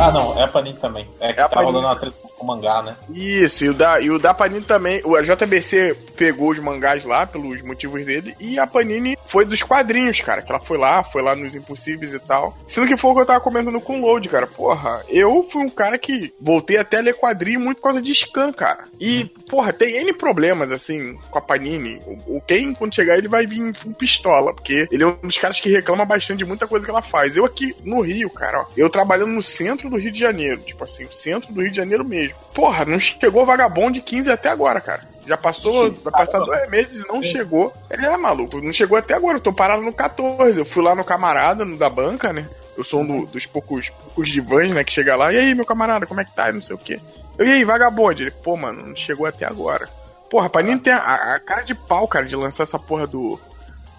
[0.00, 1.06] Ah, não, é a Panini também.
[1.20, 2.96] É que é tá rolando uma treta o mangá, né?
[3.12, 5.00] Isso, e o, da, e o da Panini também.
[5.04, 9.62] O, a JBC pegou os mangás lá, pelos motivos dele, e a Panini foi dos
[9.62, 10.42] quadrinhos, cara.
[10.42, 12.56] Que ela foi lá, foi lá nos Impossíveis e tal.
[12.66, 14.46] Sendo que foi o que eu tava comentando com o Load, cara.
[14.46, 18.14] Porra, eu fui um cara que voltei até a ler quadrinho muito por causa de
[18.14, 18.84] scan, cara.
[18.98, 22.00] E, porra, tem N problemas, assim, com a Panini.
[22.06, 25.38] O, o Ken, quando chegar, ele vai vir com pistola, porque ele é um dos
[25.38, 27.36] caras que reclama bastante de muita coisa que ela faz.
[27.36, 30.82] Eu aqui no Rio, cara, ó, eu trabalhando no centro do Rio de Janeiro, tipo
[30.84, 32.29] assim, o centro do Rio de Janeiro mesmo.
[32.54, 35.02] Porra, não chegou vagabundo de 15 até agora, cara.
[35.26, 37.32] Já passou, vai passar dois meses e não Sim.
[37.32, 37.72] chegou.
[37.90, 39.36] Ele é maluco, não chegou até agora.
[39.36, 40.58] Eu tô parado no 14.
[40.58, 42.48] Eu fui lá no camarada, no da banca, né?
[42.76, 45.32] Eu sou um do, dos poucos, poucos divãs, né, que chega lá.
[45.32, 46.48] E aí, meu camarada, como é que tá?
[46.48, 46.98] E não sei o quê.
[47.38, 48.22] Eu, e aí, vagabundo?
[48.22, 49.88] Ele, pô, mano, não chegou até agora.
[50.30, 53.38] Porra, pra nem ter a, a, cara de pau, cara, de lançar essa porra do,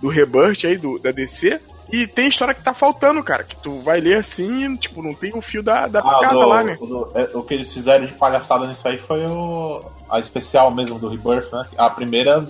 [0.02, 1.62] do Rebirth aí, do, da DC.
[1.91, 3.43] E tem história que tá faltando, cara.
[3.43, 6.48] Que tu vai ler assim, tipo, não tem o fio da, da ah, picada do,
[6.48, 6.77] lá, né?
[6.79, 9.82] O, é, o, que eles fizeram de palhaçada nisso aí foi o.
[10.10, 11.65] A especial mesmo do Rebirth, né?
[11.77, 12.46] A primeira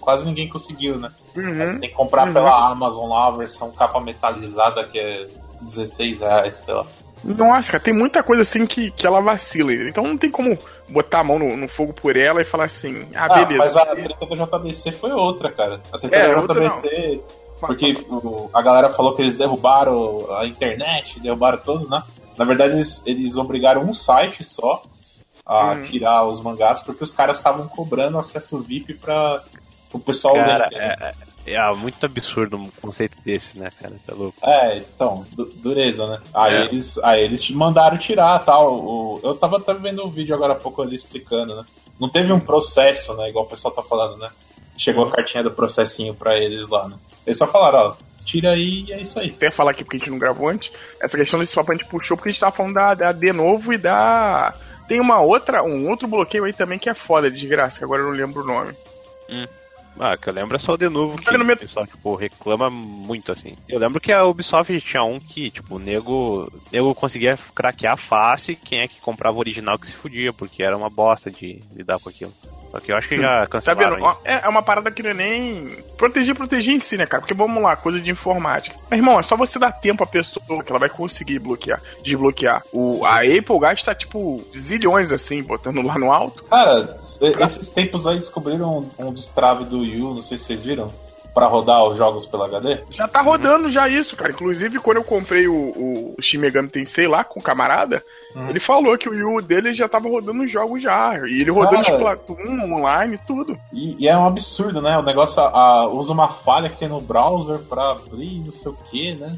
[0.00, 1.10] quase ninguém conseguiu, né?
[1.34, 2.32] Uhum, tem que comprar uhum.
[2.32, 5.26] pela Amazon lá a versão capa metalizada que é
[5.60, 6.86] 16 reais, sei lá.
[7.24, 9.72] Nossa, cara, tem muita coisa assim que, que ela vacila.
[9.72, 10.56] Então não tem como
[10.88, 13.64] botar a mão no, no fogo por ela e falar assim, ah, ah beleza.
[13.64, 15.80] Mas a treta da JBC foi outra, cara.
[15.92, 17.20] A treta é, da JBC.
[17.66, 22.02] Porque o, a galera falou que eles derrubaram a internet, derrubaram todos, né?
[22.36, 24.82] Na verdade, eles, eles obrigaram um site só
[25.44, 25.82] a hum.
[25.82, 29.42] tirar os mangás, porque os caras estavam cobrando acesso VIP para
[29.92, 30.78] o pessoal cara, ler.
[30.80, 31.14] É,
[31.46, 33.94] é, é, muito absurdo um conceito desse, né, cara?
[34.04, 34.36] Tá louco.
[34.42, 36.20] É, então, du dureza, né?
[36.34, 36.64] Aí, é.
[36.64, 38.74] eles, aí eles mandaram tirar tal.
[38.74, 41.64] O, eu tava até vendo um vídeo agora há pouco ali explicando, né?
[42.00, 43.28] Não teve um processo, né?
[43.28, 44.28] Igual o pessoal tá falando, né?
[44.76, 46.96] Chegou a cartinha do processinho para eles lá, né?
[47.26, 49.28] Eles só falaram, ó, tira aí e é isso aí.
[49.28, 50.70] Até falar aqui porque a gente não gravou antes.
[51.00, 53.32] Essa questão desse papo a gente puxou porque a gente tava falando da, da de
[53.32, 54.54] novo e da.
[54.86, 58.02] Tem uma outra, um outro bloqueio aí também que é foda, de desgraça, que agora
[58.02, 58.72] eu não lembro o nome.
[59.28, 59.46] Hum.
[59.98, 63.32] Ah, que eu lembro é só o de novo que o pessoal, tipo, reclama muito,
[63.32, 63.56] assim.
[63.66, 68.52] Eu lembro que a Ubisoft tinha um que, tipo, o nego, nego conseguia craquear fácil
[68.52, 71.62] e quem é que comprava o original que se fudia, porque era uma bosta de
[71.74, 72.32] lidar com aquilo.
[72.76, 74.00] Só que eu acho que já tá cancelaram.
[74.00, 77.22] Tá é, é uma parada que não é nem proteger, proteger em si, né, cara?
[77.22, 78.76] Porque vamos lá, coisa de informática.
[78.90, 82.62] Mas, irmão, é só você dar tempo à pessoa que ela vai conseguir bloquear, desbloquear.
[82.72, 86.44] O, a Apple gasta, tipo, zilhões, assim, botando lá no alto.
[86.44, 86.96] Cara,
[87.40, 90.92] esses tempos aí descobriram um, um destrave do Yu, não sei se vocês viram
[91.36, 92.78] para rodar os jogos pela HD?
[92.88, 94.32] Já tá rodando já isso, cara.
[94.32, 98.02] Inclusive, quando eu comprei o, o Shin Megami Tensei lá com o camarada,
[98.34, 98.48] uhum.
[98.48, 101.12] ele falou que o Yu dele já tava rodando os jogos já.
[101.26, 103.60] E ele rodando cara, Splatoon, online, tudo.
[103.70, 104.96] E, e, é um absurdo, né?
[104.96, 108.78] O negócio a, usa uma falha que tem no browser pra abrir, não sei o
[108.90, 109.36] que, né?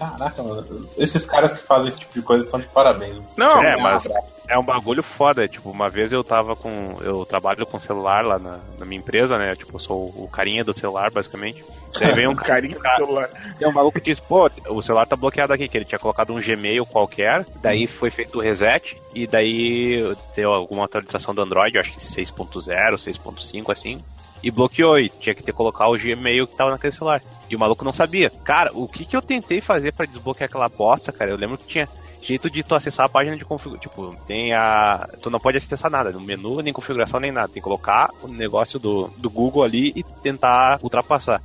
[0.00, 0.64] Caraca, mano.
[0.96, 3.20] Esses caras que fazem esse tipo de coisa estão de parabéns.
[3.36, 4.08] Não, é, mas
[4.48, 5.46] é um bagulho foda.
[5.46, 6.96] Tipo, uma vez eu tava com.
[7.02, 9.54] Eu trabalho com celular lá na, na minha empresa, né?
[9.54, 11.62] Tipo, eu sou o carinha do celular, basicamente.
[11.98, 13.28] Daí vem um carinha do celular.
[13.58, 16.32] Tem um maluco que diz, pô, o celular tá bloqueado aqui, que ele tinha colocado
[16.32, 21.76] um Gmail qualquer, daí foi feito o reset, e daí deu alguma atualização do Android,
[21.78, 24.00] acho que 6.0, 6.5, assim,
[24.42, 27.20] e bloqueou, e tinha que ter colocar o Gmail que tava naquele celular.
[27.50, 28.30] E o maluco não sabia.
[28.44, 31.32] Cara, o que que eu tentei fazer para desbloquear aquela bosta, cara?
[31.32, 31.88] Eu lembro que tinha
[32.22, 33.90] jeito de tu acessar a página de configuração.
[33.90, 35.08] Tipo, tem a.
[35.20, 37.48] Tu não pode acessar nada, no menu, nem configuração, nem nada.
[37.48, 41.42] Tem que colocar o negócio do, do Google ali e tentar ultrapassar.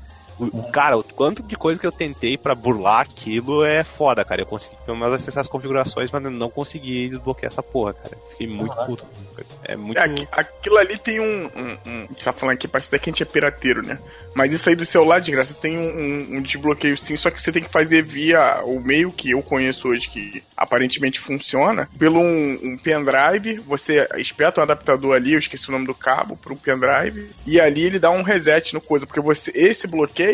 [0.72, 4.42] Cara, o quanto de coisa que eu tentei para burlar aquilo é foda, cara.
[4.42, 8.18] Eu consegui pelo menos acessar as configurações, mas não consegui desbloquear essa porra, cara.
[8.32, 8.86] Fiquei muito uhum.
[8.86, 9.06] puto.
[9.64, 9.98] É muito.
[9.98, 12.04] É, aquilo ali tem um, um, um.
[12.04, 13.98] A gente tá falando aqui, parece até que a gente é pirateiro, né?
[14.34, 17.52] Mas isso aí do celular, de graça, tem um, um, desbloqueio sim, só que você
[17.52, 22.60] tem que fazer via o meio que eu conheço hoje, que aparentemente funciona, pelo um,
[22.62, 23.56] um pendrive.
[23.66, 27.60] Você espeta um adaptador ali, eu esqueci o nome do cabo, para um pendrive, e
[27.60, 30.25] ali ele dá um reset no coisa, porque você esse bloqueio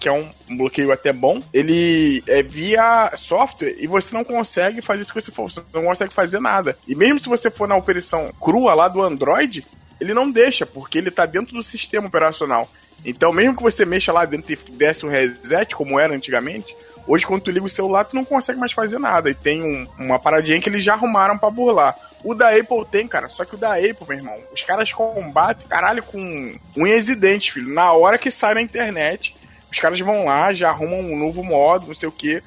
[0.00, 0.26] que é um,
[0.56, 5.30] bloqueio até bom, ele é via software e você não consegue fazer isso que você
[5.30, 6.76] for, você não consegue fazer nada.
[6.88, 9.64] E mesmo se você for na operação crua lá do Android,
[10.00, 12.68] ele não deixa, porque ele está dentro do sistema operacional.
[13.04, 16.74] Então, mesmo que você mexa lá dentro e desse um reset, como era antigamente,
[17.06, 19.30] hoje quando tu liga o celular, tu não consegue mais fazer nada.
[19.30, 21.94] E tem um, uma paradinha que eles já arrumaram para burlar.
[22.22, 23.28] O da Apple tem, cara.
[23.28, 27.52] Só que o da Apple, meu irmão, os caras combatem, caralho, com unhas e dentes,
[27.52, 27.72] filho.
[27.72, 29.34] Na hora que sai na internet,
[29.70, 32.42] os caras vão lá, já arrumam um novo modo, não sei o que.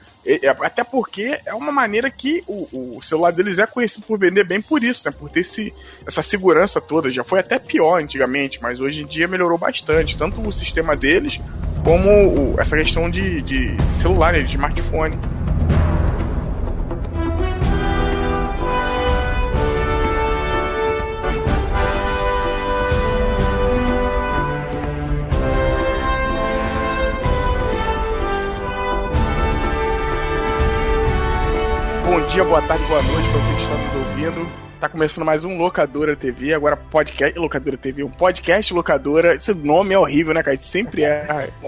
[0.62, 4.62] Até porque é uma maneira que o, o, celular deles é conhecido por vender bem
[4.62, 5.16] por isso, né?
[5.18, 5.74] Por ter esse,
[6.06, 7.12] essa segurança toda.
[7.12, 10.18] Já foi até pior antigamente, mas hoje em dia melhorou bastante.
[10.18, 11.40] Tanto o sistema deles,
[11.84, 14.44] como essa questão de, de celular, né?
[14.44, 15.18] de smartphone.
[32.34, 34.64] Dia, boa tarde, boa noite para vocês que estão nos ouvindo.
[34.80, 37.38] Tá começando mais um Locadora TV, agora podcast.
[37.38, 39.36] Locadora TV, um podcast Locadora.
[39.36, 40.54] Esse nome é horrível, né, cara?
[40.54, 41.28] A gente sempre é.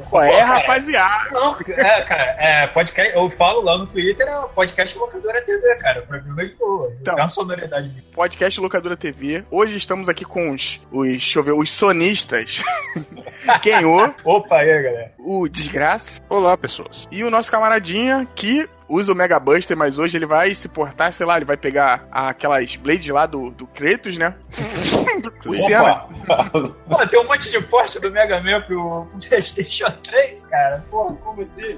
[0.09, 1.29] Qual é, rapaziada?
[1.29, 3.15] Não, é, cara, é podcast.
[3.15, 6.01] Eu falo lá no Twitter, é podcast Locadora TV, cara.
[6.01, 6.91] Pra mim é boa.
[6.99, 8.03] Então, é uma sonoridade.
[8.11, 9.45] Podcast Locadora TV.
[9.51, 10.81] Hoje estamos aqui com os.
[10.91, 12.63] os deixa eu ver, os sonistas.
[13.61, 14.13] Quem o?
[14.23, 15.11] Opa, aí, galera.
[15.19, 16.19] O Desgraça.
[16.27, 17.07] Olá, pessoas.
[17.11, 21.11] E o nosso camaradinha que usa o Mega Buster, mas hoje ele vai se portar,
[21.13, 24.35] sei lá, ele vai pegar aquelas blades lá do, do Kratos, né?
[25.45, 26.05] Luciana.
[26.87, 30.83] Pô, tem um monte de porte do Mega Man pro, pro PlayStation 3, cara.
[30.89, 31.77] Porra, como assim?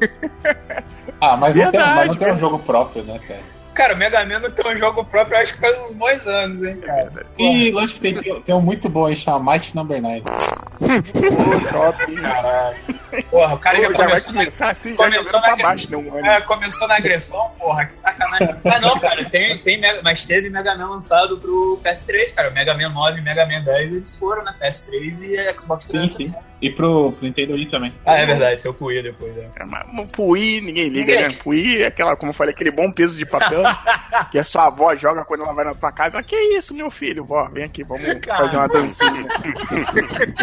[1.22, 3.57] ah, mas, Verdade, não tem, mas não tem um jogo próprio, né, cara?
[3.78, 6.64] Cara, o Mega Man não tem um jogo próprio, acho que faz uns bons anos,
[6.64, 7.28] hein, cara.
[7.38, 10.22] E lógico que tem, tem um muito bom aí, chama Might Number 9.
[10.22, 12.78] Pô, top, caralho.
[13.30, 16.88] Porra, o cara já, já começou, vai começar assim, começou na, baixo, não, é, começou
[16.88, 18.56] na agressão, porra, que sacanagem.
[18.66, 22.50] ah, não, cara, tem, tem mas teve Mega Man lançado pro PS3, cara.
[22.50, 26.08] O Mega Man 9 e Mega Man 10 eles foram na PS3 e Xbox 360.
[26.08, 26.36] Sim, sim.
[26.60, 27.94] E pro, pro Nintendo Wii também.
[28.04, 29.50] Ah, é verdade, seu Pui depois, é.
[29.62, 31.30] é mas pro Wii ninguém liga, ninguém.
[31.30, 31.40] né?
[31.46, 33.62] Wii é aquela, como eu falei, aquele bom peso de papel
[34.32, 36.22] que a sua avó joga quando ela vai na tua casa.
[36.24, 37.24] Que isso, meu filho?
[37.24, 39.28] Vó, vem aqui, vamos fazer uma dancinha.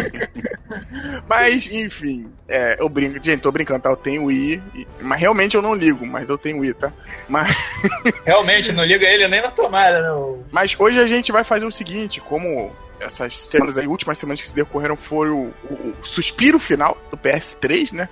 [1.27, 3.89] mas, enfim, é, eu brinco, gente, tô brincando, tá?
[3.89, 4.61] Eu tenho Wii,
[5.01, 6.93] mas realmente eu não ligo, mas eu tenho Wii, tá?
[7.27, 7.53] Mas...
[8.23, 10.43] realmente, não liga ele nem na tomada, não.
[10.49, 14.47] Mas hoje a gente vai fazer o seguinte, como essas semanas aí, últimas semanas que
[14.47, 18.09] se decorreram foi o, o, o suspiro final do PS3, né?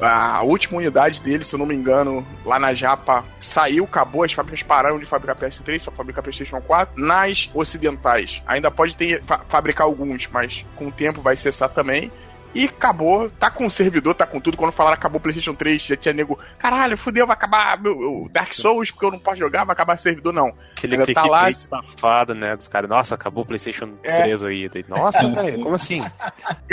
[0.00, 4.32] A última unidade dele, se eu não me engano, lá na Japa saiu, acabou, as
[4.32, 7.00] fábricas pararam de fabricar PS3, só fabrica PlayStation 4.
[7.00, 12.10] Nas ocidentais, ainda pode ter fa fabricar alguns, mas com o tempo vai cessar também.
[12.54, 14.56] E acabou, tá com o servidor, tá com tudo.
[14.56, 18.52] Quando falaram acabou o PlayStation 3, já tinha nego, caralho, fudeu, vai acabar o Dark
[18.52, 20.52] Souls porque eu não posso jogar, vai acabar o servidor, não.
[20.76, 21.52] Aquele tá lá.
[21.52, 22.56] safado, né?
[22.56, 24.22] Dos caras, nossa, acabou o PlayStation é.
[24.22, 24.70] 3 aí.
[24.88, 26.00] Nossa, velho, como assim?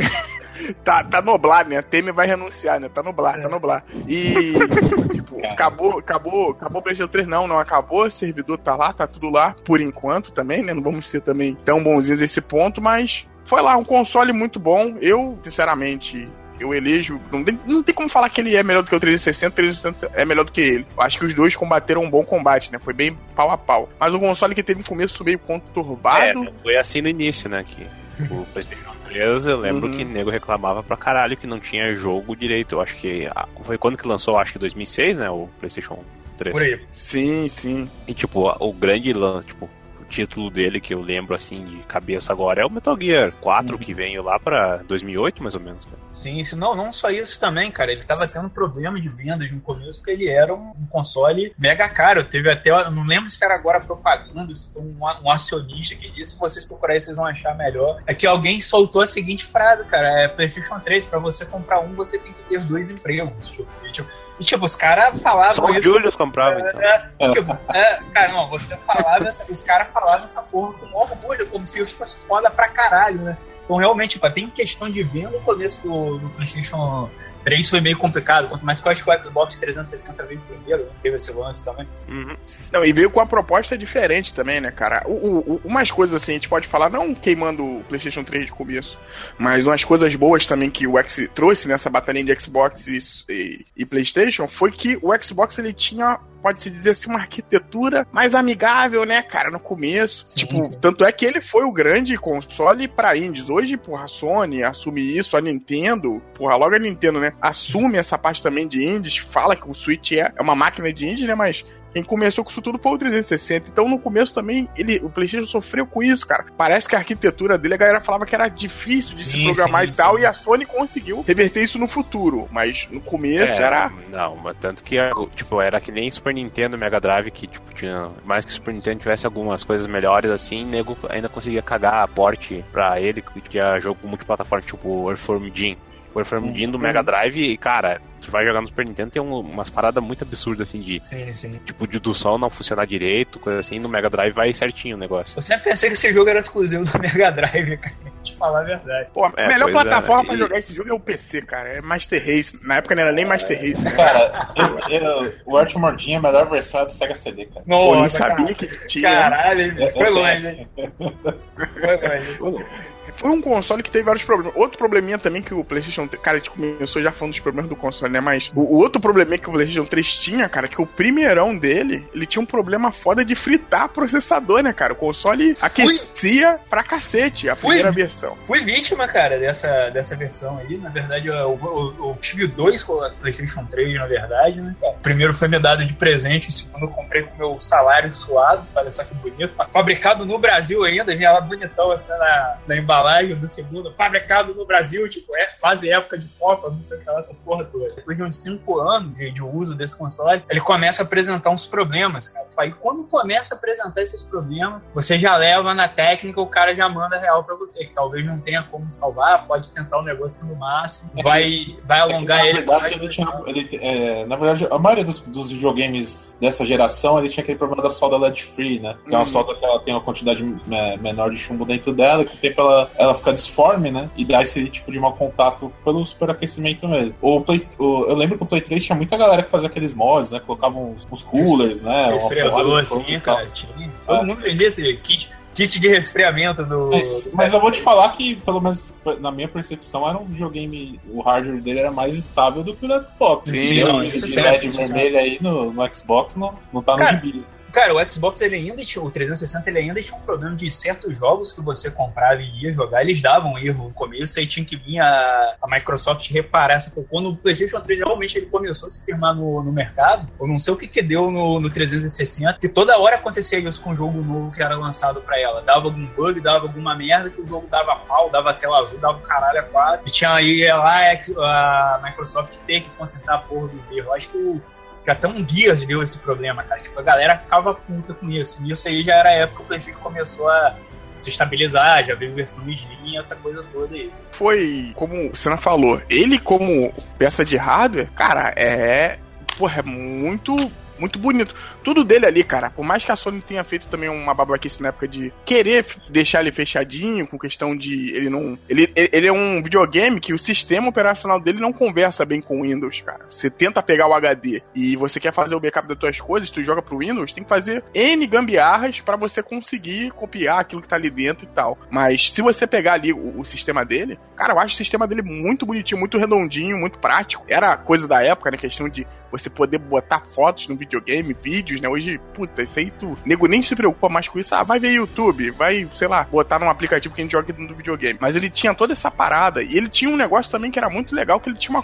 [0.83, 1.77] tá, tá noblar, né?
[1.77, 2.87] A Temer vai renunciar, né?
[2.87, 3.83] Tá noblar, tá noblar.
[4.07, 4.53] E,
[5.11, 8.05] tipo, acabou, acabou, acabou o PlayStation 3, não, não acabou.
[8.05, 10.73] O servidor tá lá, tá tudo lá, por enquanto também, né?
[10.73, 14.97] Não vamos ser também tão bonzinhos nesse ponto, mas foi lá, um console muito bom.
[15.01, 16.27] Eu, sinceramente,
[16.59, 17.19] eu elejo.
[17.31, 19.55] Não tem, não tem como falar que ele é melhor do que o 360, o
[19.55, 20.85] 360 é melhor do que ele.
[20.95, 22.79] Eu acho que os dois combateram um bom combate, né?
[22.79, 23.89] Foi bem pau a pau.
[23.99, 26.43] Mas um console que teve um começo meio conturbado.
[26.43, 27.65] É, foi assim no início, né?
[27.65, 27.87] Que
[28.33, 29.97] o PlayStation 3, eu lembro uhum.
[29.97, 32.75] que o nego reclamava pra caralho que não tinha jogo direito.
[32.75, 33.27] Eu acho que.
[33.63, 35.29] Foi quando que lançou, acho que 2006, né?
[35.29, 36.03] O PlayStation
[36.37, 36.53] 3.
[36.53, 36.79] Por aí.
[36.93, 37.87] Sim, sim.
[38.07, 39.69] E tipo, o grande lance, tipo,
[40.11, 43.81] título dele que eu lembro assim de cabeça agora é o Metal Gear 4 uhum.
[43.81, 45.85] que veio lá para 2008 mais ou menos.
[45.85, 45.97] Cara.
[46.11, 49.99] Sim, não, não só isso também, cara, ele tava tendo problema de vendas no começo
[49.99, 52.23] porque ele era um, um console mega caro.
[52.25, 56.11] Teve até, eu não lembro se era agora propaganda, se foi um, um acionista que
[56.11, 58.01] disse, se vocês procurarem vocês vão achar melhor.
[58.05, 61.93] É que alguém soltou a seguinte frase, cara, é PlayStation 3 para você comprar um,
[61.93, 63.49] você tem que ter dois empregos.
[63.49, 64.09] Tipo, tipo
[64.41, 65.83] e, tipo, os caras falavam Só isso.
[65.83, 66.81] Só o Julius comprava, é, então.
[66.81, 71.65] É, tipo, é, cara, não, você falava, os caras falavam essa porra com orgulho, como
[71.65, 73.37] se isso fosse foda pra caralho, né?
[73.63, 77.09] Então, realmente, tipo, tem questão de venda no começo do, do PlayStation
[77.43, 80.83] 3 foi meio complicado, quanto mais que eu acho que o Xbox 360 veio primeiro,
[80.83, 80.89] né?
[81.01, 81.87] teve esse lance também.
[82.07, 82.35] Uhum.
[82.71, 85.03] Não, e veio com uma proposta diferente também, né, cara?
[85.05, 88.51] O, o, umas coisas assim, a gente pode falar, não queimando o PlayStation 3 de
[88.51, 88.97] começo,
[89.37, 92.97] mas umas coisas boas também que o X trouxe nessa batalha de Xbox e,
[93.29, 98.35] e, e PlayStation foi que o Xbox ele tinha pode-se dizer assim, uma arquitetura mais
[98.35, 100.23] amigável, né, cara, no começo.
[100.27, 100.77] Sim, tipo, sim.
[100.79, 103.49] tanto é que ele foi o grande console para indies.
[103.49, 108.17] Hoje, porra, a Sony assume isso, a Nintendo, porra, logo a Nintendo, né, assume essa
[108.17, 111.35] parte também de indies, fala que o Switch é, é uma máquina de indies, né,
[111.35, 113.69] mas quem começou com isso tudo foi o 360.
[113.69, 116.45] Então, no começo também, ele, o PlayStation sofreu com isso, cara.
[116.57, 119.85] Parece que a arquitetura dele, a galera falava que era difícil de sim, se programar
[119.85, 120.21] sim, e tal, sim.
[120.21, 122.47] e a Sony conseguiu reverter isso no futuro.
[122.51, 123.91] Mas no começo é, era.
[124.09, 124.97] Não, mas tanto que,
[125.35, 128.09] tipo, era que nem Super Nintendo Mega Drive, que, tipo, tinha.
[128.23, 132.63] Mais que Super Nintendo tivesse algumas coisas melhores assim, nego ainda conseguia cagar a porte
[132.71, 135.77] pra ele, que tinha jogo multiplataforma, tipo Earthworm Jim.
[136.13, 139.39] O Earthworm do Mega Drive e, cara, tu vai jogar no Super Nintendo tem um,
[139.39, 141.03] umas paradas muito absurdas, assim, de.
[141.03, 141.59] Sim, sim.
[141.65, 143.79] Tipo, de, do sol não funcionar direito, coisa assim.
[143.79, 145.37] No Mega Drive vai certinho o negócio.
[145.37, 147.95] Eu sempre pensei que esse jogo era exclusivo do Mega Drive, cara.
[148.23, 149.09] Te falar a verdade.
[149.13, 149.71] Pô, a é, melhor é.
[149.71, 150.27] plataforma é.
[150.27, 151.69] pra jogar esse jogo é o PC, cara.
[151.69, 152.57] É Master Race.
[152.65, 153.83] Na época não era nem Master Race.
[153.95, 157.63] Cara, eu, eu, o Art Mordinha é a melhor versão do Sega CD, cara.
[157.65, 158.55] Nossa, Pô, sabia cara.
[158.55, 159.11] que tinha.
[159.11, 160.69] Caralho, foi longe, hein?
[160.75, 162.65] Foi longe.
[163.15, 164.53] Foi um console que teve vários problemas.
[164.55, 166.21] Outro probleminha também que o PlayStation 3.
[166.21, 168.21] Cara, a gente começou já falando dos problemas do console, né?
[168.21, 172.07] Mas o, o outro probleminha que o PlayStation 3 tinha, cara, que o primeirão dele,
[172.13, 174.93] ele tinha um problema foda de fritar processador, né, cara?
[174.93, 178.37] O console aquecia fui, pra cacete a fui, primeira versão.
[178.41, 180.77] Fui vítima, cara, dessa, dessa versão aí.
[180.77, 184.75] Na verdade, eu, eu, eu tive dois com a PlayStation 3, na verdade, né?
[184.81, 188.65] O primeiro foi me dado de presente, o segundo eu comprei com meu salário suado,
[188.75, 189.55] olha só que bonito.
[189.71, 194.53] Fabricado no Brasil ainda, vinha lá bonitão assim na, na embalagem embalagem do segundo, fabricado
[194.53, 197.63] no Brasil, tipo, é, quase época de Copa, não sei o que lá, essas porra
[197.65, 197.93] todas.
[197.93, 201.65] Depois de uns 5 anos de, de, uso desse console, ele começa a apresentar uns
[201.65, 202.45] problemas, cara.
[202.65, 206.87] E quando começa a apresentar esses problemas, você já leva na técnica, o cara já
[206.89, 210.45] manda real para você, que talvez não tenha como salvar, pode tentar o um negócio
[210.45, 212.65] no máximo, é vai, vai alongar é que, na ele.
[212.65, 217.29] Verdade, ele tinha, ele, é, na verdade, a maioria dos, dos, videogames dessa geração, ele
[217.29, 218.95] tinha aquele problema da solda LED free, né?
[219.05, 219.25] Que é uma uhum.
[219.25, 222.80] solda que ela tem uma quantidade é, menor de chumbo dentro dela, que tem pela
[222.97, 224.09] ela fica disforme, né?
[224.15, 227.15] E dá esse tipo de mau contato pelo superaquecimento mesmo.
[227.21, 229.93] O Play, o, eu lembro que o Play 3 tinha muita galera que fazia aqueles
[229.93, 230.39] mods, né?
[230.39, 232.11] Colocavam uns, uns coolers, né?
[232.11, 233.45] Resfriador, assim, cara.
[233.47, 233.91] Tinha.
[234.05, 236.89] Todo mundo vendia esse kit kit de resfriamento do.
[236.91, 240.99] Mas, mas, eu vou te falar que, pelo menos na minha percepção, era um videogame.
[241.09, 243.49] O hardware dele era mais estável do que o Xbox.
[243.49, 247.19] Sim, não, isso de LED vermelho aí no, no Xbox não, não tá Cara, no
[247.19, 247.43] gibi.
[247.71, 251.17] Cara, o Xbox ele ainda tinha, o 360 ele ainda tinha um problema de certos
[251.17, 254.75] jogos que você comprava e ia jogar, eles davam erro no começo, aí tinha que
[254.75, 259.03] vir a, a Microsoft reparar essa Quando o PlayStation 3 realmente ele começou a se
[259.03, 262.69] firmar no, no mercado, eu não sei o que que deu no, no 360, que
[262.69, 265.61] toda hora acontecia isso com um jogo novo que era lançado para ela.
[265.61, 269.17] Dava algum bug, dava alguma merda, que o jogo dava pau, dava tela azul, dava
[269.17, 270.07] o caralho a quatro.
[270.07, 274.13] E tinha aí lá a Microsoft ter que consertar a porra dos erros.
[274.13, 274.61] Acho que o
[275.03, 276.81] que até um Gears deu esse problema, cara.
[276.81, 278.63] Tipo, a galera ficava puta com isso.
[278.63, 280.75] E isso aí já era a época que o PlayStation começou a
[281.15, 284.11] se estabilizar, já veio versão Slim, essa coisa toda aí.
[284.31, 289.19] Foi, como o Senna falou, ele como peça de hardware, cara, é.
[289.57, 290.55] Porra, é muito
[291.01, 291.55] muito bonito.
[291.83, 292.69] Tudo dele ali, cara.
[292.69, 296.41] Por mais que a Sony tenha feito também uma babaquice na época de querer deixar
[296.41, 298.57] ele fechadinho, com questão de ele não.
[298.69, 302.63] Ele, ele é um videogame que o sistema operacional dele não conversa bem com o
[302.63, 303.25] Windows, cara.
[303.29, 306.63] Você tenta pegar o HD e você quer fazer o backup das tuas coisas, tu
[306.63, 310.95] joga pro Windows, tem que fazer N gambiarras para você conseguir copiar aquilo que tá
[310.95, 311.77] ali dentro e tal.
[311.89, 315.23] Mas se você pegar ali o, o, sistema dele, cara, eu acho o sistema dele
[315.23, 317.43] muito bonitinho, muito redondinho, muito prático.
[317.47, 318.57] Era coisa da época, né?
[318.57, 321.87] Questão de você poder botar fotos no videogame, vídeos, né?
[321.87, 323.17] Hoje, puta, isso aí tu.
[323.25, 324.53] Nego nem se preocupa mais com isso.
[324.53, 327.67] Ah, vai ver YouTube, vai, sei lá, botar num aplicativo que a gente joga dentro
[327.67, 328.19] do videogame.
[328.21, 329.63] Mas ele tinha toda essa parada.
[329.63, 331.83] E ele tinha um negócio também que era muito legal, que ele tinha uma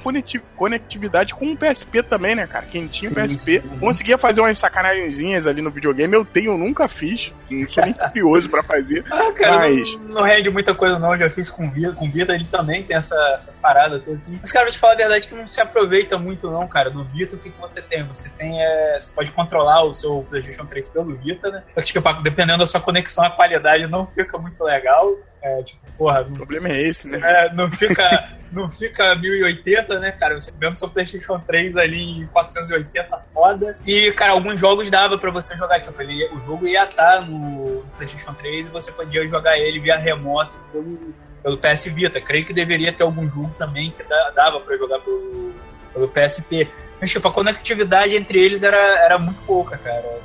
[0.56, 2.66] conectividade com o PSP também, né, cara?
[2.66, 6.14] Quem tinha o PSP conseguia fazer umas sacanagenzinhas ali no videogame.
[6.14, 7.32] Eu tenho, nunca fiz.
[7.50, 9.06] Não sou nem curioso pra fazer.
[9.18, 9.96] Ah, cara, mas...
[9.96, 11.14] não, não rende muita coisa, não.
[11.14, 11.92] Eu já fiz com vida.
[11.94, 14.38] Com vida ele também tem essa, essas paradas todas assim.
[14.40, 16.90] Mas, cara, vou te falar a verdade que não se aproveita muito, não, cara.
[16.90, 18.04] No Vita, o que, que você tem?
[18.04, 18.62] Você tem.
[18.62, 21.64] É, você pode controlar o seu PlayStation 3 pelo Vita, né?
[21.74, 25.18] Só que, tipo, dependendo da sua conexão, a qualidade não fica muito legal.
[25.42, 26.24] É, tipo, porra.
[26.24, 27.20] Não, o problema é esse, né?
[27.24, 30.40] É, não fica, não fica 1080, né, cara?
[30.40, 33.78] Você vendo seu PlayStation 3 ali em 480, foda.
[33.86, 35.80] E, cara, alguns jogos dava pra você jogar.
[35.80, 39.98] Tipo, ele, o jogo ia estar no PlayStation 3 e você podia jogar ele via
[39.98, 41.14] remoto pelo,
[41.44, 42.20] pelo PS Vita.
[42.20, 45.54] Creio que deveria ter algum jogo também que dava pra jogar pelo,
[45.98, 46.68] pelo PSP.
[47.02, 50.20] Mas, tipo, a conectividade entre eles era, era muito pouca, cara.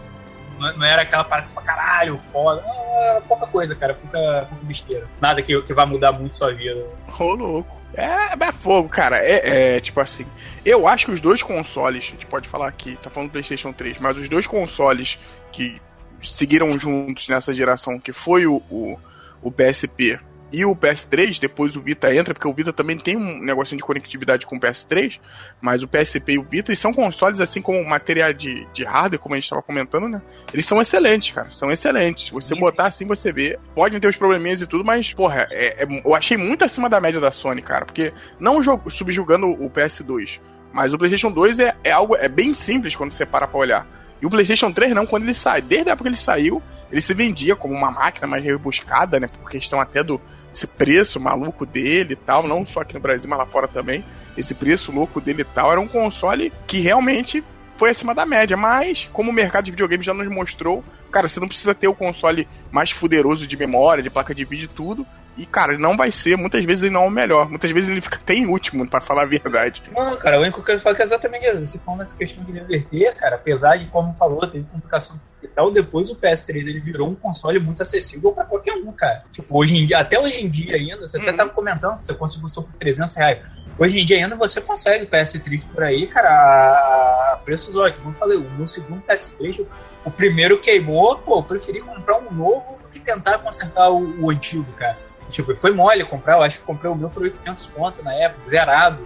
[0.59, 2.62] Não, não era aquela parte pra caralho, foda.
[3.00, 3.95] Era pouca coisa, cara.
[3.95, 5.09] Pouca, pouca besteira.
[5.21, 6.85] Nada que, que vai mudar muito sua vida.
[7.19, 7.83] Ô, louco.
[7.95, 9.19] É, é fogo, cara.
[9.19, 10.26] É, é, tipo assim.
[10.64, 13.73] Eu acho que os dois consoles, a gente pode falar aqui, tá falando do PlayStation
[13.73, 15.19] 3, mas os dois consoles
[15.50, 15.81] que
[16.23, 18.99] seguiram juntos nessa geração, que foi o, o,
[19.43, 20.19] o PSP
[20.52, 23.85] e o PS3, depois o Vita entra, porque o Vita também tem um negocinho de
[23.85, 25.18] conectividade com o PS3,
[25.61, 29.18] mas o PSP e o Vita, e são consoles, assim como matéria de, de hardware,
[29.18, 30.21] como a gente estava comentando, né?
[30.52, 32.28] Eles são excelentes, cara, são excelentes.
[32.28, 32.61] Você Isso.
[32.61, 33.59] botar assim, você vê.
[33.75, 37.00] Podem ter os probleminhas e tudo, mas, porra, é, é, eu achei muito acima da
[37.00, 40.38] média da Sony, cara, porque não subjugando o PS2,
[40.71, 43.87] mas o PlayStation 2 é, é algo, é bem simples quando você para pra olhar.
[44.21, 47.00] E o PlayStation 3 não, quando ele sai, desde a época que ele saiu, ele
[47.00, 49.26] se vendia como uma máquina mais rebuscada, né?
[49.26, 50.21] Por questão até do,
[50.52, 54.04] esse preço maluco dele e tal, não só aqui no Brasil, mas lá fora também.
[54.37, 57.42] Esse preço louco dele e tal, era um console que realmente
[57.76, 61.40] foi acima da média, mas como o mercado de videogame já nos mostrou, cara, você
[61.40, 65.06] não precisa ter o console mais fuderoso de memória, de placa de vídeo e tudo,
[65.36, 67.48] E, cara, não vai ser, muitas vezes ele não é o melhor.
[67.48, 69.82] Muitas vezes ele fica até em último, para falar a verdade.
[69.94, 71.66] Não, cara, o único que eu quero falar é exatamente isso.
[71.66, 75.70] Você falando nessa questão de inverter, cara, apesar de, como falou, teve complicação e tal,
[75.72, 79.24] depois o PS3 ele virou um console muito acessível para qualquer um, cara.
[79.32, 81.24] Tipo, hoje em dia, até hoje em dia ainda, você uhum.
[81.24, 83.38] até tava comentando que você conseguiu só por 300 reais.
[83.78, 87.98] Hoje em dia ainda você consegue PS3 por aí, cara, a preços ótimos.
[87.98, 89.66] Como eu falei, o meu segundo PS3,
[90.04, 94.30] o primeiro queimou, pô, eu preferi comprar um novo do que tentar consertar o, o
[94.30, 94.96] antigo, cara.
[95.31, 98.49] Tipo, foi mole comprar, eu acho que comprei o meu por 800 conto na época,
[98.49, 99.02] zerado.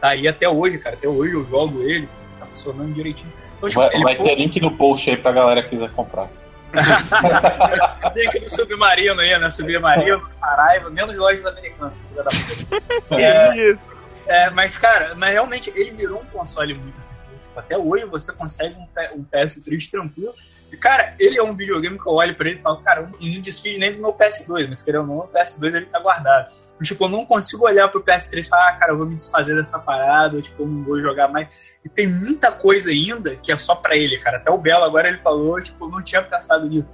[0.00, 0.96] Tá aí até hoje, cara.
[0.96, 3.32] Até hoje eu jogo ele, tá funcionando direitinho.
[3.56, 6.28] Então, tipo, vai, vai ter link no post aí pra galera que quiser comprar.
[8.14, 9.50] Link do Submarino aí, né?
[9.50, 13.14] Submarino, Saraiva, menos lojas americanas, filha da puta.
[13.14, 13.84] É, isso.
[14.26, 17.38] É, mas, cara, mas realmente ele virou um console muito acessível.
[17.40, 20.34] Tipo, até hoje você consegue um, um PS3 tranquilo
[20.80, 23.40] cara, ele é um videogame que eu olho pra ele e falo, cara, eu não
[23.40, 26.50] desfiz nem do meu PS2, mas querendo ou não, o PS2 ele tá guardado.
[26.82, 29.56] Tipo, eu não consigo olhar pro PS3 e falar, ah, cara, eu vou me desfazer
[29.56, 31.78] dessa parada, tipo, eu não vou jogar mais.
[31.84, 34.38] E tem muita coisa ainda que é só pra ele, cara.
[34.38, 36.88] Até o Belo agora ele falou, tipo, eu não tinha pensado nisso.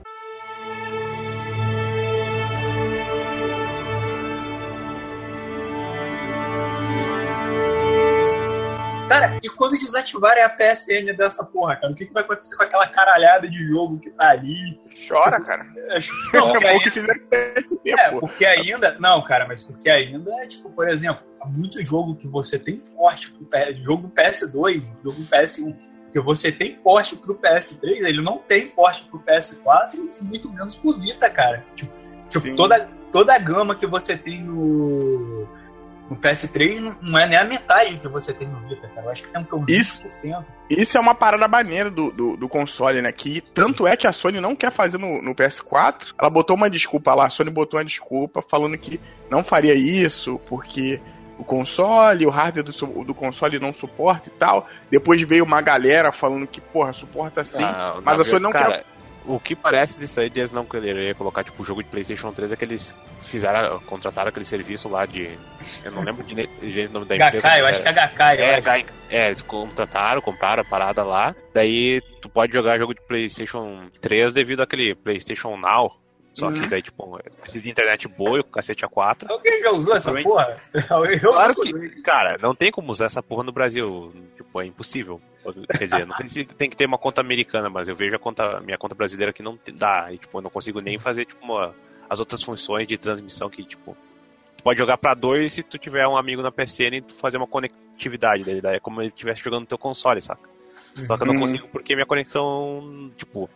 [9.12, 12.62] Cara, e quando desativarem a PSN dessa porra, cara, o que, que vai acontecer com
[12.62, 14.78] aquela caralhada de jogo que tá ali?
[15.06, 15.66] Chora, cara.
[15.92, 15.98] É,
[16.32, 16.84] não, porque ainda...
[16.84, 18.96] que fizeram PSP, é, porque ainda.
[18.98, 22.78] Não, cara, mas porque ainda é, tipo, por exemplo, há muito jogo que você tem
[22.78, 25.76] porte pro jogo do PS2, jogo do PS1
[26.12, 30.76] que você tem porte pro PS3, ele não tem porte pro PS4 e muito menos
[30.76, 31.64] pro Vita, cara.
[31.74, 31.92] Tipo,
[32.28, 35.21] tipo toda, toda a gama que você tem no
[36.22, 39.06] PS3 não é nem a metade que você tem no Vita, cara.
[39.06, 40.44] Eu acho que tem um isso, 20%.
[40.70, 43.10] Isso é uma parada maneira do, do, do, console, né?
[43.10, 46.14] Que tanto é que a Sony não quer fazer no, no, PS4.
[46.18, 50.40] Ela botou uma desculpa lá, a Sony botou uma desculpa falando que não faria isso,
[50.48, 51.00] porque
[51.38, 54.68] o console, o hardware do, do console não suporta e tal.
[54.90, 58.78] Depois veio uma galera falando que, porra, suporta sim, ah, mas a Sony não cara,
[58.78, 58.91] quer
[59.24, 62.52] o que parece disso aí eles não querer colocar tipo o jogo de PlayStation 3
[62.52, 65.38] é que eles fizeram, contrataram aquele serviço lá de.
[65.84, 67.48] Eu não lembro de, de nome da empresa.
[67.48, 68.20] HK, eu acho que é HK,
[69.10, 71.34] é, é, eles contrataram, compraram a parada lá.
[71.54, 76.01] Daí tu pode jogar jogo de PlayStation 3 devido àquele PlayStation Now.
[76.34, 76.60] Só uhum.
[76.60, 79.30] que daí, tipo, precisa de internet boa e o cacete A4.
[79.30, 80.56] Alguém já usou essa porra?
[81.22, 84.12] Eu claro que, cara, não tem como usar essa porra no Brasil.
[84.36, 85.20] Tipo, é impossível.
[85.76, 88.18] Quer dizer, não sei se tem que ter uma conta americana, mas eu vejo a
[88.18, 90.10] conta, minha conta brasileira que não dá.
[90.10, 91.74] E, tipo, eu não consigo nem fazer, tipo, uma,
[92.08, 93.94] as outras funções de transmissão que, tipo,
[94.56, 97.36] tu pode jogar para dois se tu tiver um amigo na PCN e tu fazer
[97.36, 98.62] uma conectividade dele.
[98.62, 100.48] Daí é como ele estivesse jogando no teu console, saca?
[101.06, 101.40] Só que eu não uhum.
[101.40, 103.50] consigo porque minha conexão, tipo,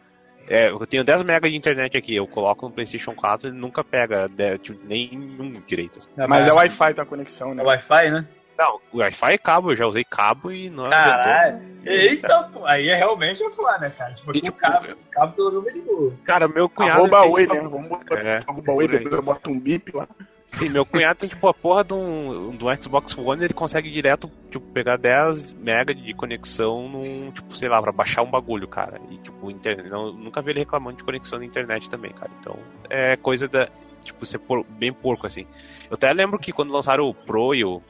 [0.49, 3.83] é, eu tenho 10 MB de internet aqui, eu coloco no PlayStation 4 e nunca
[3.83, 4.29] pega
[4.59, 5.99] tipo, nenhum direito.
[5.99, 6.11] Assim.
[6.17, 7.63] É, mas é Wi-Fi tua conexão, né?
[7.63, 8.27] É Wi-Fi, né?
[8.59, 11.61] Não, o Wi-Fi é cabo, eu já usei cabo e não Caralho.
[11.85, 14.15] Eita, pô, aí é realmente eu falar, né, cara?
[14.15, 16.15] Tipo, e, tipo, o cabo, o cabo pelo menos é de boa.
[16.25, 17.01] Cara, meu cunhado.
[17.01, 17.61] Arroba oi, né?
[17.61, 20.09] Vamos botar é, arroba oi, depois eu boto um bip lá.
[20.47, 24.31] Sim, meu cunhado tem tipo a porra de um, do Xbox One, ele consegue direto
[24.51, 29.01] tipo, pegar 10 MB de conexão num, tipo, sei lá, pra baixar um bagulho, cara.
[29.11, 32.31] E tipo, internet, não, nunca vi ele reclamando de conexão na internet também, cara.
[32.41, 32.57] Então,
[32.89, 33.69] é coisa da.
[34.05, 35.47] Tipo, ser por, bem porco assim.
[35.91, 37.83] Eu até lembro que quando lançaram o Pro e o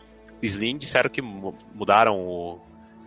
[0.43, 2.59] Slim disseram que mudaram o,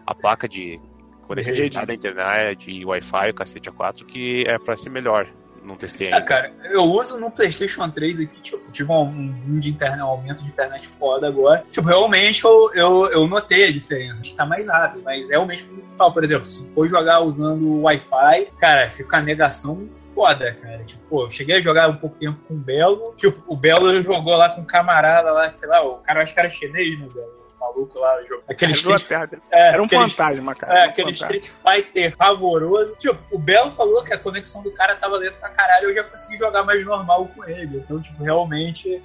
[0.05, 0.79] a placa de
[1.27, 5.27] conectividade da internet, de Wi-Fi, o cacete A4, que é pra ser melhor
[5.69, 6.25] não testei é, ainda.
[6.25, 10.07] É, cara, eu uso no PlayStation 3 aqui, tipo, tive um, um, de internet, um
[10.07, 11.63] aumento de internet foda agora.
[11.71, 14.21] Tipo, realmente eu, eu, eu notei a diferença.
[14.21, 15.63] Está mais rápido, mas realmente,
[15.97, 20.83] por exemplo, se for jogar usando Wi-Fi, cara, fica a negação foda, cara.
[20.83, 23.13] Tipo, pô, eu cheguei a jogar um pouco tempo com o Belo.
[23.15, 26.39] Tipo, o Belo jogou lá com um camarada lá, sei lá, o cara acho que
[26.39, 27.38] era chinês, né, Belo?
[27.59, 28.19] Maluco lá.
[28.49, 29.05] Aquele Street...
[29.51, 30.73] é, era um aquele, fantasma, cara.
[30.73, 31.35] É, aquele fantasma.
[31.35, 32.95] Street Fighter pavoroso.
[32.95, 35.89] Tipo, o Belo falou que a conexão do cara tava dentro pra caralho.
[35.89, 37.77] Eu já consegui jogar mais normal com ele.
[37.77, 39.01] Então, tipo, realmente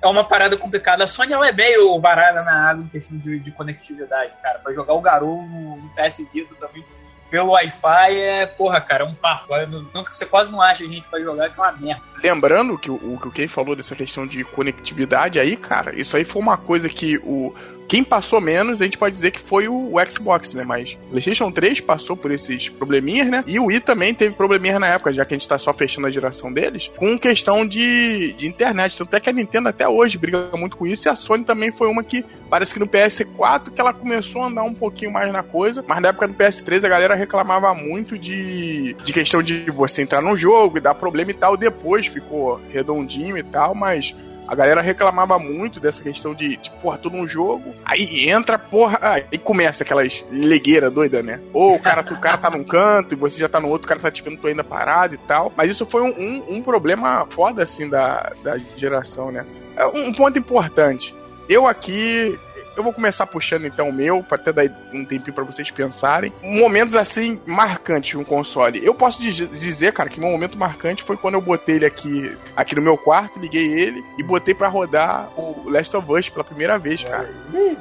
[0.00, 1.04] é uma parada complicada.
[1.04, 4.58] A Sony ela é meio baralha na água em questão de, de conectividade, cara.
[4.58, 6.84] Pra jogar o Garou no, no PS Vita também
[7.30, 9.54] pelo Wi-Fi é, porra, cara, é um parco.
[9.54, 12.02] É, tanto que você quase não acha gente pra jogar, que é uma merda.
[12.22, 16.16] Lembrando que o, o que o Ken falou dessa questão de conectividade aí, cara, isso
[16.16, 17.54] aí foi uma coisa que o,
[17.88, 20.62] quem passou menos, a gente pode dizer que foi o, Xbox, né?
[20.62, 23.42] Mas o PlayStation 3 passou por esses probleminhas, né?
[23.46, 26.06] E o Wii também teve probleminhas na época, já que a gente tá só fechando
[26.06, 28.98] a geração deles, com questão de, de internet.
[28.98, 31.72] Tanto é que a Nintendo até hoje briga muito com isso, e a Sony também
[31.72, 35.32] foi uma que parece que no PS4 que ela começou a andar um pouquinho mais
[35.32, 39.70] na coisa, mas na época do PS3 a galera reclamava muito de, de questão de
[39.70, 41.56] você entrar no jogo e dar problema e tal.
[41.56, 44.14] Depois ficou redondinho e tal, mas
[44.48, 48.98] a galera reclamava muito dessa questão de, de porra, tô num jogo, aí entra, porra,
[49.02, 51.38] aí começa aquelas legueiras doidas, né?
[51.52, 53.88] Ou o cara, o cara tá num canto e você já tá no outro, o
[53.88, 55.52] cara tá te vendo, tô ainda parado e tal.
[55.54, 59.44] Mas isso foi um, um, um problema foda, assim, da, da geração, né?
[59.76, 61.14] É um ponto importante.
[61.48, 62.38] Eu aqui,
[62.78, 66.32] eu vou começar puxando então o meu, para até dar um tempinho para vocês pensarem.
[66.42, 68.84] Momentos assim marcantes no console.
[68.84, 72.74] Eu posso dizer, cara, que meu momento marcante foi quando eu botei ele aqui, aqui
[72.74, 76.78] no meu quarto, liguei ele e botei para rodar o Last of Us pela primeira
[76.78, 77.28] vez, cara.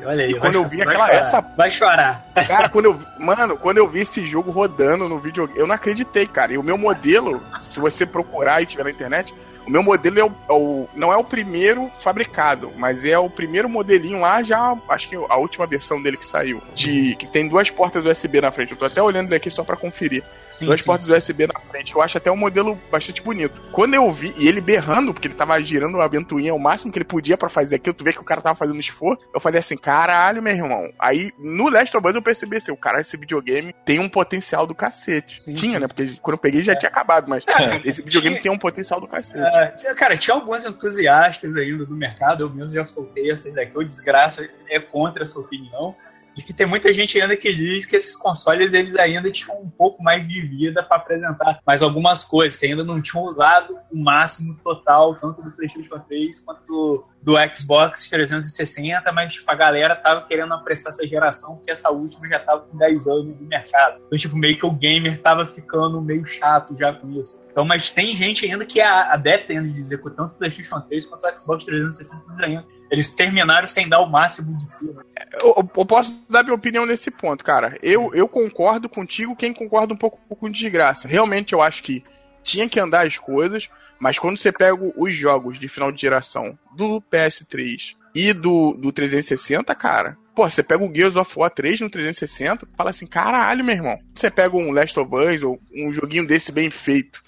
[0.06, 2.26] Olha aí, e quando eu vi aquela chorar, essa vai chorar.
[2.48, 6.26] Cara, quando eu, mano, quando eu vi esse jogo rodando no videogame, eu não acreditei,
[6.26, 6.54] cara.
[6.54, 9.34] E o meu modelo, se você procurar e tiver na internet,
[9.68, 13.30] o meu modelo é o, é o, não é o primeiro fabricado, mas é o
[13.30, 16.62] primeiro modelinho lá, já acho que a última versão dele que saiu.
[16.74, 18.72] De que tem duas portas USB na frente.
[18.72, 20.24] Eu tô até olhando aqui só para conferir.
[20.58, 20.86] Sim, duas sim.
[20.86, 23.62] portas USB na frente, que eu acho até um modelo bastante bonito.
[23.72, 26.98] Quando eu vi, e ele berrando, porque ele tava girando a ventoinha o máximo que
[26.98, 29.60] ele podia para fazer aquilo, tu vê que o cara tava fazendo esforço, eu falei
[29.60, 30.92] assim, caralho, meu irmão.
[30.98, 34.66] Aí, no Last of Us eu percebi assim, o cara, esse videogame tem um potencial
[34.66, 35.42] do cacete.
[35.44, 35.88] Sim, tinha, né?
[35.88, 36.76] Porque quando eu peguei já é.
[36.76, 39.40] tinha acabado, mas é, esse videogame tinha, tem um potencial do cacete.
[39.88, 43.84] É, cara, tinha alguns entusiastas ainda do mercado, eu mesmo já soltei essas daqui, o
[43.84, 45.96] desgraça é contra essa opinião
[46.38, 49.70] de que tem muita gente ainda que diz que esses consoles eles ainda tinham um
[49.72, 53.98] pouco mais de vida para apresentar mais algumas coisas, que ainda não tinham usado o
[53.98, 59.96] máximo total, tanto do PlayStation 3 quanto do, do Xbox 360, mas tipo, a galera
[59.96, 64.02] tava querendo apressar essa geração, porque essa última já tava com 10 anos de mercado.
[64.06, 67.42] Então, tipo, meio que o gamer tava ficando meio chato já com isso.
[67.52, 70.80] Então, mas tem gente ainda que é adepta ainda de dizer que tanto o PlayStation
[70.80, 74.92] 3 quanto o Xbox 360 ainda eles terminaram sem dar o máximo de si.
[74.92, 75.04] Né?
[75.42, 77.78] Eu, eu, posso dar minha opinião nesse ponto, cara.
[77.82, 81.08] Eu, eu concordo contigo, quem concorda um pouco com de graça.
[81.08, 82.04] Realmente eu acho que
[82.44, 86.58] tinha que andar as coisas, mas quando você pega os jogos de final de geração
[86.76, 91.82] do PS3 e do, do 360, cara, pô, você pega o Gears of War 3
[91.82, 94.00] no 360, fala assim, caralho, meu irmão.
[94.14, 97.24] Você pega um Last of Us ou um joguinho desse bem feito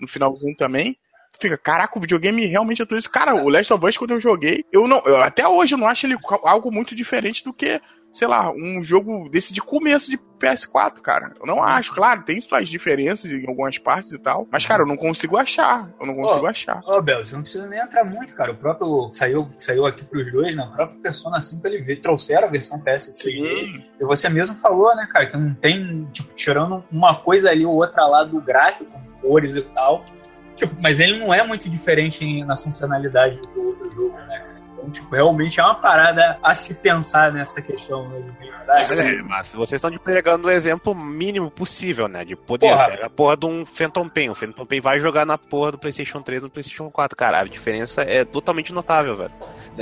[0.00, 0.96] no finalzinho também,
[1.38, 3.10] fica, caraca, o videogame realmente é tudo isso.
[3.10, 5.02] Cara, o Last of Us, quando eu joguei, eu não.
[5.04, 7.80] Eu, até hoje eu não acho ele algo muito diferente do que,
[8.14, 11.34] sei lá, um jogo desse de começo de PS4, cara.
[11.40, 14.46] Eu não acho, claro, tem suas diferenças em algumas partes e tal.
[14.52, 15.90] Mas, cara, eu não consigo achar.
[16.00, 16.80] Eu não consigo oh, achar.
[16.86, 18.52] Ô, oh, Bel, você não precisa nem entrar muito, cara.
[18.52, 19.10] O próprio.
[19.10, 20.62] Saiu, saiu aqui pros dois, né?
[20.62, 25.08] O próprio Persona 5 ele veio, trouxeram a versão PS3 E você mesmo falou, né,
[25.10, 29.28] cara, que não tem, tipo, tirando uma coisa ali ou outra lá do gráfico, com
[29.28, 30.04] cores e tal
[30.56, 34.53] Tipo, mas ele não é muito diferente na funcionalidade do outro jogo, né?
[34.84, 38.22] Então, tipo, realmente é uma parada a se pensar nessa questão, né?
[38.68, 42.24] É, mas vocês estão pegando o exemplo mínimo possível, né?
[42.24, 42.68] De poder.
[42.68, 42.88] Porra.
[42.88, 44.30] Pega a porra de um Phantom Pain.
[44.30, 47.16] O Phantom Pain vai jogar na porra do PlayStation 3 no PlayStation 4.
[47.16, 49.32] Cara, a diferença é totalmente notável, velho.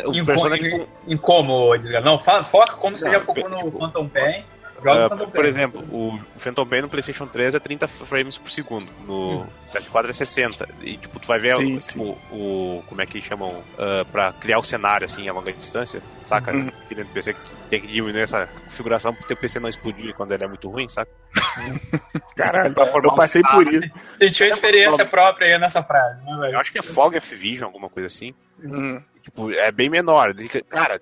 [0.06, 0.86] O em, personagem.
[1.06, 4.44] Em, em como, Não, foca como não, você já focou no tipo, Phantom Pain.
[4.84, 9.46] Uh, por exemplo, o Phantom Pain no PlayStation 3 é 30 frames por segundo, no
[9.72, 10.68] PS4 é 60.
[10.82, 12.16] E tipo, tu vai ver sim, o, sim.
[12.30, 16.52] o, como é que chamam uh, pra criar o cenário assim a longa distância, saca?
[16.52, 16.68] Uhum.
[16.68, 17.40] Aqui dentro do PC que
[17.70, 20.88] tem que diminuir essa configuração pro teu PC não explodir quando ele é muito ruim,
[20.88, 21.10] saca?
[22.36, 23.90] Caralho, eu passei por isso.
[24.18, 26.54] Você tinha experiência própria aí nessa frase, né, velho?
[26.54, 28.34] Eu acho que é Fog F-Vision, alguma coisa assim.
[28.62, 29.02] Uhum.
[29.22, 30.34] Tipo, é bem menor.
[30.68, 31.00] Cara,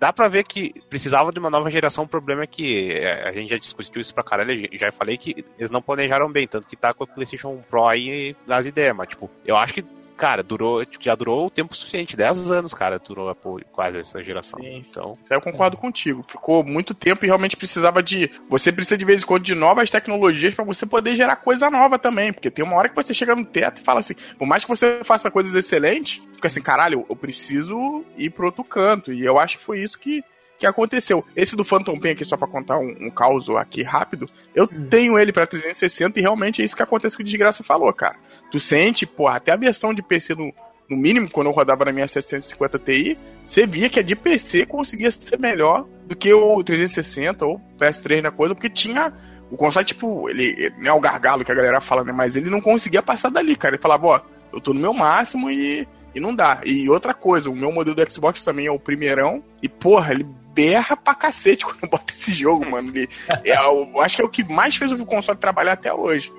[0.00, 2.04] dá pra ver que precisava de uma nova geração.
[2.04, 4.68] O problema é que é, a gente já discutiu isso pra caralho.
[4.72, 8.34] Já falei que eles não planejaram bem, tanto que tá com o PlayStation Pro aí
[8.46, 8.96] nas ideias.
[8.96, 9.84] Mas, tipo, eu acho que
[10.20, 13.34] cara, durou, tipo, já durou o tempo suficiente, 10 anos, cara, durou
[13.72, 14.60] quase essa geração.
[14.60, 15.80] Sim, então, isso aí eu concordo é.
[15.80, 16.22] contigo.
[16.28, 18.30] Ficou muito tempo e realmente precisava de.
[18.46, 21.98] Você precisa de vez em quando de novas tecnologias para você poder gerar coisa nova
[21.98, 22.34] também.
[22.34, 24.68] Porque tem uma hora que você chega no teto e fala assim, por mais que
[24.68, 29.14] você faça coisas excelentes, fica assim, caralho, eu preciso ir pro outro canto.
[29.14, 30.22] E eu acho que foi isso que
[30.60, 31.24] que aconteceu.
[31.34, 34.86] Esse do Phantom Pain aqui, só pra contar um, um caos aqui rápido, eu hum.
[34.88, 38.16] tenho ele pra 360 e realmente é isso que acontece que o Desgraça falou, cara.
[38.52, 40.52] Tu sente, pô, até a versão de PC no,
[40.88, 44.66] no mínimo, quando eu rodava na minha 750 Ti, você via que a de PC
[44.66, 49.12] conseguia ser melhor do que o 360 ou PS3 na coisa, porque tinha
[49.50, 52.12] o console, tipo, ele, ele não é o gargalo que a galera fala, né?
[52.12, 53.74] Mas ele não conseguia passar dali, cara.
[53.74, 54.20] Ele falava, ó,
[54.52, 56.60] eu tô no meu máximo e, e não dá.
[56.64, 60.26] E outra coisa, o meu modelo do Xbox também é o primeirão, e porra, ele
[60.52, 62.90] berra pra cacete quando bota esse jogo, mano.
[62.90, 63.08] Ele,
[63.44, 66.32] é, eu acho que é o que mais fez o console trabalhar até hoje.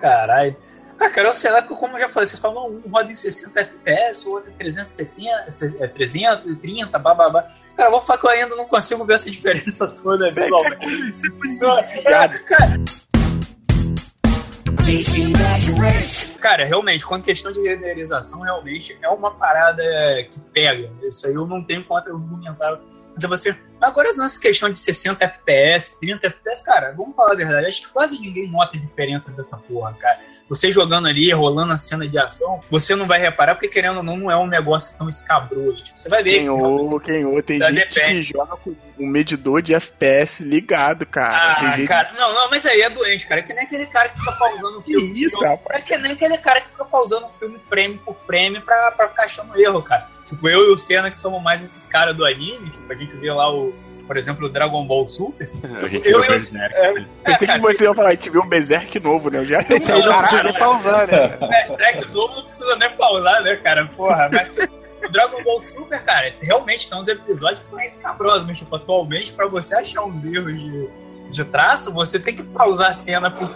[0.00, 0.56] Caralho.
[0.98, 3.14] Ah, cara, eu sei lá, porque como eu já falei, vocês falam um roda em
[3.14, 7.42] 60 FPS, o outro em 370, é 330, bababá.
[7.76, 10.28] Cara, eu vou falar que eu ainda não consigo ver essa diferença toda.
[10.28, 12.40] Isso é, isso é, é, cara,
[16.36, 19.82] cara, realmente, a questão de renderização, realmente é uma parada
[20.30, 20.90] que pega.
[21.02, 22.78] Isso aí eu não tenho contra argumentar
[23.14, 23.56] contra você.
[23.80, 27.88] Agora, nessa questão de 60 FPS, 30 FPS, cara, vamos falar a verdade, acho que
[27.88, 30.18] quase ninguém nota a diferença dessa porra, cara.
[30.48, 34.02] Você jogando ali, rolando a cena de ação, você não vai reparar, porque querendo ou
[34.02, 35.84] não, não é um negócio tão escabroso.
[35.84, 36.38] Tipo, você vai ver.
[36.38, 38.26] Quem ou, quem ou, tem gente depende.
[38.26, 41.58] que joga com um medidor de FPS ligado, cara.
[41.58, 41.88] Ah, gente...
[41.88, 43.40] cara, não, não, mas aí é doente, cara.
[43.40, 45.12] É que nem aquele cara que fica pausando o filme.
[45.12, 45.80] Que isso, rapaz?
[45.80, 49.08] É que nem aquele cara que fica pausando o filme prêmio por prêmio pra, pra
[49.08, 50.08] ficar achando erro, cara.
[50.24, 53.14] Tipo, eu e o Senna, que somos mais esses caras do anime, tipo, a gente
[53.16, 53.72] vê lá o,
[54.06, 55.48] por exemplo, o Dragon Ball Super.
[55.62, 56.36] eu, eu, é,
[57.24, 59.38] Pensei é, que você ia falar, a gente viu um Berserk novo, né?
[59.38, 61.28] Eu já Esse aí não precisa nem pausar, né?
[61.46, 63.86] Berserk novo não precisa nem pausar, né, cara?
[63.86, 68.46] Porra, mas tipo, o Dragon Ball Super, cara, realmente tem uns episódios que são escabrosos,
[68.46, 70.88] mas tipo, atualmente, pra você achar uns erros de
[71.30, 73.46] de traço, você tem que pausar a cena por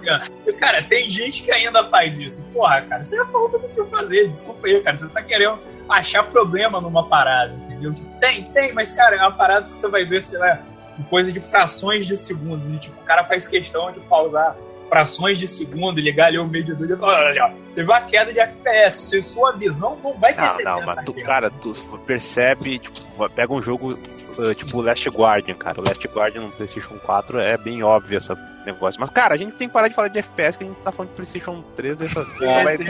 [0.59, 2.43] Cara, tem gente que ainda faz isso.
[2.53, 4.27] Porra, cara, isso é falta do que eu fazer.
[4.27, 4.97] Desculpa aí, cara.
[4.97, 7.95] Você tá querendo achar problema numa parada, entendeu?
[7.95, 10.61] Tipo, tem, tem, mas, cara, é uma parada que você vai ver, sei lá,
[11.09, 12.67] coisa de frações de segundos.
[12.71, 14.57] E, tipo, o cara faz questão de pausar
[14.91, 19.03] frações de segundo, ligar ali o medidor e falar, olha, teve uma queda de FPS.
[19.03, 21.73] Se sua visão não vai perceber Não, não, mas tu, cara, tu
[22.05, 25.81] percebe, tipo, pega um jogo uh, tipo Last Guardian, cara.
[25.81, 29.01] O Last Guardian no PlayStation 4 é bem óbvio essa negócio.
[29.01, 30.93] Mas, cara, a gente tem que parar de falar de FPS, que a gente tá
[30.93, 32.81] falando de PlayStation 3 dessa é, demais.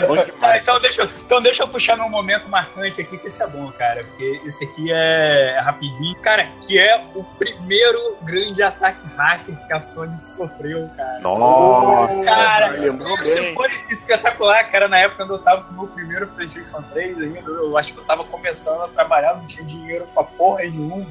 [0.43, 3.71] Ah, então, deixa, então deixa eu puxar meu momento marcante aqui, que esse é bom,
[3.73, 4.05] cara.
[4.05, 6.17] Porque esse aqui é, é rapidinho.
[6.17, 11.21] Cara, que é o primeiro grande ataque hacker que a Sony sofreu, cara.
[11.21, 12.77] Nossa, cara,
[13.23, 13.55] isso bem.
[13.55, 14.89] foi espetacular, cara.
[14.89, 17.99] Na época quando eu tava com o meu primeiro PlayStation 3 ainda, eu acho que
[17.99, 21.07] eu tava começando a trabalhar, não tinha dinheiro pra porra nenhuma.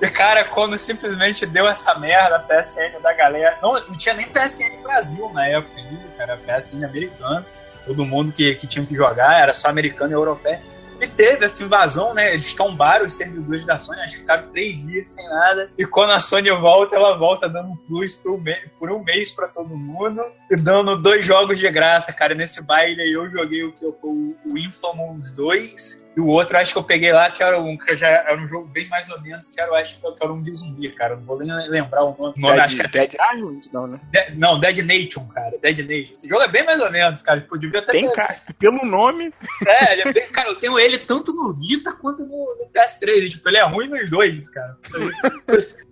[0.00, 3.58] E, cara, quando simplesmente deu essa merda, a PSN da galera.
[3.60, 6.38] Não, não tinha nem PSN Brasil na época ainda, cara.
[6.38, 7.44] PSN americano.
[7.84, 10.58] Todo mundo que, que tinha que jogar era só americano e europeu.
[11.00, 12.28] E teve essa invasão, né?
[12.28, 15.70] Eles tombaram os servidores da Sony, acho que ficaram três dias sem nada.
[15.78, 18.44] E quando a Sony volta, ela volta dando plus por um,
[18.78, 22.34] por um mês pra todo mundo e dando dois jogos de graça, cara.
[22.34, 26.72] Nesse baile aí eu joguei o que foi o Infamous 2 e o outro, acho
[26.72, 29.20] que eu peguei lá, que era um, que já era um jogo bem mais ou
[29.20, 31.14] menos, que era, acho que era um de zumbi, cara.
[31.14, 32.34] Não vou nem lembrar o nome.
[32.34, 32.90] Dead, acho que era...
[32.90, 33.70] Dead Island?
[33.72, 34.00] Não, né?
[34.10, 35.56] De, não, Dead Nation, cara.
[35.62, 36.12] Dead Nation.
[36.12, 37.40] Esse jogo é bem mais ou menos, cara.
[37.40, 37.92] Tipo, devia ter.
[37.92, 39.32] Tem, cara, pelo nome.
[39.64, 43.30] É, ele é bem, cara, eu tenho ele tanto no Vita quanto no, no PS3.
[43.30, 44.76] tipo, ele é ruim nos dois, cara.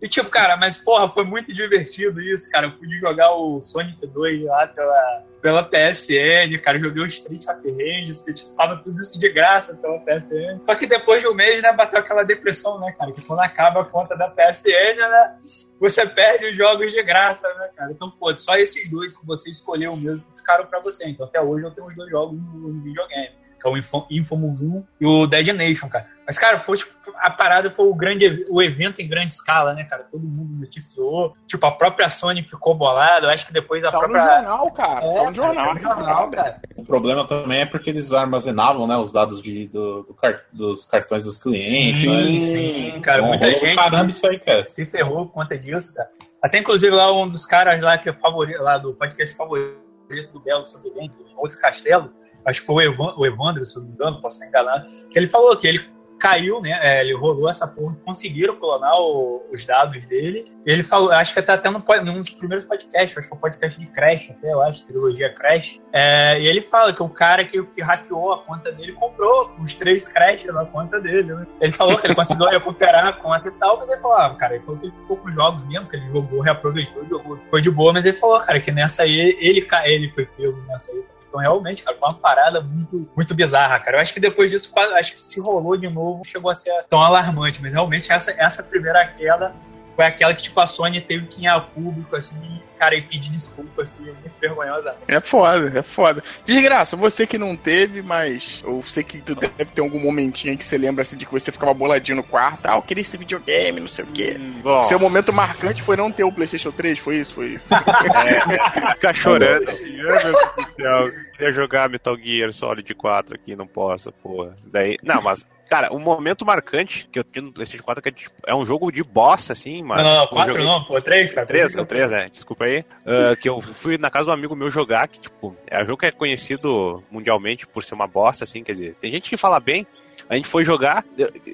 [0.03, 2.67] e tipo, cara, mas porra, foi muito divertido isso, cara.
[2.67, 6.79] Eu pude jogar o Sonic 2 lá pela, pela PSN, cara.
[6.79, 10.63] Eu joguei o Street of Rage, tipo, tava tudo isso de graça pela PSN.
[10.63, 13.13] Só que depois de um mês, né, bateu aquela depressão, né, cara?
[13.13, 15.39] Que quando acaba a conta da PSN, né,
[15.81, 17.93] você perde os jogos de graça, né, cara?
[17.93, 21.09] Então, foda só esses dois que você escolheu mesmo ficaram para você.
[21.09, 23.77] Então, até hoje eu tenho os dois jogos no videogame que é o
[24.11, 26.07] Infamous 1 e o Dead Nation, cara.
[26.29, 29.85] Mas, cara, foi tipo, a parada foi o grande o evento em grande escala, né,
[29.85, 30.05] cara?
[30.05, 31.35] Todo mundo noticiou.
[31.47, 33.27] Tipo, a própria Sony ficou bolada.
[33.27, 34.23] Eu acho que depois a Só própria.
[34.23, 35.07] No jornal, cara.
[35.07, 35.73] É, Só no jornal.
[35.73, 36.61] no jornal, cara.
[36.77, 40.43] O problema também é porque eles armazenavam, né, os dados de, do, do car...
[40.53, 41.69] dos cartões dos clientes.
[41.69, 42.41] Sim, né?
[42.43, 43.23] sim, cara.
[43.23, 43.77] Bom, muita gente.
[43.77, 44.65] Caramba, isso aí, cara.
[44.67, 46.11] Se ferrou por conta disso, cara.
[46.43, 49.88] Até inclusive lá um dos caras lá que é favorito, lá do podcast favorito
[50.33, 52.13] do Belo sobre Game, outro castelo
[52.45, 55.57] acho que foi o, Evandro, se não me engano, posso estar enganado, que ele falou
[55.57, 55.81] que ele
[56.19, 56.79] caiu, né?
[56.83, 60.45] É, ele rolou essa porra, conseguiram clonar o, os dados dele.
[60.67, 63.41] Ele falou, acho que até, até num, num dos primeiros podcasts, acho que foi o
[63.41, 65.81] podcast de Crash, até eu acho, trilogia Crash.
[65.93, 69.75] É, e ele fala que o cara que, que hackeou a conta dele comprou os
[69.75, 71.33] três Crash na conta dele.
[71.33, 71.47] Né?
[71.61, 74.55] Ele falou que ele conseguiu recuperar a conta e tal, mas ele falou, ah, cara,
[74.57, 77.71] ele falou que ele ficou com jogos mesmo, que ele jogou, reaproveitou, jogou, foi de
[77.71, 81.41] boa, mas ele falou, cara, que nessa aí ele, ele foi pego nessa aí então,
[81.41, 83.99] realmente, cara, foi uma parada muito, muito bizarra, cara.
[83.99, 87.01] Eu acho que depois disso, acho que se rolou de novo, chegou a ser tão
[87.01, 87.61] alarmante.
[87.61, 89.55] Mas realmente, essa, essa primeira queda
[89.99, 92.39] foi aquela que, tipo, a Sony teve que ir a público, assim,
[92.79, 94.95] cara, e pedir desculpa, assim, muito vergonhosa.
[95.09, 96.23] É foda, é foda.
[96.45, 98.63] Desgraça, você que não teve, mas.
[98.65, 101.33] Ou sei que tu deve ter algum momentinho aí que você lembra, assim, de que
[101.33, 104.37] você ficava boladinho no quarto, ah, eu queria esse videogame, não sei o quê.
[104.39, 107.35] Hum, Seu momento marcante foi não ter o PlayStation 3, foi isso?
[107.35, 107.65] Foi isso?
[107.75, 111.23] é, ficar chorando, assim, meu Deus do céu.
[111.33, 114.55] Queria jogar Metal Gear Solid 4 aqui, não posso, porra.
[114.65, 114.97] Daí.
[115.03, 118.35] Não, mas Cara, um momento marcante que eu tinha no PlayStation 4 é que tipo,
[118.47, 119.99] é um jogo de boss, assim, mas.
[119.99, 120.67] Não, não, 4 joguei...
[120.67, 121.47] não, pô, 3, cara.
[121.47, 122.81] 3, 3, 3 é, desculpa aí.
[122.81, 125.87] Uh, que eu fui na casa de um amigo meu jogar, que, tipo, é um
[125.87, 129.37] jogo que é conhecido mundialmente por ser uma bosta, assim, quer dizer, tem gente que
[129.37, 129.87] fala bem.
[130.29, 131.05] A gente foi jogar,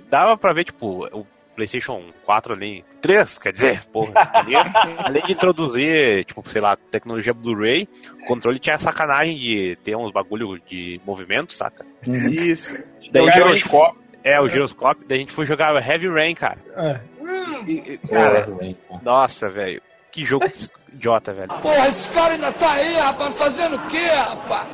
[0.08, 4.54] dava pra ver, tipo, o PlayStation 4 ali, 3, quer dizer, porra, ali,
[4.98, 7.88] além de introduzir, tipo, sei lá, tecnologia Blu-ray,
[8.22, 11.84] o controle tinha a sacanagem de ter uns bagulho de movimento, saca?
[12.06, 12.76] Isso.
[13.10, 14.03] Daí o giroscópio.
[14.24, 16.58] É, o giroscópio, daí a gente foi jogar Heavy Rain, cara.
[16.74, 17.00] É.
[17.68, 18.48] E, cara,
[19.02, 20.46] nossa, velho, que jogo
[20.94, 21.48] idiota, velho.
[21.60, 24.68] Porra, esse cara ainda tá aí, rapaz, fazendo o quê, rapaz?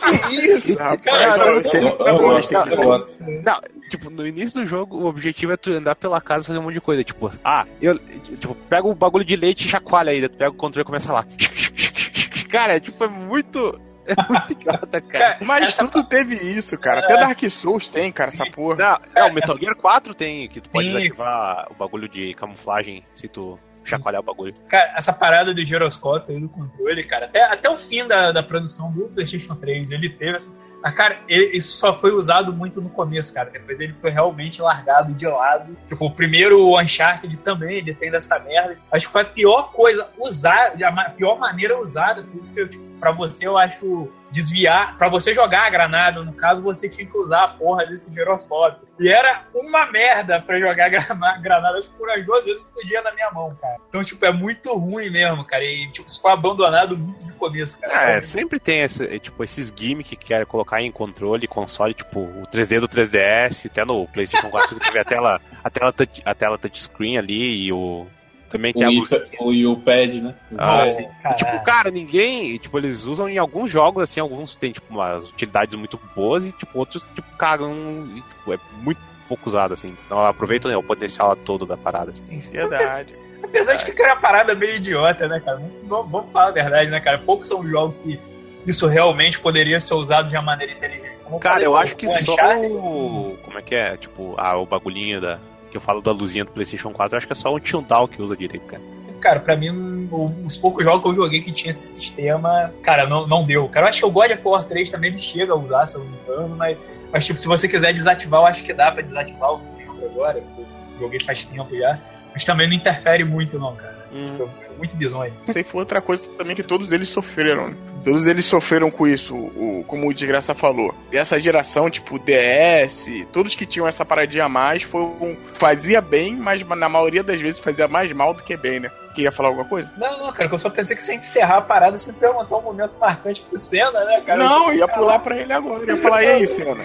[0.28, 1.72] que isso, rapaz?
[1.74, 6.44] Não, não, não, tipo, no início do jogo, o objetivo é tu andar pela casa
[6.44, 7.04] e fazer um monte de coisa.
[7.04, 10.54] Tipo, ah, eu, tipo, pega o bagulho de leite e chacoalha aí, tu pega o
[10.54, 11.26] controle e começa lá.
[12.48, 13.78] Cara, tipo, é muito.
[14.16, 15.38] É muito idiota, cara.
[15.42, 17.00] Mas tudo teve isso, cara.
[17.00, 18.76] Até Dark Souls tem, cara, essa porra.
[18.76, 23.04] Não, é, o Metal Gear 4 tem, que tu pode desativar o bagulho de camuflagem
[23.12, 24.54] se tu chacoalhar o bagulho.
[24.68, 28.42] Cara, essa parada do giroscópio aí do controle, cara, até, até o fim da, da
[28.42, 30.52] produção do PlayStation 3, ele teve essa.
[30.82, 33.50] Mas, cara, ele, isso só foi usado muito no começo, cara.
[33.50, 35.76] Depois ele foi realmente largado de lado.
[35.88, 38.76] Tipo, o primeiro Uncharted também, ele tem dessa merda.
[38.92, 42.22] Acho que foi a pior coisa usada, a pior maneira usada.
[42.22, 46.22] Por isso que eu, tipo, pra você eu acho desviar, para você jogar a granada,
[46.22, 48.86] no caso, você tinha que usar a porra desse giroscópio.
[48.98, 50.88] E era uma merda para jogar
[51.40, 53.76] granada, acho que por as vezes podia na minha mão, cara.
[53.88, 55.64] Então, tipo, é muito ruim mesmo, cara.
[55.64, 58.12] E, tipo, isso foi abandonado muito de começo, cara.
[58.12, 62.42] É, sempre tem esse, tipo, esses gimmicks que querem colocar em controle, console, tipo, o
[62.52, 66.34] 3D do 3DS, até no PlayStation 4 que teve a tela, a tela, touch, a
[66.34, 68.06] tela touchscreen ali e o
[68.48, 69.10] também tem o a luz.
[69.40, 70.34] O, e o pad, né?
[70.56, 71.02] Ah, ah sim.
[71.02, 72.58] E, tipo, cara, ninguém.
[72.58, 76.52] Tipo, eles usam em alguns jogos, assim, alguns tem, tipo, umas utilidades muito boas e,
[76.52, 77.72] tipo, outros, tipo, cagam.
[78.14, 79.96] E, tipo, é muito pouco usado, assim.
[80.08, 82.12] Não aproveitam né, o potencial todo da parada.
[82.12, 82.40] Assim.
[82.40, 83.14] Sim, verdade.
[83.42, 85.60] Apesar de que era uma parada meio idiota, né, cara?
[85.84, 87.18] Vamos, vamos falar a verdade, né, cara?
[87.18, 88.18] Poucos são jogos que
[88.66, 91.16] isso realmente poderia ser usado de uma maneira inteligente.
[91.22, 93.36] Como cara, eu acho que só o...
[93.42, 93.96] Como é que é?
[93.96, 95.38] Tipo, ah, o bagulhinho da
[95.76, 98.22] que eu falo da luzinha do PlayStation 4, acho que é só o Tildal que
[98.22, 98.82] usa direito, cara.
[99.20, 100.08] Cara, pra mim,
[100.44, 103.68] os poucos jogos que eu joguei que tinha esse sistema, cara, não, não deu.
[103.68, 105.96] Cara, eu acho que o God of War 3 também ele chega a usar, se
[105.96, 106.78] eu não me engano, mas,
[107.12, 109.60] mas tipo, se você quiser desativar, eu acho que dá pra desativar o
[110.04, 110.66] agora, eu
[110.98, 111.98] joguei faz tempo já.
[112.32, 114.06] Mas também não interfere muito, não, cara.
[114.12, 114.24] Hum.
[114.24, 115.32] Tipo, muito bizonho.
[115.54, 117.76] Aí foi outra coisa também que todos eles sofreram, né?
[118.04, 120.94] Todos eles sofreram com isso, o, como o Desgraça falou.
[121.12, 126.00] E essa geração, tipo, DS, todos que tinham essa paradinha a mais, foi um, fazia
[126.00, 128.90] bem, mas na maioria das vezes fazia mais mal do que bem, né?
[129.12, 129.92] Queria falar alguma coisa?
[129.96, 132.56] Não, não, cara, que eu só pensei que você ia encerrar a parada sem perguntar
[132.56, 134.38] um momento marcante pro Senna, né, cara?
[134.38, 136.84] Não, ia pular pra ele agora, ia falar, e aí, Senna?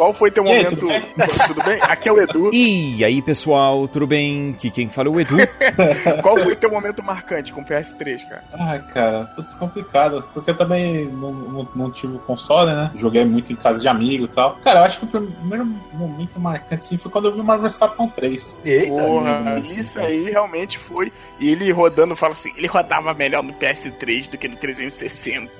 [0.00, 0.78] Qual foi teu momento?
[0.78, 1.28] tudo, bem?
[1.46, 1.78] tudo bem?
[1.82, 2.50] Aqui é o Edu.
[2.54, 4.56] E aí, pessoal, tudo bem?
[4.58, 5.36] Que quem fala é o Edu.
[6.24, 8.42] Qual foi teu momento marcante com o PS3, cara?
[8.54, 10.24] Ah, cara, tudo descomplicado.
[10.32, 12.90] Porque eu também não, não, não tive console, né?
[12.94, 14.54] Joguei muito em casa de amigo e tal.
[14.64, 17.70] Cara, eu acho que o primeiro momento marcante sim foi quando eu vi o Marvel
[17.70, 18.58] Capcom 3.
[18.64, 21.12] Eita, Porra, isso aí realmente foi.
[21.38, 25.50] E ele rodando, fala assim, ele rodava melhor no PS3 do que no 360.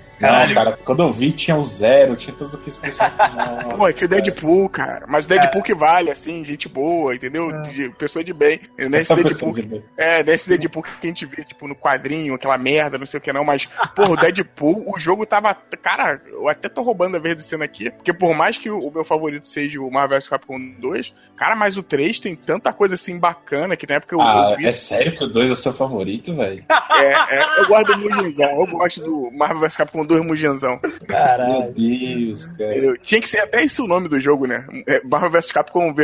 [0.20, 0.48] Caralho.
[0.48, 3.72] Não, cara, quando eu vi tinha o zero, tinha todos aqueles personagens.
[3.74, 5.06] Pô, tinha o Deadpool, cara.
[5.08, 5.64] Mas o Deadpool é.
[5.64, 7.50] que vale, assim, gente boa, entendeu?
[7.50, 7.88] É.
[7.98, 8.60] Pessoa de bem.
[8.76, 9.54] Nesse Deadpool.
[9.54, 13.18] Que, é, nesse Deadpool que a gente vê, tipo, no quadrinho, aquela merda, não sei
[13.18, 15.54] o que não, mas, porra, o Deadpool, o jogo tava.
[15.82, 18.90] Cara, eu até tô roubando a vez do cena aqui, porque por mais que o
[18.90, 22.94] meu favorito seja o Marvel vs Capcom 2, cara, mas o 3 tem tanta coisa
[22.94, 24.20] assim bacana que na época eu.
[24.20, 24.66] Ah, eu vi...
[24.66, 26.64] é sério que o 2 é o seu favorito, velho?
[27.00, 30.78] É, é, eu gosto do Mujizão, eu gosto do Marvel vs Capcom dois Mujanzão.
[31.06, 31.62] Caralho.
[31.62, 32.96] Meu Deus, cara.
[33.02, 34.66] Tinha que ser até esse o nome do jogo, né?
[34.86, 35.94] É Marvel vs Capcom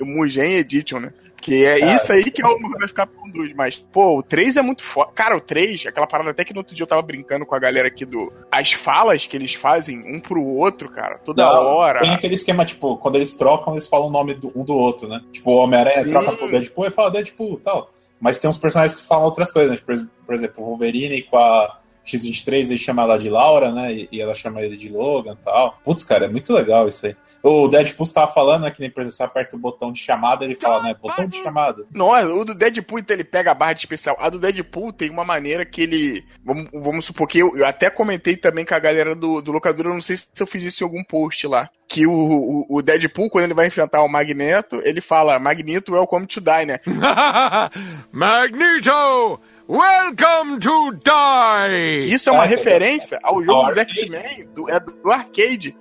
[0.00, 1.12] Mugen Edition, né?
[1.36, 3.54] Que é cara, isso aí que é o Marvel vs Capcom 2.
[3.54, 5.12] Mas, pô, o 3 é muito foda.
[5.14, 7.58] Cara, o 3, aquela parada até que no outro dia eu tava brincando com a
[7.58, 8.32] galera aqui do.
[8.50, 12.00] As falas que eles fazem um pro outro, cara, toda Não, hora.
[12.00, 15.06] Tem aquele esquema, tipo, quando eles trocam, eles falam o nome do, um do outro,
[15.06, 15.20] né?
[15.32, 17.90] Tipo, o Homem-Aranha troca pro Deadpool e fala Deadpool e tal.
[18.18, 20.06] Mas tem uns personagens que falam outras coisas, né?
[20.24, 24.06] Por exemplo, o Wolverine com a X23, ele chama ela de Laura, né?
[24.10, 25.78] E, ela chama ele de Logan e tal.
[25.84, 27.16] Putz, cara, é muito legal isso aí.
[27.42, 28.70] O Deadpool estava falando, né?
[28.70, 30.94] Que nem, por exemplo, você aperta o botão de chamada, ele fala, né?
[30.94, 31.84] Botão de chamada.
[31.92, 34.16] Não, o do Deadpool, então, ele pega a barra de especial.
[34.18, 36.24] A do Deadpool tem uma maneira que ele.
[36.42, 39.86] Vamos, vamos supor que eu, eu, até comentei também com a galera do, do locador,
[39.86, 41.68] eu não sei se eu fiz isso em algum post lá.
[41.86, 46.26] Que o, o, o Deadpool, quando ele vai enfrentar o Magneto, ele fala: Magneto, welcome
[46.26, 46.80] to die, né?
[48.10, 49.40] Magneto!
[49.66, 52.12] Welcome to Die!
[52.12, 55.74] Isso é uma referência ao jogo dos X-Men, do, é do arcade.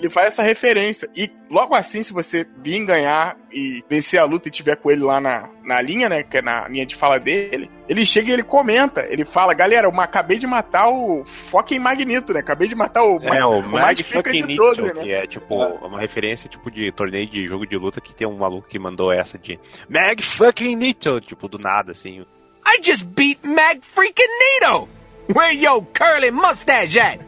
[0.00, 1.08] Ele faz essa referência.
[1.14, 5.02] E logo assim, se você vir ganhar e vencer a luta e tiver com ele
[5.02, 6.22] lá na, na linha, né?
[6.22, 9.02] Que é na linha de fala dele, ele chega e ele comenta.
[9.10, 12.40] Ele fala, galera, eu acabei de matar o fucking Magneto, né?
[12.40, 15.02] Acabei de matar o, é, o, o de todos, né?
[15.02, 15.86] Que é tipo é.
[15.86, 19.12] uma referência tipo de torneio de jogo de luta que tem um maluco que mandou
[19.12, 22.24] essa de Mag fucking Nito, tipo do nada, assim.
[22.66, 24.24] I just beat Mag freaking
[24.62, 24.88] Nito!
[25.32, 27.20] Where your curly mustache at?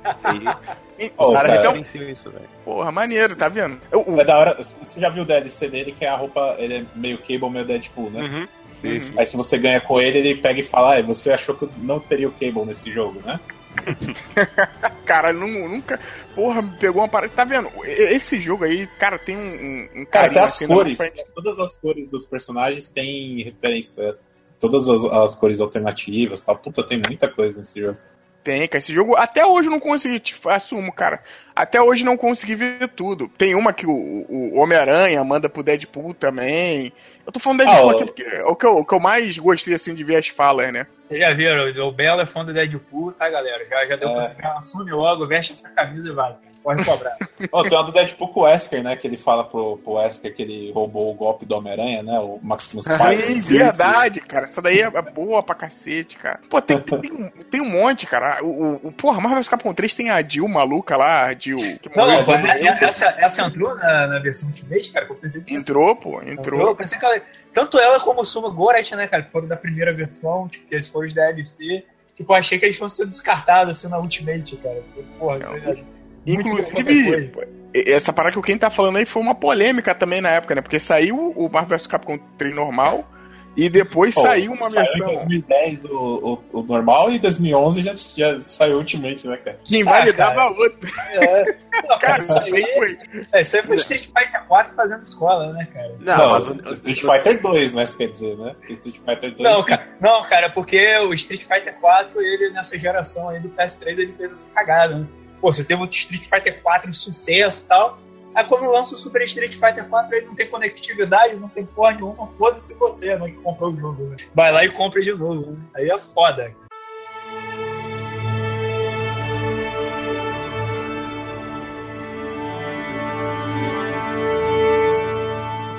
[0.99, 2.49] Os oh, caras referenciam isso, velho.
[2.65, 3.81] Porra, maneiro, tá vendo?
[3.91, 4.57] Eu, É da hora.
[4.59, 7.65] Você já viu o DLC dele, que é a roupa, ele é meio Cable, meio
[7.65, 8.23] Deadpool, né?
[8.23, 8.49] Uhum.
[8.85, 9.13] Uhum.
[9.17, 11.71] Aí se você ganha com ele, ele pega e fala, ah, você achou que eu
[11.79, 13.39] não teria o Cable nesse jogo, né?
[15.05, 15.99] cara, nunca.
[16.35, 17.33] Porra, pegou uma parada.
[17.33, 17.71] Tá vendo?
[17.85, 20.03] Esse jogo aí, cara, tem um.
[20.03, 20.99] um cara, tem as assim, cores.
[21.35, 23.95] Todas as cores dos personagens têm referência.
[23.95, 24.15] Tá?
[24.59, 26.57] Todas as, as cores alternativas tal.
[26.57, 27.99] Puta, tem muita coisa nesse jogo.
[28.43, 28.79] Tem, cara.
[28.79, 31.23] Esse jogo, até hoje eu não consegui, te assumo, cara.
[31.55, 33.29] Até hoje não consegui ver tudo.
[33.29, 36.93] Tem uma que o, o Homem-Aranha manda pro Deadpool também.
[37.25, 39.39] Eu tô falando Deadpool ah, aqui porque é o que, eu, o que eu mais
[39.39, 40.87] gostei, assim, de ver as falas, né?
[41.09, 43.65] Vocês já viram, o Belo é fã do Deadpool, tá, galera?
[43.69, 44.13] Já, já deu é.
[44.13, 46.35] pra você assume logo, veste essa camisa e vai.
[46.63, 47.17] Pode cobrar.
[47.51, 48.95] oh, tem uma do Deadpool com o Wesker, né?
[48.95, 52.19] Que ele fala pro, pro Wesker que ele roubou o golpe do Homem-Aranha, né?
[52.21, 53.39] O Maximus Prime.
[53.39, 54.45] É verdade, cara.
[54.45, 56.41] Essa daí é boa pra cacete, cara.
[56.49, 58.43] Pô, tem, tem, tem, um, tem um monte, cara.
[58.45, 61.57] O, o, o porra, Marvel Capcom 3 tem a Jill maluca lá, a Jill.
[61.81, 65.07] Que não, essa, essa entrou na, na versão Ultimate, cara?
[65.07, 66.33] Que eu pensei que entrou, pô, entrou.
[66.33, 66.69] entrou.
[66.69, 67.21] Eu pensei que ela,
[67.53, 69.25] tanto ela como o Suma Goret, né, cara?
[69.25, 71.85] Que foram da primeira versão, tipo, que eles foram os DLC.
[72.17, 74.83] Tipo, eu achei que eles fossem ser descartados assim na Ultimate, cara.
[75.19, 75.85] Porra, não, você
[76.27, 77.33] Inclusive,
[77.75, 80.61] essa parada que o Ken tá falando aí foi uma polêmica também na época, né?
[80.61, 83.09] Porque saiu o Marvel vs Capcom 3 normal
[83.57, 85.13] e depois Pô, saiu uma saiu versão.
[85.13, 89.59] Em 2010 o, o, o, normal e em 2011 já, já saiu Ultimate, né, cara?
[89.63, 90.91] Que invalidava ah, outro.
[91.13, 91.57] É.
[91.87, 92.99] Não, cara, isso aí foi.
[93.33, 95.95] É, isso aí foi Street Fighter 4 fazendo escola, né, cara?
[96.01, 97.87] Não, não mas o, Street Fighter 2, né?
[97.87, 98.55] Você quer dizer, né?
[98.71, 99.39] Street Fighter 2.
[99.39, 103.87] Não, cara, não, cara, porque o Street Fighter 4, ele nessa geração aí do PS3,
[103.87, 105.07] ele fez essa cagada, né?
[105.43, 107.99] Pô, você teve o Street Fighter 4 em sucesso e tal.
[108.33, 111.95] Aí quando lança o Super Street Fighter 4, ele não tem conectividade, não tem porra
[111.95, 114.05] nenhuma, foda-se você, né, que comprou o jogo.
[114.05, 114.17] Né?
[114.33, 115.51] Vai lá e compra de novo.
[115.51, 115.59] Né?
[115.75, 116.55] Aí é foda.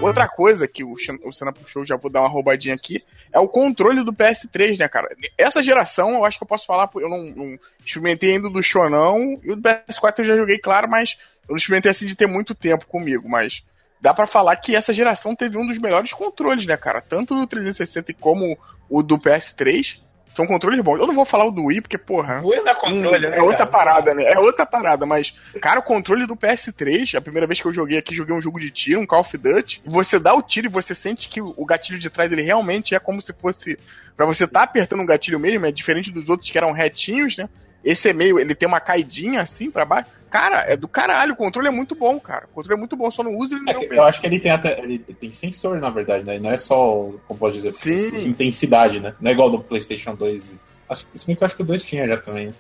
[0.08, 3.48] Outra coisa que o, o Senna puxou, já vou dar uma roubadinha aqui, é o
[3.48, 5.16] controle do PS3, né, cara?
[5.38, 9.40] Essa geração, eu acho que eu posso falar, eu não, não experimentei ainda do Shonão,
[9.44, 12.28] e o do PS4 eu já joguei, claro, mas eu não experimentei assim de ter
[12.28, 13.64] muito tempo comigo, mas
[14.00, 17.02] dá para falar que essa geração teve um dos melhores controles, né, cara?
[17.02, 18.58] Tanto do 360 como
[18.90, 20.03] o do PS3.
[20.28, 21.00] São controles bons.
[21.00, 22.42] Eu não vou falar o do Wii, porque, porra.
[22.42, 23.70] O Wii é controle, hum, né, É outra cara?
[23.70, 24.24] parada, né?
[24.24, 27.98] É outra parada, mas, cara, o controle do PS3, a primeira vez que eu joguei
[27.98, 29.84] aqui, joguei um jogo de tiro, um Call of Duty.
[29.86, 33.00] Você dá o tiro e você sente que o gatilho de trás, ele realmente é
[33.00, 33.78] como se fosse.
[34.18, 37.48] para você tá apertando um gatilho mesmo, é diferente dos outros que eram retinhos, né?
[37.84, 38.40] Esse é meio.
[38.40, 40.10] Ele tem uma caidinha assim para baixo.
[40.34, 41.34] Cara, é do caralho.
[41.34, 42.46] O controle é muito bom, cara.
[42.52, 44.52] O controle é muito bom, só não usa ele é, Eu acho que ele tem
[44.52, 44.80] até.
[44.80, 46.40] Ele tem sensor, na verdade, né?
[46.40, 48.30] Não é só, como pode dizer, Sim.
[48.30, 49.14] intensidade, né?
[49.22, 50.60] Não é igual do PlayStation 2
[50.90, 52.52] Acho, se bem que eu acho que o 2 tinha já também.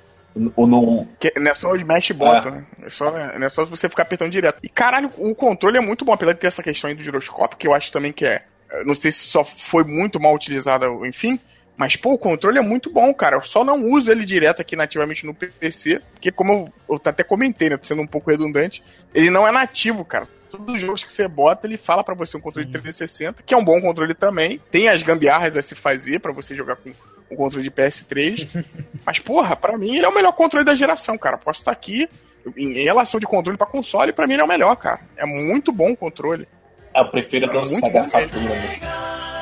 [0.55, 1.07] Ou não...
[1.19, 2.51] Que não é só o smash button, é.
[2.51, 2.65] né?
[2.83, 4.59] É só, não é só você ficar apertando direto.
[4.61, 7.57] E caralho, o controle é muito bom, apesar de ter essa questão aí do giroscópio,
[7.57, 8.43] que eu acho também que é.
[8.85, 11.39] Não sei se só foi muito mal utilizada, enfim.
[11.75, 13.37] Mas, pô, o controle é muito bom, cara.
[13.37, 17.23] Eu só não uso ele direto aqui nativamente no PC, porque como eu, eu até
[17.23, 17.79] comentei, né?
[17.81, 20.27] Sendo um pouco redundante, ele não é nativo, cara.
[20.49, 22.73] Todos os jogos que você bota, ele fala para você um controle Sim.
[22.73, 24.61] de 360, que é um bom controle também.
[24.69, 26.91] Tem as gambiarras a se fazer para você jogar com
[27.27, 28.65] o controle de PS3.
[29.03, 31.39] Mas, porra, para mim ele é o melhor controle da geração, cara.
[31.39, 32.07] Posso estar aqui,
[32.55, 35.01] em, relação de controle para console, para mim ele é o melhor, cara.
[35.17, 36.47] É muito bom o controle.
[36.95, 38.47] Eu prefiro é do Sega Saturn.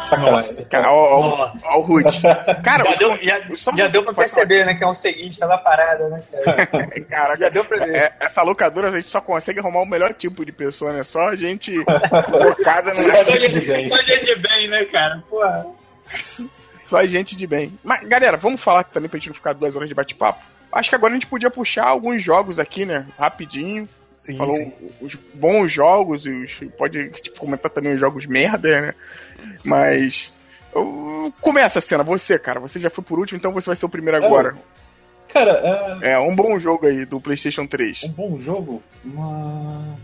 [0.05, 0.65] Sacanagem.
[0.65, 2.21] Cara, ó, ó, o Ruth.
[2.63, 3.41] Cara, já, deu, já,
[3.75, 4.73] já deu pra perceber, né?
[4.73, 6.87] Que é o seguinte, tava parada, né, cara?
[7.09, 7.95] cara já deu pra ver.
[7.95, 11.03] É, essa locadora a gente só consegue arrumar o melhor tipo de pessoa, né?
[11.03, 11.73] Só gente
[12.29, 13.01] colocada no.
[13.23, 15.23] Só gente, só gente de bem, né, cara?
[15.29, 15.67] Porra.
[16.85, 17.79] Só gente de bem.
[17.83, 20.43] Mas, galera, vamos falar também pra gente não ficar duas horas de bate-papo.
[20.71, 23.05] Acho que agora a gente podia puxar alguns jogos aqui, né?
[23.17, 23.87] Rapidinho.
[24.21, 24.71] Sim, Falou sim.
[25.01, 26.59] os bons jogos e os.
[26.77, 28.93] Pode tipo, comentar também os jogos merda, né?
[29.65, 30.31] Mas.
[31.41, 32.59] Começa a cena, você, cara.
[32.59, 34.55] Você já foi por último, então você vai ser o primeiro é, agora.
[35.27, 36.11] Cara, é...
[36.11, 36.19] é.
[36.19, 38.03] um bom jogo aí do PlayStation 3.
[38.03, 38.81] Um bom jogo?
[39.03, 39.97] Uma...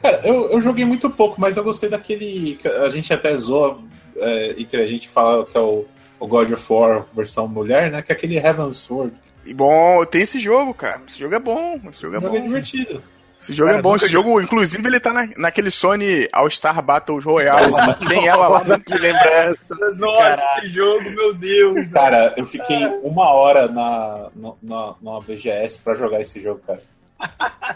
[0.00, 2.58] Cara, eu, eu joguei muito pouco, mas eu gostei daquele.
[2.84, 3.82] A gente até zoa
[4.16, 5.84] é, entre a gente fala que é o
[6.20, 8.02] o God of War versão mulher, né?
[8.02, 9.16] Que é aquele Heaven Sword.
[9.44, 11.00] E bom, tem esse jogo, cara.
[11.08, 11.80] Esse jogo é bom.
[11.90, 13.02] Esse jogo, esse é, jogo é divertido.
[13.40, 17.24] Esse jogo cara, é bom, esse jogo, inclusive, ele tá na, naquele Sony All-Star Battles
[17.24, 17.72] Royale.
[18.06, 19.74] tem ela lá no que lembra essa.
[19.96, 21.90] Nossa, esse jogo, meu Deus.
[21.90, 24.28] Cara, eu fiquei uma hora na,
[24.62, 26.82] na, na BGS pra jogar esse jogo, cara.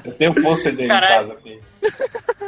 [0.05, 1.15] Eu tenho o pôster dele Caralho.
[1.15, 1.61] em casa aqui.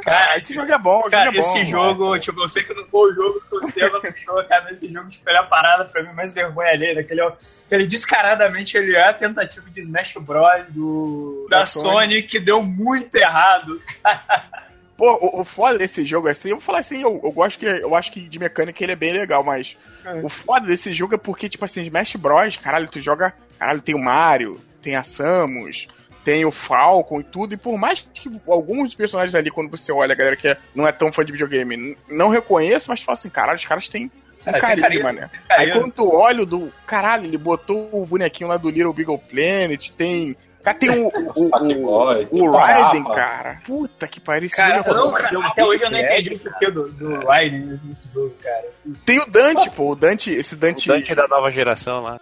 [0.03, 2.87] Cara, esse jogo é bom, cara, é bom, esse jogo, tipo, eu sei que não
[2.87, 6.13] foi o jogo que o Seba puxou, cara, esse jogo de a parada pra mim
[6.13, 11.61] mais vergonha ali, daquele, aquele descaradamente ele é a tentativa de Smash Bros do, da,
[11.61, 11.91] da Sony.
[11.91, 13.81] Sony que deu muito errado.
[14.97, 17.67] Pô, o, o foda desse jogo, assim, eu vou falar assim, eu, eu gosto que.
[17.67, 20.15] Eu acho que de mecânica ele é bem legal, mas é.
[20.23, 23.35] o foda desse jogo é porque, tipo assim, Smash Bros, caralho, tu joga.
[23.59, 25.87] Caralho, tem o Mario, tem a Samus,
[26.27, 30.13] tem o Falcon e tudo, e por mais que alguns personagens ali, quando você olha,
[30.13, 33.31] a galera que é, não é tão fã de videogame, não reconheça, mas fala assim,
[33.31, 34.11] caralho, os caras têm
[34.45, 35.31] um é, carisma, carisma, né?
[35.49, 36.73] Aí quando tu olha do.
[36.85, 40.37] Caralho, ele botou o bonequinho lá do Little Big Planet, tem.
[40.65, 41.13] Cara, tem o.
[41.37, 43.61] O, o, o, o Raiden, cara.
[43.65, 44.51] Puta que pariu.
[44.51, 48.35] Cara, não, cara, até hoje eu não entendi o porquê do, do Raiden nesse jogo,
[48.43, 48.65] cara.
[49.05, 49.93] Tem o Dante, pô.
[49.93, 50.91] O Dante, esse Dante.
[50.91, 52.19] O Dante da nova geração lá.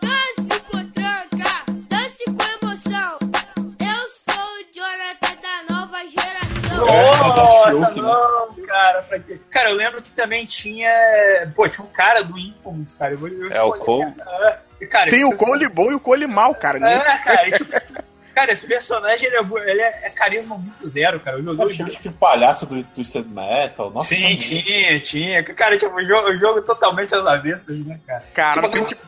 [6.77, 9.41] Nossa, não, cara, pra quê?
[9.51, 10.91] Cara, eu lembro que também tinha.
[11.55, 13.15] Pô, tinha um cara do Infamous, cara.
[13.15, 14.13] Eu, eu, é o Cole?
[14.91, 16.79] Cara, Tem o Cole bom e o Cole mal, cara.
[16.79, 17.73] É, cara, tipo,
[18.35, 21.39] Cara, esse personagem ele é, ele é, é carisma muito zero, cara.
[21.39, 23.91] Eu joguei o tipo palhaço do Twisted Metal.
[23.91, 25.45] Nossa, Sim, tinha, tinha.
[25.55, 28.25] Cara, tipo, o jogo, o jogo totalmente às avessas, né, cara?
[28.35, 29.03] Cara, tipo, tipo,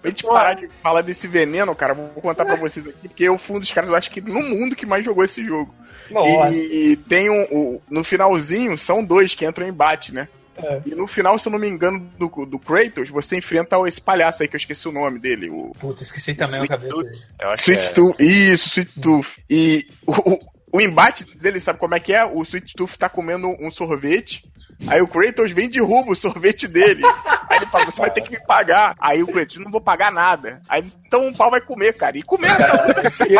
[0.00, 3.38] Pra gente parar de falar desse veneno, cara, vou contar pra vocês aqui, porque eu
[3.38, 5.74] fui um dos caras, eu acho que no mundo que mais jogou esse jogo.
[6.10, 6.54] Nossa.
[6.54, 10.28] E, tem um, um, No finalzinho, são dois que entram em embate, né?
[10.56, 10.80] É.
[10.86, 14.42] E no final, se eu não me engano, do, do Kratos, você enfrenta esse palhaço
[14.42, 15.50] aí que eu esqueci o nome dele.
[15.50, 15.72] O...
[15.78, 17.18] Puta, esqueci também a cabeça dele.
[17.58, 17.92] Sweet é...
[17.92, 18.20] Tooth.
[18.20, 19.38] Isso, Sweet Tooth.
[19.50, 22.24] E o, o embate dele, sabe como é que é?
[22.24, 24.42] O Sweet Tooth tá comendo um sorvete.
[24.86, 27.02] Aí o Kratos vem e derruba o sorvete dele.
[27.48, 28.94] Aí ele fala: Você vai ter que me pagar.
[29.00, 30.60] Aí o Kratos: Não vou pagar nada.
[30.68, 32.18] Aí então o pau vai comer, cara.
[32.18, 33.38] E começa a acontecer.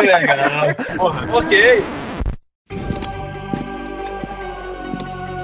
[1.31, 1.83] ok.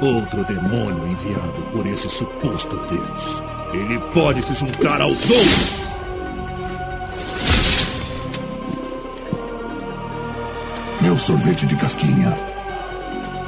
[0.01, 3.43] Outro demônio enviado por esse suposto Deus.
[3.73, 5.92] Ele pode se juntar aos outros.
[11.03, 12.33] Meu sorvete de casquinha.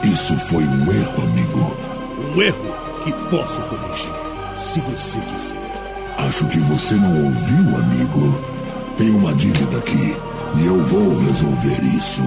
[0.03, 1.77] Isso foi um erro, amigo.
[2.35, 4.11] Um erro que posso corrigir,
[4.57, 6.15] se você quiser.
[6.17, 8.41] Acho que você não ouviu, amigo.
[8.97, 10.17] Tem uma dívida aqui
[10.57, 12.23] e eu vou resolver isso.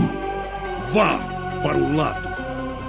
[0.95, 1.19] Vá
[1.63, 2.27] para o lado.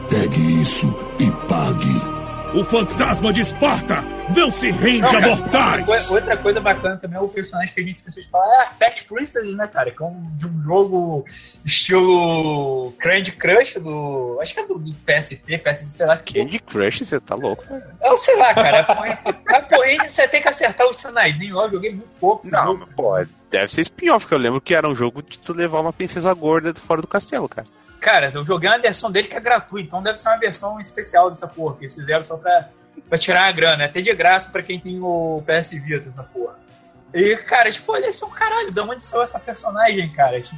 [0.10, 2.19] Pegue isso e pague.
[2.52, 4.02] O fantasma de Esparta
[4.36, 6.10] não se rende não, a mortais!
[6.10, 8.70] Outra coisa bacana também é o personagem que a gente esqueceu de falar é a
[8.70, 9.92] Fat Princess, né, cara?
[9.92, 11.26] Que é um, de um jogo
[11.64, 14.40] estilo Candy Crush do.
[14.42, 16.18] Acho que é do, do PSP, PSP, sei lá.
[16.18, 17.84] Candy Crush, você tá louco, velho?
[18.04, 18.80] Eu sei lá, cara.
[18.80, 21.56] A porrinha você tem que acertar os sinaizinhos.
[21.56, 22.50] Eu joguei muito pouco.
[22.50, 22.90] Não, jogo.
[22.96, 23.14] pô,
[23.52, 26.34] deve ser spin-off, que eu lembro que era um jogo de tu levar uma princesa
[26.34, 27.68] gorda fora do castelo, cara.
[28.00, 31.30] Cara, eu joguei uma versão dele que é gratuita, então deve ser uma versão especial
[31.30, 32.70] dessa porra, que eles fizeram só pra,
[33.08, 33.86] pra tirar a grana.
[33.86, 36.58] Até de graça pra quem tem o PS Vita, essa porra.
[37.14, 40.40] E, cara, tipo, olha, esse é um caralho, de onde saiu essa personagem, cara?
[40.40, 40.56] Tipo,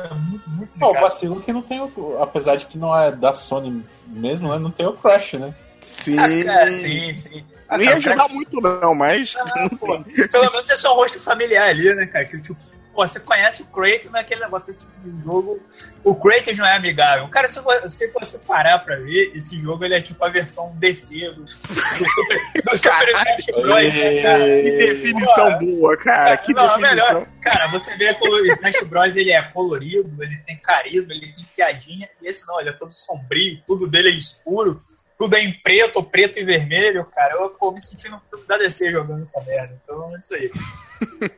[0.00, 2.18] é muito, muito Pô, o vacilo que não tem o.
[2.20, 4.58] Apesar de que não é da Sony mesmo, né?
[4.58, 5.54] Não tem o Crash, né?
[5.80, 6.18] Sim.
[6.18, 7.44] Ah, é, sim, sim.
[7.68, 9.34] Ah, não ia ajudar muito, não, mas.
[9.38, 12.24] Ah, pô, pelo menos é só um rosto familiar ali, né, cara?
[12.24, 12.58] Que, tipo,
[12.94, 14.86] Pô, você conhece o Kratos naquele negócio desse
[15.24, 15.60] jogo.
[16.04, 17.26] O Kratos não é amigável.
[17.28, 20.74] Cara, se você, se você parar pra ver, esse jogo ele é tipo a versão
[20.76, 23.94] DC do, do Super, do Super Smash Bros.
[23.94, 24.44] Né, cara?
[24.44, 26.36] Que definição Pô, boa, cara.
[26.36, 26.90] Que não, definição.
[26.90, 27.26] melhor.
[27.40, 29.16] Cara, você vê que o Smash Bros.
[29.16, 32.08] ele é colorido, ele tem carisma, ele tem piadinha.
[32.20, 34.78] E esse não, ele é todo sombrio, tudo dele é escuro
[35.22, 37.34] tudo é em preto, preto e vermelho, cara.
[37.34, 39.80] Eu tô me sentindo um filme da DC jogando essa merda.
[39.84, 40.50] Então é isso aí.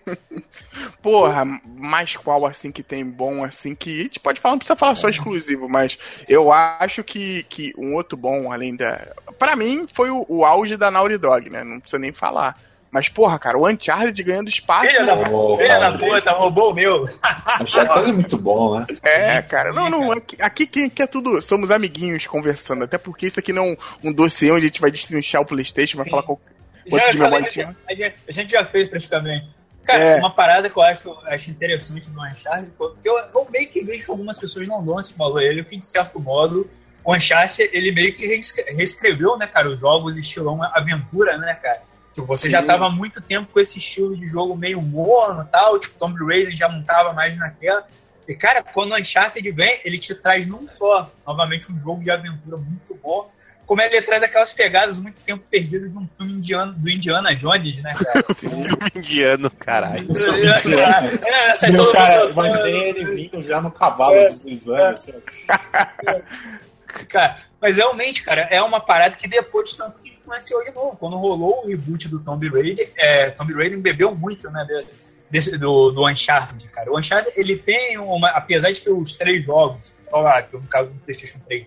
[1.03, 4.01] Porra, mais qual assim que tem bom assim que.
[4.01, 7.93] A gente pode falar, não precisa falar só exclusivo, mas eu acho que, que um
[7.93, 9.07] outro bom, além da.
[9.39, 11.63] Pra mim, foi o, o auge da Naughty Dog, né?
[11.63, 12.59] Não precisa nem falar.
[12.95, 14.87] Mas, porra, cara, o Uncharted ganhando espaço.
[14.87, 17.09] Filha da, oh, filha da puta, roubou o meu.
[17.59, 18.87] O Uncharted é muito bom, né?
[19.03, 19.73] É, cara.
[19.73, 21.43] Não, não, aqui, aqui quem quer tudo.
[21.43, 22.85] Somos amiguinhos conversando.
[22.85, 25.45] Até porque isso aqui não é um, um dossiê onde a gente vai destrinchar o
[25.45, 26.11] PlayStation, vai Sim.
[26.11, 26.53] falar qualquer.
[26.87, 29.49] Já, de memória a, gente, a gente já fez praticamente.
[29.83, 30.17] Cara, é.
[30.17, 34.05] uma parada que eu acho, acho interessante no Uncharted, porque eu, eu meio que vejo
[34.05, 36.71] que algumas pessoas não dão esse valor a ele, que de certo modo
[37.05, 41.83] o Uncharted, ele meio que reescreveu, né, cara, os jogos estilão aventura, né, cara?
[42.15, 42.53] Tipo, você Sim.
[42.53, 45.99] já tava há muito tempo com esse estilo de jogo meio morno e tal, tipo,
[45.99, 47.85] Tomb Raider já não tava mais naquela.
[48.27, 52.11] E, cara, quando o Uncharted vem, ele te traz não só, novamente, um jogo de
[52.11, 53.29] aventura muito bom,
[53.67, 57.83] como ele traz aquelas pegadas muito tempo perdidas de um filme indiano, do Indiana Jones,
[57.83, 58.25] né, cara?
[58.35, 60.07] filme indiano, caralho.
[60.15, 64.81] É, é, essa é Meu, cara, imaginei ele vindo já no cavalo é, deslizando.
[64.85, 64.91] É.
[64.91, 65.13] Assim.
[67.09, 70.97] Cara, mas realmente, cara, é uma parada que depois de tanto influenciou de novo.
[70.97, 74.67] Quando rolou o reboot do Tomb Raider, é, Tomb Raider bebeu muito, né,
[75.31, 76.91] desse, do, do Uncharted, cara.
[76.91, 78.31] O Uncharted, ele tem uma...
[78.31, 81.67] Apesar de que os três jogos, lá, no caso do PlayStation 3,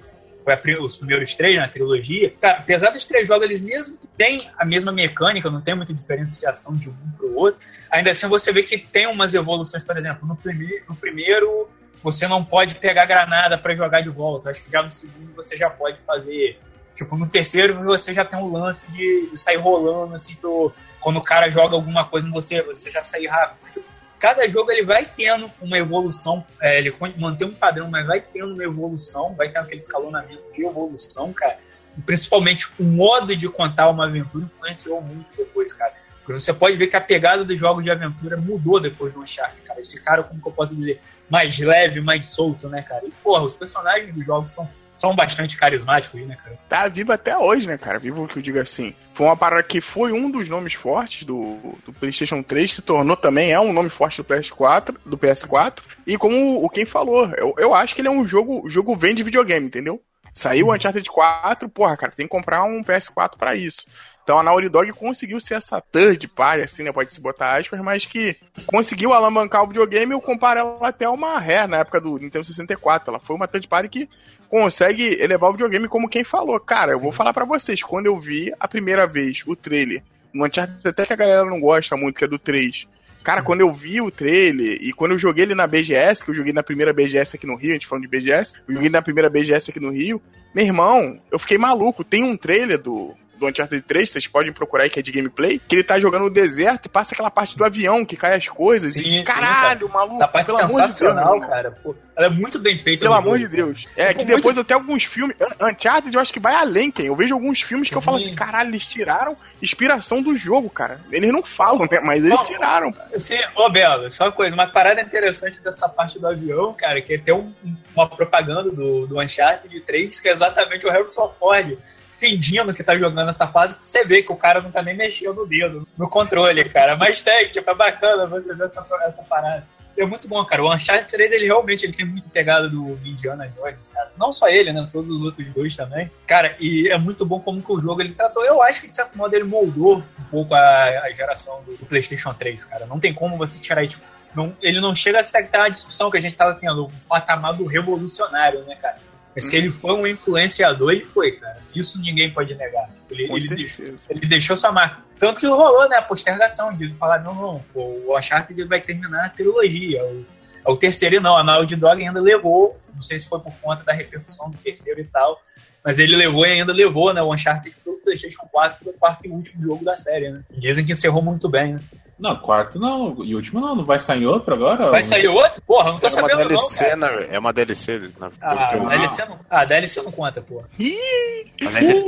[0.56, 4.50] foi os primeiros três na né, trilogia, cara, apesar dos três jogos, eles mesmo têm
[4.58, 7.60] a mesma mecânica, não tem muita diferenciação de um pro outro,
[7.92, 11.70] ainda assim você vê que tem umas evoluções, por exemplo, no, prime no primeiro
[12.02, 15.58] você não pode pegar granada para jogar de volta, acho que já no segundo você
[15.58, 16.58] já pode fazer
[16.98, 21.22] Tipo, no terceiro você já tem um lance de, sair rolando, assim, pro, quando o
[21.22, 23.72] cara joga alguma coisa em você, você já sair rápido.
[23.72, 23.86] Tipo,
[24.18, 28.56] cada jogo ele vai tendo uma evolução, é, ele mantém um padrão, mas vai tendo
[28.56, 31.60] uma evolução, vai tendo aquele escalonamento de evolução, cara.
[31.96, 35.94] E principalmente o modo de contar uma aventura influenciou muito depois, cara.
[36.26, 39.62] Porque você pode ver que a pegada dos jogos de aventura mudou depois do Uncharted,
[39.62, 39.80] cara.
[39.80, 43.06] Esse cara, como que eu posso dizer, mais leve, mais solto, né, cara?
[43.06, 44.68] E, porra, os personagens dos jogos são
[44.98, 46.60] são bastante carismáticos, né, cara?
[46.68, 48.00] Tá vivo até hoje, né, cara?
[48.00, 48.94] Vivo que eu diga assim.
[49.14, 53.16] Foi uma parada que foi um dos nomes fortes do, do PlayStation 3, se tornou
[53.16, 55.80] também, é um nome forte do PS4, do PS4.
[56.06, 58.96] E como o quem falou, eu, eu acho que ele é um jogo, o jogo
[58.96, 60.02] vem de videogame, entendeu?
[60.34, 63.86] Saiu o Uncharted 4, porra, cara, tem que comprar um PS4 para isso.
[64.28, 66.92] Então a Naughty Dog conseguiu ser essa third party, assim, né?
[66.92, 70.12] Pode se botar aspas, mas que conseguiu alavancar o videogame.
[70.12, 73.10] Eu comparo ela até uma Rare na época do Nintendo 64.
[73.10, 74.10] Ela foi uma third party que
[74.50, 76.60] consegue elevar o videogame como quem falou.
[76.60, 80.04] Cara, eu vou falar para vocês, quando eu vi a primeira vez o trailer,
[80.34, 82.86] no Uncharted até que a galera não gosta muito, que é do 3.
[83.24, 86.36] Cara, quando eu vi o trailer e quando eu joguei ele na BGS, que eu
[86.36, 89.02] joguei na primeira BGS aqui no Rio, a gente falando de BGS, eu joguei na
[89.02, 90.22] primeira BGS aqui no Rio,
[90.54, 92.04] meu irmão, eu fiquei maluco.
[92.04, 95.60] Tem um trailer do, do Uncharted 3, vocês podem procurar aí que é de gameplay,
[95.60, 98.48] que ele tá jogando no deserto e passa aquela parte do avião que cai as
[98.48, 98.94] coisas.
[98.94, 100.16] Sim, e, caralho, sim, maluco.
[100.16, 101.72] Essa parte sensacional, amor de Deus, cara.
[101.84, 103.06] Pô, ela é muito bem feita.
[103.06, 103.86] Pelo amor jogo, de Deus.
[103.96, 104.62] É, que depois muito...
[104.62, 105.38] até alguns filmes.
[105.62, 107.06] Uncharted eu acho que vai além, quem.
[107.06, 107.98] Eu vejo alguns filmes que sim.
[107.98, 111.00] eu falo assim, caralho, eles tiraram inspiração do jogo, cara.
[111.12, 112.00] Eles não falam, né?
[112.04, 112.94] Mas eles tiraram.
[113.18, 117.14] Sim, ô Belo, só uma coisa, uma parada interessante dessa parte do avião, cara, que
[117.14, 117.54] é ter um,
[117.96, 121.78] uma propaganda do, do Uncharted 3, que é exatamente o Harrison Ford
[122.18, 125.42] fingindo que tá jogando essa fase, você vê que o cara não tá nem mexendo
[125.42, 126.96] o dedo no controle, cara.
[126.96, 129.66] Mas tem, tipo, é bacana você ver essa, essa parada.
[129.98, 130.64] É muito bom, cara.
[130.64, 134.12] O Uncharted 3, ele realmente ele tem muito pegada do Indiana Jones, cara.
[134.16, 134.88] Não só ele, né?
[134.92, 136.10] Todos os outros dois também.
[136.28, 138.46] Cara, e é muito bom como que o jogo ele tratou.
[138.46, 141.86] Eu acho que, de certo modo, ele moldou um pouco a, a geração do, do,
[141.88, 142.86] PlayStation 3, cara.
[142.86, 144.04] Não tem como você tirar, tipo,
[144.36, 147.54] não, ele não chega a ser aquela discussão que a gente tava tendo, o patamar
[147.54, 149.00] do revolucionário, né, cara?
[149.38, 151.60] Mas que ele foi um influenciador, ele foi, cara.
[151.76, 152.90] Isso ninguém pode negar.
[153.08, 155.04] Ele, ele deixou, ele, deixou, sua marca.
[155.20, 156.96] Tanto que rolou, né, a postergação disso.
[156.98, 160.04] Falar, não, não, o Uncharted vai terminar a trilogia.
[160.04, 160.26] O,
[160.74, 163.94] o terceiro não, a Naughty Dog ainda levou, não sei se foi por conta da
[163.94, 165.40] repercussão do terceiro e tal,
[165.84, 169.30] mas ele levou e ainda levou, né, o Uncharted pro PlayStation 4, pro quarto e
[169.30, 170.42] último jogo da série, né.
[170.52, 171.82] Dizem que encerrou muito bem, né.
[172.20, 173.24] Não, quarto não.
[173.24, 173.76] E último não.
[173.76, 174.90] Não vai sair outro agora?
[174.90, 175.62] Vai sair outro?
[175.62, 177.26] Porra, não tô é sabendo uma DLC, não, cara.
[177.26, 178.12] É uma DLC.
[178.20, 178.32] Na...
[178.42, 180.68] Ah, DLC não, ah, DLC não conta, porra.
[180.80, 181.46] Ih!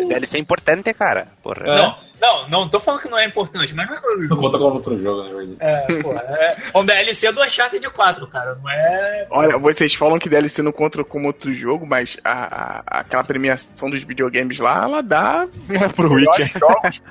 [0.08, 1.28] DLC é importante, cara.
[1.44, 1.64] Porra.
[1.64, 2.10] Não.
[2.20, 4.36] Não, não tô falando que não é importante, mas não é outro jogo.
[4.36, 5.58] Não conta como outro jogo, na verdade.
[5.60, 9.28] É, pô, é um DLC do Uncharted 4, cara, não é...
[9.30, 13.90] Olha, vocês falam que DLC não conta como outro jogo, mas a, a aquela premiação
[13.90, 15.48] dos videogames lá, ela dá
[15.96, 16.52] pro Witcher.
[16.58, 17.02] Jogos,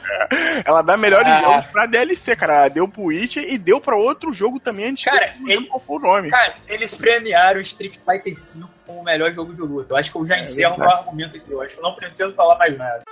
[0.65, 1.41] ela dá melhores é.
[1.41, 2.55] jogos pra DLC, cara.
[2.55, 5.83] Ela deu pro Witcher e deu pra outro jogo também antes cara, de ele, qual
[5.87, 6.31] o nome.
[6.31, 9.93] Cara, eles premiaram Street Fighter V como o melhor jogo de luta.
[9.93, 11.51] Eu acho que eu já é encerro o meu argumento aqui.
[11.51, 13.03] Eu acho que eu não preciso falar mais nada.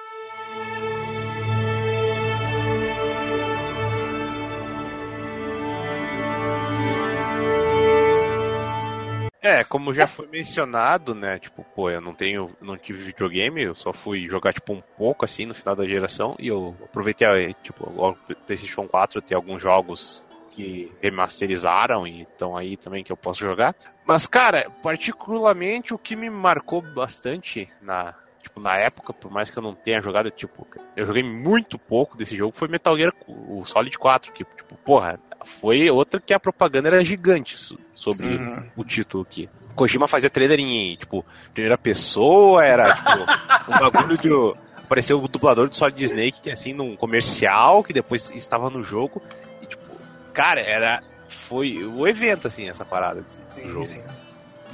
[9.46, 11.38] É, como já foi mencionado, né?
[11.38, 15.24] Tipo, pô, eu não tenho, não tive videogame, eu só fui jogar tipo um pouco
[15.24, 20.26] assim no final da geração e eu aproveitei, tipo, o PlayStation 4 ter alguns jogos
[20.50, 23.72] que remasterizaram e estão aí também que eu posso jogar.
[24.04, 28.16] Mas cara, particularmente o que me marcou bastante na
[28.58, 32.36] na época, por mais que eu não tenha jogado, tipo, eu joguei muito pouco desse
[32.36, 36.88] jogo, foi Metal Gear, o Solid 4, que, tipo, porra, foi outra que a propaganda
[36.88, 37.56] era gigante
[37.94, 38.62] sobre Sim.
[38.76, 39.48] o título aqui.
[39.74, 44.66] Kojima fazia trailer em, tipo, primeira pessoa, era, tipo, um bagulho de...
[44.82, 49.20] Apareceu o dublador do Solid Snake, assim, num comercial, que depois estava no jogo.
[49.60, 49.82] E, tipo,
[50.32, 53.24] cara, era foi o evento, assim, essa parada.
[53.46, 54.02] Assim, sim, sim.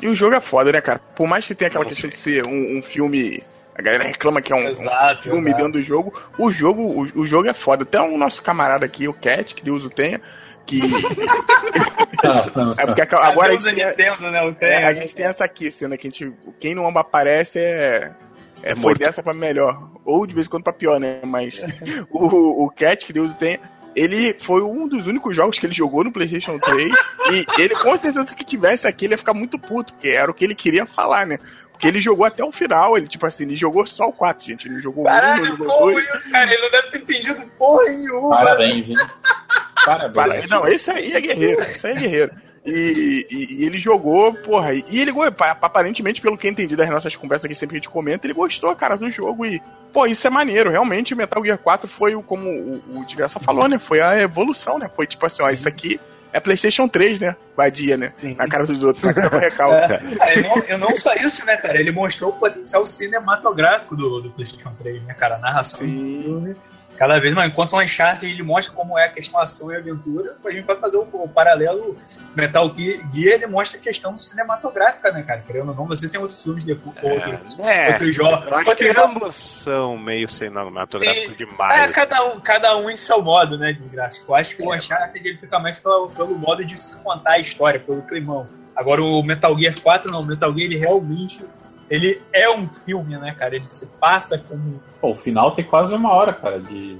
[0.01, 0.99] E o jogo é foda, né, cara?
[0.99, 3.43] Por mais que tenha aquela questão de ser um, um filme
[3.75, 5.63] a galera reclama que é um, exato, filme exato.
[5.63, 6.15] dentro do jogo.
[6.39, 7.85] O jogo, o, o, jogo é foda.
[7.85, 10.21] Até o nosso camarada aqui, o Cat, que Deus o tenha,
[10.67, 10.81] que.
[12.79, 14.57] é porque agora a gente, tem, Nintendo, né?
[14.61, 18.13] é, a gente tem essa aqui, sendo que a gente, quem não aparece é.
[18.65, 19.91] É, foi dessa pra melhor.
[20.05, 21.21] Ou de vez em quando pra pior, né?
[21.25, 21.61] Mas
[22.11, 23.59] o, o Cat, que Deus o tenha,
[23.97, 26.95] ele foi um dos únicos jogos que ele jogou no PlayStation 3.
[27.33, 30.35] e ele, com certeza, que tivesse aqui, ele ia ficar muito puto, porque era o
[30.35, 31.39] que ele queria falar, né?
[31.73, 34.69] Porque ele jogou até o final, ele, tipo assim, ele jogou só o 4, gente.
[34.69, 36.07] Ele jogou Caralho, um, ele jogou dois.
[36.31, 38.37] Cara, ele não deve ter entendido porra nenhuma.
[38.37, 38.97] Parabéns, hein?
[39.85, 40.49] Parabéns.
[40.49, 42.33] Não, esse aí é guerreiro, esse aí é guerreiro.
[42.65, 47.17] E, e, e, ele jogou, porra, e ele, aparentemente, pelo que eu entendi das nossas
[47.17, 49.45] conversas aqui, sempre que a gente comenta, ele gostou, cara, do jogo.
[49.45, 49.61] E,
[49.93, 50.71] pô, isso é maneiro.
[50.71, 53.81] Realmente, Metal Gear 4 foi, como o, o Desgraça falou, né?
[53.81, 54.89] Foi a evolução, né?
[54.95, 56.01] Foi tipo assim, ó, isso aqui
[56.33, 57.37] é PlayStation 3, né?
[57.57, 58.13] Vadia, né?
[58.15, 58.35] Sim.
[58.35, 59.93] Na cara dos outros, na recalque.
[60.21, 61.79] É, não, eu não só isso, né, cara?
[61.79, 65.37] Ele mostrou o potencial cinematográfico do, do PlayStation 3, né, cara?
[65.37, 66.17] A narração Sim.
[66.17, 66.57] do filme
[67.03, 67.51] cada vez mais.
[67.51, 70.77] Enquanto o Uncharted ele mostra como é a questão ação e aventura, a gente vai
[70.77, 71.99] fazer o, o paralelo
[72.37, 75.41] Metal Gear, ele mostra a questão cinematográfica, né, cara?
[75.41, 78.49] Querendo ou não, você tem outros filmes depois, é, outros, é, outros jogos.
[78.49, 81.81] Eu acho que ambos são meio cinematográficos demais.
[81.81, 84.23] É, cada um, cada um em seu modo, né, desgraça.
[84.27, 84.67] Eu acho que é.
[84.67, 88.47] o Uncharted ele fica mais pelo, pelo modo de se contar a história, pelo climão.
[88.77, 91.45] Agora o Metal Gear 4 não, o Metal Gear ele realmente
[91.91, 93.57] ele é um filme, né, cara?
[93.57, 94.83] Ele se passa como.
[95.01, 96.99] Pô, o final tem quase uma hora, cara, de.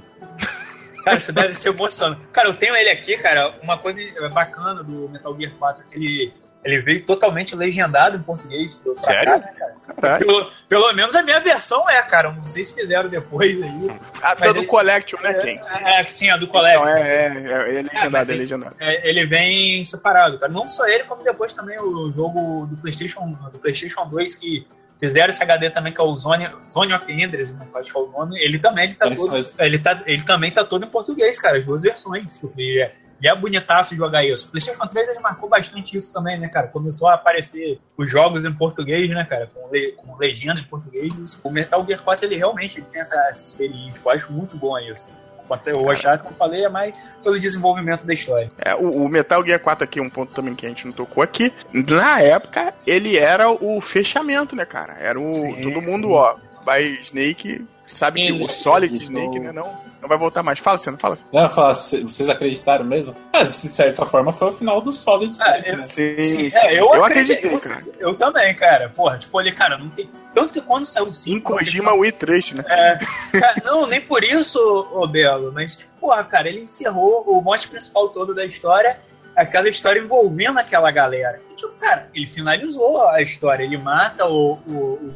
[1.03, 2.21] Cara, isso deve ser emocionante.
[2.31, 3.55] Cara, eu tenho ele aqui, cara.
[3.61, 8.21] Uma coisa bacana do Metal Gear 4 é que ele ele veio totalmente legendado em
[8.21, 8.79] português.
[9.03, 9.41] Sério?
[9.41, 12.31] Cá, né, pelo, pelo, menos a minha versão é, cara.
[12.31, 13.97] Não sei se fizeram depois aí.
[14.21, 15.59] A do ele, Collection, né, Ken?
[15.83, 16.83] É, é, sim, a do Collection.
[16.83, 18.75] Então, é, é, é, é legendado, é, é legendado.
[18.79, 20.51] É, ele vem separado, cara.
[20.51, 24.65] Não só ele, como depois também o jogo do PlayStation, do PlayStation 2 que
[24.99, 28.01] fizeram esse HD também, que é o Zone, Zone of Enders, né, acho que é
[28.01, 31.37] o nome, ele também ele tá, todo, ele, tá, ele também tá todo em português,
[31.41, 32.41] cara, as duas versões.
[32.57, 32.89] E
[33.21, 34.47] e é bonitaço jogar isso.
[34.47, 36.67] O PlayStation 3 ele marcou bastante isso também, né, cara?
[36.67, 39.47] Começou a aparecer os jogos em português, né, cara?
[39.47, 41.39] Com, le, com legenda em português.
[41.43, 44.01] O Metal Gear 4 ele realmente ele tem essa, essa experiência.
[44.03, 45.13] Eu acho muito bom isso.
[45.49, 48.49] O Uncharted, como eu falei, é mais pelo desenvolvimento da história.
[48.57, 51.21] É, o, o, Metal Gear 4 aqui, um ponto também que a gente não tocou
[51.21, 51.51] aqui.
[51.71, 54.93] Na época, ele era o fechamento, né, cara?
[54.93, 55.33] Era o.
[55.33, 56.13] Sim, todo mundo, sim.
[56.13, 60.59] ó, by Snake sabe que o Solid Snake, né, não, não vai voltar mais.
[60.59, 61.17] Fala, Senna, fala.
[61.31, 63.15] Não, fala, vocês acreditaram mesmo?
[63.31, 65.69] É, de certa forma foi o final do Solid Snake.
[65.69, 65.83] É, né?
[65.83, 66.57] sim, sim, sim.
[66.57, 67.51] É, eu, eu acreditei.
[67.51, 67.59] Eu,
[67.99, 68.89] eu, também, cara.
[68.89, 70.09] Porra, tipo, ali, cara, não tem...
[70.33, 71.35] Tanto que quando saiu o 5...
[71.35, 72.63] Em Kojima o E3, né?
[72.67, 72.99] É,
[73.39, 74.59] cara, não, nem por isso,
[74.91, 78.99] ô Belo, mas, tipo, porra, cara, ele encerrou o mote principal todo da história
[79.35, 81.41] aquela história envolvendo aquela galera.
[81.51, 83.63] E, tipo, cara, ele finalizou a história.
[83.63, 84.59] Ele mata o.
[84.67, 85.13] o, o...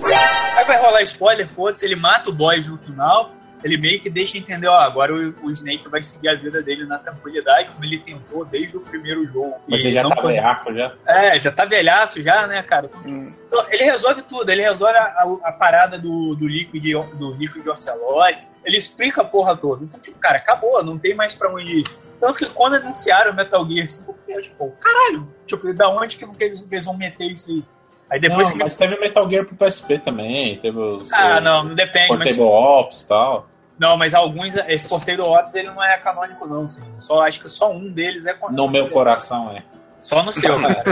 [0.56, 3.32] Aí vai rolar spoiler, foda-se, ele mata o boys no final.
[3.64, 6.86] Ele meio que deixa entender, ó, agora o, o, Snake vai seguir a vida dele
[6.86, 9.56] na tranquilidade, como ele tentou desde o primeiro jogo.
[9.68, 10.28] Mas ele já tá pode...
[10.28, 10.94] velhaco já.
[11.06, 12.86] É, já tá velhaço já, né, cara?
[12.88, 13.34] Então, hum.
[13.48, 17.72] então, ele resolve tudo, ele resolve a, a, a parada do, do líquido do líquido
[17.72, 19.84] Ocelot, ele explica a porra toda.
[19.84, 21.84] Então, tipo, cara, acabou, não tem mais pra onde ir.
[22.20, 26.66] Tanto que quando anunciaram Metal Gear 5, eu tipo, caralho, tipo, da onde que eles,
[26.70, 27.64] eles vão meter isso aí?
[28.10, 28.64] Aí depois não, que...
[28.64, 31.12] mas teve o Metal Gear pro PSP também, teve os.
[31.12, 32.08] Ah, não, não depende.
[32.08, 32.40] Portable mas...
[32.40, 33.48] Ops e tal.
[33.78, 36.84] Não, mas alguns, esse Portable Ops ele não é canônico, não, sim.
[36.98, 38.62] Só, acho que só um deles é canônico.
[38.62, 39.64] No meu coração é.
[40.00, 40.84] Só no seu, cara.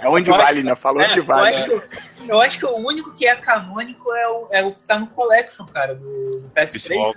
[0.00, 0.76] É onde eu vale, acho, né?
[0.76, 1.40] Falou é, onde vale.
[1.40, 4.72] Eu acho, que, eu acho, que, o único que é canônico é o, é o
[4.72, 7.14] que tá no Collection, cara, do, do PS3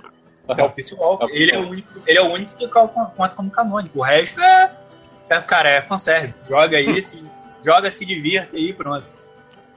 [0.55, 1.27] que é o Peace Walker.
[1.31, 3.99] Ele é o único, ele é o único que conta como canônico.
[3.99, 4.71] O resto é,
[5.29, 6.37] é cara, é fanservice.
[6.47, 7.23] Joga aí, se,
[7.67, 9.05] joga, se divirta aí, pronto.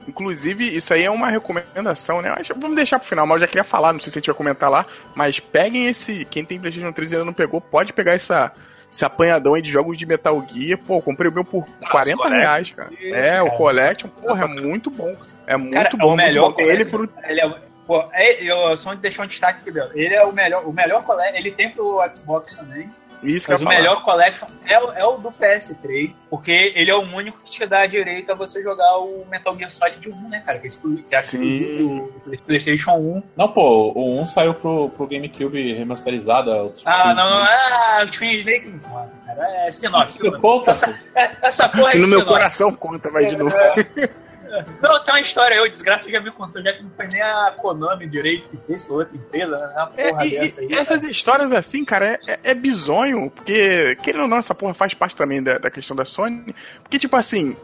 [0.07, 2.33] Inclusive, isso aí é uma recomendação, né?
[2.55, 4.35] Vamos deixar pro final, mas eu já queria falar, não sei se a gente vai
[4.35, 6.25] comentar lá, mas peguem esse.
[6.25, 8.51] Quem tem PlayStation 3 e ainda não pegou, pode pegar essa,
[8.91, 10.79] esse apanhadão aí de jogos de Metal Gear.
[10.79, 12.89] Pô, comprei o meu por Nossa, 40 reais, cara.
[12.99, 13.43] É, cara.
[13.43, 15.15] o Collection, porra, é muito bom.
[15.45, 16.13] É muito cara, bom.
[16.13, 16.61] O melhor bom.
[16.61, 17.07] Ele pro...
[17.27, 19.91] ele é Pô, é, eu só deixar um destaque aqui, Belo.
[19.93, 21.35] Ele é o melhor, o melhor collection.
[21.35, 22.89] Ele tem pro Xbox também.
[23.23, 23.75] Isso mas o falar.
[23.77, 27.85] melhor collection é, é, o do PS3, porque ele é o único que te dá
[27.85, 30.59] direito a você jogar o Metal Gear Solid 1, né, cara?
[30.59, 33.23] Que é, exclusivo, é exclusivo do PlayStation 1.
[33.35, 36.73] Não, pô, o 1 saiu pro, pro GameCube remasterizado.
[36.85, 39.65] Ah, não, não, ah, o Twin Snake não conta, cara.
[39.65, 40.31] É spin-off.
[40.39, 43.55] Conta, essa, é, essa porra é No meu coração conta, vai de novo.
[43.55, 44.09] É,
[44.81, 47.21] Não, tem uma história aí, o Desgraça já me contou, já que não foi nem
[47.21, 49.89] a Konami direito que fez, foi outra empresa, né?
[49.97, 50.73] É, porra é, dessa aí.
[50.73, 51.11] Essas cara.
[51.11, 55.41] histórias assim, cara, é, é, bizonho, porque, querendo ou não, essa porra faz parte também
[55.41, 56.55] da, da questão da Sony.
[56.83, 57.55] Porque, tipo assim,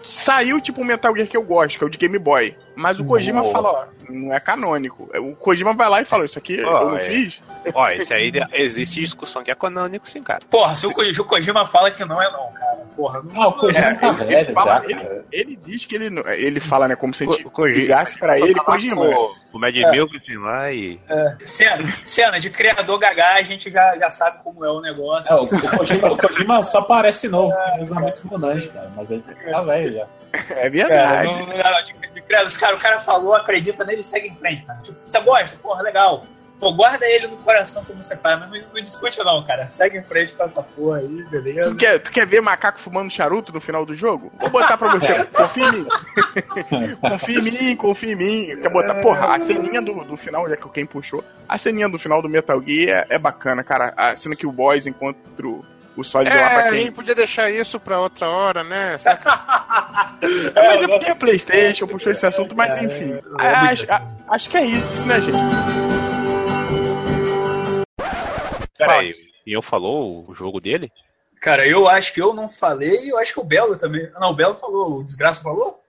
[0.00, 2.56] saiu tipo um Metal Gear que eu gosto, que é o de Game Boy.
[2.76, 3.50] Mas o Kojima oh.
[3.50, 5.10] fala, ó, não é canônico.
[5.18, 7.00] O Kojima vai lá e fala, isso aqui oh, eu não é.
[7.00, 7.42] fiz.
[7.74, 10.42] Ó, esse aí existe discussão que é canônico, sim, cara.
[10.50, 10.92] Porra, se o,
[11.24, 12.76] Kojima, fala que não é não, cara.
[12.94, 15.94] Porra, não, não o Kojima é, tá velho, ele, fala, já, ele, ele, diz que
[15.96, 19.02] ele ele fala, né, como se a gente ligasse pra ele, Kojima.
[19.02, 19.90] O, o Mad é.
[19.90, 21.00] Milk, assim, lá e...
[21.08, 21.36] É.
[21.46, 25.32] Cena, cena de criador gagá, a gente já, já sabe como é o negócio.
[25.32, 29.10] É, o, o, Kojima, o Kojima só parece novo, é, usa muito Monange, cara, mas
[29.10, 30.06] ele tá velho já.
[30.50, 31.28] É verdade.
[31.28, 32.22] Cara, não, não, de, de, de,
[32.66, 34.80] cara, o cara falou, acredita nele e segue em frente, cara.
[34.80, 35.56] Tipo, você gosta?
[35.58, 36.24] Porra, legal.
[36.58, 39.68] Pô, guarda ele no coração como você faz, mas não, não, discute não, cara.
[39.68, 41.70] Segue em frente com essa porra aí, beleza?
[41.70, 44.32] Tu quer, tu quer ver macaco fumando charuto no final do jogo?
[44.40, 45.22] Vou botar pra você.
[45.28, 45.86] confia em mim.
[46.96, 48.60] confia em mim, confia em mim.
[48.62, 51.98] Quer botar, porra, a ceninha do, do final, já que quem puxou, a ceninha do
[51.98, 53.92] final do Metal Gear é, é bacana, cara.
[53.94, 55.62] A cena que o Boys encontra o
[56.04, 56.72] Solid é, lá pra quem.
[56.72, 58.96] A gente podia deixar isso pra outra hora, né?
[60.54, 63.18] é, mas é porque é Playstation, puxou esse assunto, mas enfim.
[63.40, 63.86] É, acho,
[64.28, 65.36] acho que é isso, né, gente?
[68.76, 69.14] Peraí,
[69.46, 70.90] e eu falou o jogo dele?
[71.40, 74.10] Cara, eu acho que eu não falei e eu acho que o Belo também.
[74.18, 75.82] Não, o Belo falou, o Desgraça falou?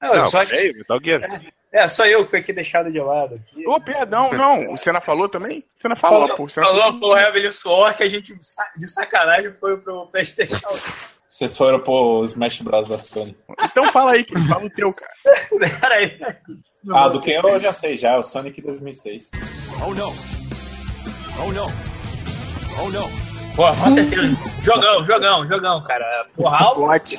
[0.00, 0.72] É, não, só acho que...
[0.72, 1.22] Metal Gear.
[1.24, 3.36] É, é, só eu que fui aqui deixado de lado.
[3.36, 3.66] Aqui.
[3.66, 4.74] Ô, perdão, não.
[4.74, 5.64] O Senna falou também?
[5.78, 6.48] O Senna falou, falou pô.
[6.48, 8.34] Senna falou, falou, falou Rebel Sword que a gente
[8.76, 10.60] de sacanagem foi pro Playstation.
[11.30, 12.86] Vocês foram pro Smash Bros.
[12.86, 13.34] da Sony.
[13.64, 15.12] Então fala aí, fala o teu, cara.
[15.80, 16.20] Peraí.
[16.92, 19.30] Ah, do que eu já sei já, o Sonic 2006.
[19.82, 20.12] Oh, não.
[21.42, 21.66] Oh, não.
[22.84, 23.08] Oh não.
[23.56, 24.22] Pô, com certeza.
[24.62, 26.26] Jogão, jogão, jogão, cara.
[26.34, 27.18] Porra, altos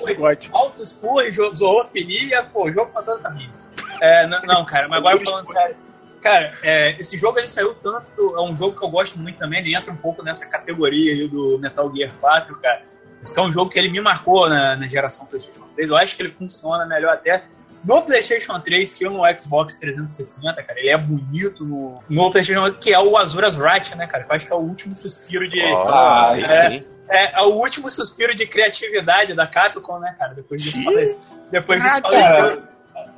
[0.52, 3.63] altos furri, zoofilia, pô, jogo pra todo caminho.
[4.02, 5.76] É, não, não, cara, mas agora falando sério.
[6.22, 8.36] Cara, é, esse jogo ele saiu tanto.
[8.38, 9.60] É um jogo que eu gosto muito também.
[9.60, 12.82] Ele entra um pouco nessa categoria aí do Metal Gear 4, cara.
[13.22, 15.90] Esse é um jogo que ele me marcou na, na geração PlayStation 3.
[15.90, 17.44] Eu acho que ele funciona melhor até
[17.84, 22.94] no PlayStation 3 que no Xbox 360, cara, ele é bonito no, no PlayStation que
[22.94, 24.24] é o Azuras Wright, né, cara?
[24.24, 25.62] Que eu acho que é o último suspiro de.
[25.62, 30.34] Ah, é, é, é, o último suspiro de criatividade da Capcom, né, cara?
[30.34, 31.22] Depois disso faleceu.
[31.52, 32.73] Depois disso faleceu.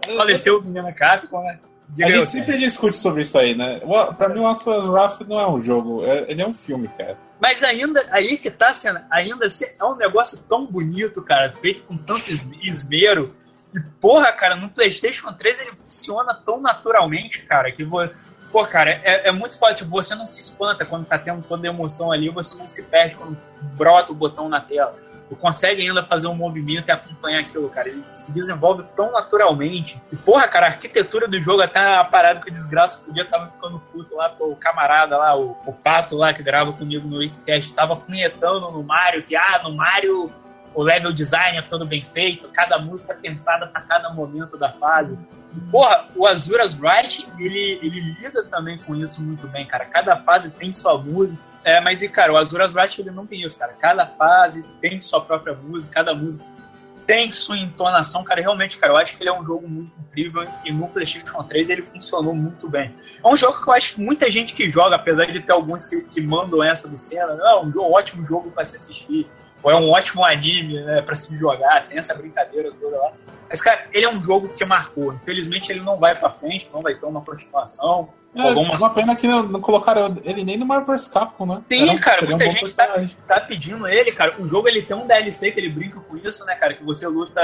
[0.05, 1.59] Faleceu o menino Capcom, né?
[1.89, 3.79] Diga a gente sempre discute sobre isso aí, né?
[4.17, 7.17] Pra mim, o Azuras Wrath não é um jogo, é, ele é um filme, cara.
[7.39, 9.45] Mas ainda, aí que tá sendo, ainda
[9.79, 12.31] é um negócio tão bonito, cara, feito com tanto
[12.63, 13.35] esmero
[13.75, 18.09] e, porra, cara, no PlayStation 3 ele funciona tão naturalmente, cara, que vou.
[18.51, 19.79] Pô, cara, é, é muito forte.
[19.79, 22.83] Tipo, você não se espanta quando tá tendo toda a emoção ali, você não se
[22.83, 23.37] perde quando
[23.75, 24.95] brota o botão na tela.
[25.27, 27.89] Tu consegue ainda fazer um movimento e acompanhar aquilo, cara.
[27.89, 29.99] Ele se desenvolve tão naturalmente.
[30.11, 33.47] E, porra, cara, a arquitetura do jogo até a parada que o desgraça podia tava
[33.47, 37.17] ficando puto lá, pô, o camarada lá, o, o pato lá que grava comigo no
[37.17, 40.31] Wikicast, tava punhetando no Mario, que, ah, no Mario
[40.75, 44.71] o level design é todo bem feito, cada música é pensada para cada momento da
[44.71, 45.17] fase.
[45.55, 49.85] E, porra, o Azuras Wright, ele, ele lida também com isso muito bem, cara.
[49.85, 51.41] Cada fase tem sua música.
[51.63, 53.73] É, mas, e, cara, o Azuras Wright, ele não tem isso, cara.
[53.73, 56.45] Cada fase tem sua própria música, cada música
[57.07, 58.41] tem sua entonação, cara.
[58.41, 61.69] Realmente, cara, eu acho que ele é um jogo muito incrível e no PlayStation 3
[61.69, 62.93] ele funcionou muito bem.
[63.23, 65.85] É um jogo que eu acho que muita gente que joga, apesar de ter alguns
[65.85, 69.29] que, que mandam essa do Senna, é um, jogo, ótimo jogo para se assistir
[69.65, 73.11] ou é um ótimo anime, né, pra se jogar, tem essa brincadeira toda lá.
[73.49, 75.11] Mas, cara, ele é um jogo que marcou.
[75.11, 78.07] Infelizmente, ele não vai pra frente, não vai ter uma continuação.
[78.35, 78.79] É, algumas...
[78.79, 81.63] uma pena que não, colocaram ele nem no Marvel vs Capcom, né?
[81.67, 84.39] Sim, Era, cara, muita um gente tá, tá, pedindo ele, cara.
[84.39, 86.75] O jogo ele tem um DLC que ele brinca com isso, né, cara?
[86.75, 87.41] Que você luta.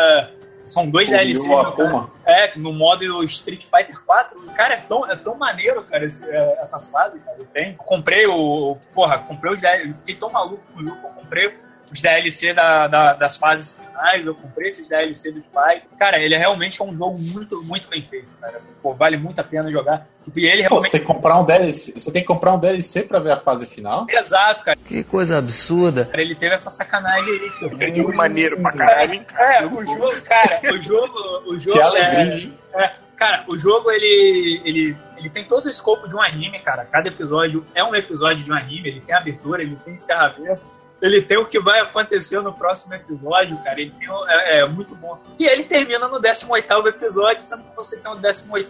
[0.61, 1.43] São dois o DLCs.
[1.43, 4.39] Né, é, no modo Street Fighter 4.
[4.55, 7.37] Cara, é tão, é tão maneiro, cara, esse, é, essas fases, cara.
[7.39, 7.75] Eu tenho.
[7.77, 8.77] comprei o.
[8.93, 10.01] Porra, comprei os DLCs.
[10.01, 11.47] Fiquei tão maluco com o jogo que eu comprei
[11.91, 15.81] os DLC da, da, das fases finais, eu comprei esses DLC do Spy.
[15.99, 18.61] Cara, ele é realmente um jogo muito, muito bem feito, cara.
[18.81, 20.07] Pô, vale muito a pena jogar.
[20.23, 20.69] Tipo, e ele realmente...
[20.69, 23.33] Pô, você tem que comprar um DLC, você tem que comprar um DLC pra ver
[23.33, 24.07] a fase final?
[24.09, 24.77] Exato, cara.
[24.85, 26.09] Que coisa absurda.
[26.13, 27.49] Ele teve essa sacanagem aí.
[27.93, 31.41] Que o maneiro pra caralho, É, o jogo, cara, o jogo...
[31.45, 35.69] O jogo que alegria, é, é, cara, o jogo, ele, ele, ele tem todo o
[35.69, 36.85] escopo de um anime, cara.
[36.85, 38.89] Cada episódio é um episódio de um anime.
[38.89, 40.61] Ele tem abertura, ele tem encerramento
[41.01, 43.81] ele tem o que vai acontecer no próximo episódio, cara.
[43.81, 45.19] Ele tem, é, é muito bom.
[45.39, 48.69] E ele termina no 18 episódio, sendo que você tem o 18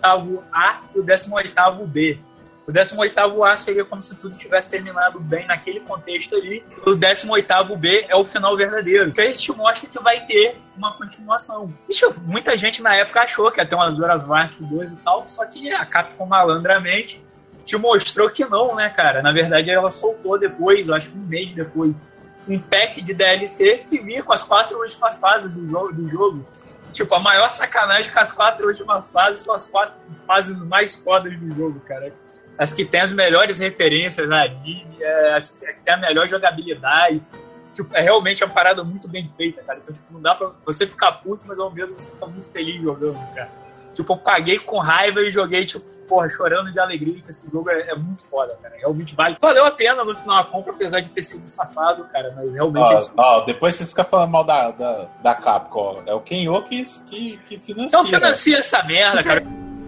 [0.53, 2.19] A e o 18 B.
[2.67, 6.63] O 18A seria como se tudo tivesse terminado bem naquele contexto ali.
[6.85, 9.11] O 18B é o final verdadeiro.
[9.11, 11.73] Que aí te mostra que vai ter uma continuação.
[11.89, 15.27] Ixi, muita gente na época achou que ia ter umas Horas Wart 2 e tal,
[15.27, 17.21] só que a Capcom malandramente
[17.65, 19.21] te mostrou que não, né, cara?
[19.21, 21.99] Na verdade, ela soltou depois, eu acho que um mês depois,
[22.47, 25.93] um pack de DLC que vinha com as quatro últimas fases do jogo.
[25.93, 26.45] Do jogo.
[26.93, 29.95] Tipo, a maior sacanagem com as quatro últimas fases são as quatro
[30.27, 32.13] fases mais fodas do jogo, cara.
[32.57, 37.21] As que tem as melhores referências na anime, é, as que tem a melhor jogabilidade.
[37.73, 39.79] Tipo, é realmente uma parada muito bem feita, cara.
[39.79, 42.81] Então, tipo, não dá pra você ficar puto, mas ao mesmo você fica muito feliz
[42.81, 43.49] jogando, cara.
[43.93, 47.69] Tipo, eu paguei com raiva e joguei, tipo, porra, chorando de alegria, que esse jogo
[47.69, 48.75] é, é, muito foda, cara.
[48.77, 49.37] Realmente vale.
[49.39, 52.33] Valeu a pena no final da compra, apesar de ter sido safado, cara.
[52.35, 52.91] Mas realmente.
[52.91, 53.11] Ó, esse...
[53.17, 56.03] ó, depois você fica falando mal da, da, da Capcom.
[56.05, 57.97] É o Kenyo que, que, que financia.
[57.97, 59.43] Não financia essa merda, cara.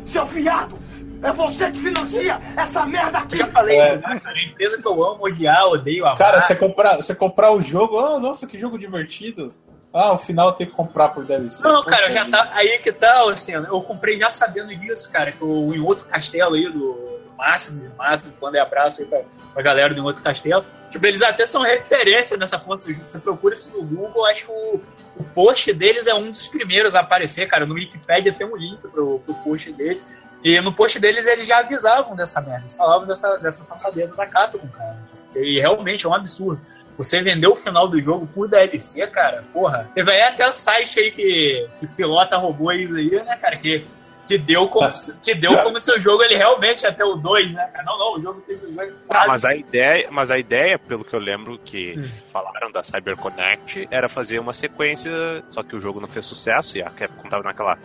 [0.06, 0.78] Seu fiado!
[1.22, 3.36] É você que financia essa merda aqui!
[3.36, 3.82] Eu já falei é.
[3.82, 4.38] isso, né, cara?
[4.38, 6.18] A empresa que eu amo, odiar, odeio, amar.
[6.18, 9.54] Cara, você comprar, você comprar o jogo, oh, nossa, que jogo divertido.
[9.94, 11.64] Ah, o final tem que comprar por DLC.
[11.64, 12.50] Não, cara, já tá.
[12.54, 16.56] Aí que tá, assim, eu comprei já sabendo disso, cara, que eu, em outro castelo
[16.56, 19.22] aí do, Máximo, Máximo, quando é abraço aí pra,
[19.54, 20.64] pra galera do outro castelo.
[20.90, 22.94] Tipo, eles até são referência nessa força.
[22.94, 24.82] Você procura isso no Google, acho que o,
[25.18, 27.66] o post deles é um dos primeiros a aparecer, cara.
[27.66, 30.04] No Wikipedia tem um link pro, pro post deles.
[30.44, 34.26] E no post deles eles já avisavam dessa merda, eles falavam dessa, dessa safadeza da
[34.26, 35.00] Capcom, cara.
[35.36, 36.62] E realmente é um absurdo.
[36.98, 39.90] Você vendeu o final do jogo por DLC, cara, porra.
[39.96, 43.86] Teve aí até o site aí que, que pilota robôs aí, né, cara, que,
[44.28, 44.88] que deu como,
[45.22, 47.70] que deu como se o jogo ele realmente até o 2, né?
[47.84, 51.16] Não, não, o jogo tem 18 ah, mas a ideia, mas a ideia, pelo que
[51.16, 52.04] eu lembro que hum.
[52.32, 55.12] falaram da CyberConnect, era fazer uma sequência,
[55.50, 57.78] só que o jogo não fez sucesso e a Capcom tava naquela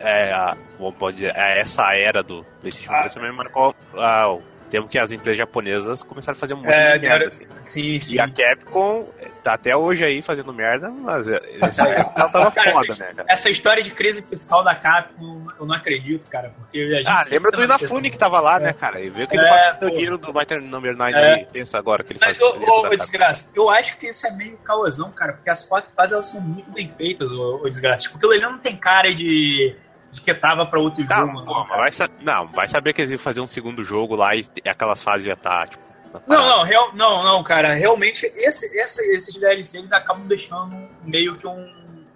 [0.00, 0.56] é, a,
[0.98, 3.14] pode dizer, é essa era do PlayStation 3 ah.
[3.14, 4.36] também marcou ah,
[4.74, 7.26] tempo que as empresas japonesas começaram a fazer um monte é, de merda.
[7.26, 7.46] Assim.
[7.60, 8.16] Sim, sim.
[8.16, 9.08] E a Capcom
[9.42, 11.28] tá até hoje aí fazendo merda, mas
[11.62, 13.28] essa época tava cara, foda, essa, né, cara?
[13.30, 17.08] Essa história de crise fiscal da Capcom, eu não acredito, cara, porque a gente...
[17.08, 18.60] Ah, lembra do Inafune que tava lá, é.
[18.64, 19.00] né, cara?
[19.00, 21.34] E viu que ele é, faz o dinheiro do Mighty Number 9 é.
[21.34, 22.52] aí, pensa agora que ele mas, faz...
[22.56, 25.90] Mas, ô, ô desgraça, eu acho que isso é meio caosão, cara, porque as quatro
[25.92, 28.02] fases, elas são muito bem feitas, ô, ô desgraça.
[28.02, 29.76] Tipo, aquilo ali não tem cara de
[30.14, 31.44] de que tava pra outro tá, jogo.
[31.44, 31.90] Não, vai
[32.20, 35.36] não, vai saber que eles iam fazer um segundo jogo lá e aquelas fases já
[35.36, 35.82] tá, tipo.
[36.28, 37.74] Não, não, real, não, não, cara.
[37.74, 41.68] Realmente, esse, esse, esses DLCs eles acabam deixando meio que um,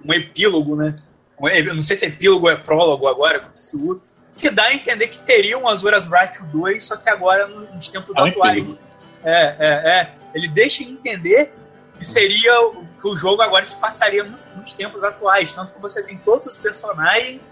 [0.05, 0.95] um epílogo, né?
[1.41, 4.01] Eu não sei se epílogo ou é prólogo agora, como se usa,
[4.37, 8.17] que dá a entender que teria um Azuras Bright 2, só que agora nos tempos
[8.17, 8.67] é atuais.
[9.25, 10.15] É, é, é.
[10.33, 11.53] Ele deixa entender
[11.99, 12.53] que seria
[13.01, 14.25] que o jogo agora se passaria
[14.57, 15.53] nos tempos atuais.
[15.53, 17.43] Tanto que você tem todos os personagens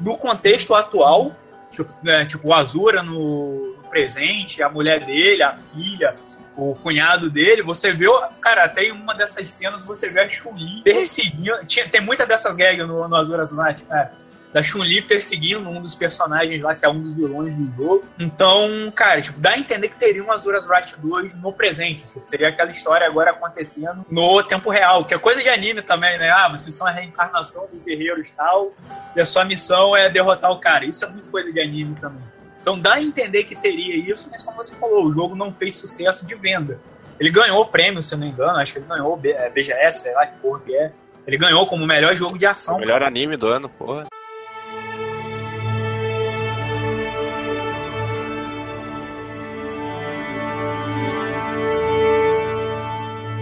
[0.00, 1.34] no contexto atual,
[1.70, 6.14] tipo, né, tipo o Azura no, no, presente, a mulher dele, a filha,
[6.56, 8.06] o cunhado dele, você vê,
[8.40, 12.86] cara, tem uma dessas cenas, você vê a Chun-Li perseguindo, tinha, tem muita dessas gags
[12.86, 14.12] no, no Azura Azulite, cara
[14.52, 18.04] da Chun-Li perseguindo um dos personagens lá, que é um dos vilões do jogo.
[18.18, 22.04] Então, cara, tipo, dá a entender que teria um Azuras Wrath 2 no presente.
[22.04, 26.18] Tipo, seria aquela história agora acontecendo no tempo real, que é coisa de anime também,
[26.18, 26.30] né?
[26.30, 28.72] Ah, vocês são a reencarnação dos guerreiros tal,
[29.14, 30.84] e a sua missão é derrotar o cara.
[30.84, 32.22] Isso é muito coisa de anime também.
[32.60, 35.76] Então dá a entender que teria isso, mas como você falou, o jogo não fez
[35.76, 36.78] sucesso de venda.
[37.18, 39.72] Ele ganhou o prêmio, se eu não me engano, acho que ele ganhou o BGS,
[39.72, 40.92] é, sei lá que porra que é.
[41.26, 42.76] Ele ganhou como melhor jogo de ação.
[42.76, 44.06] O melhor anime do ano, porra.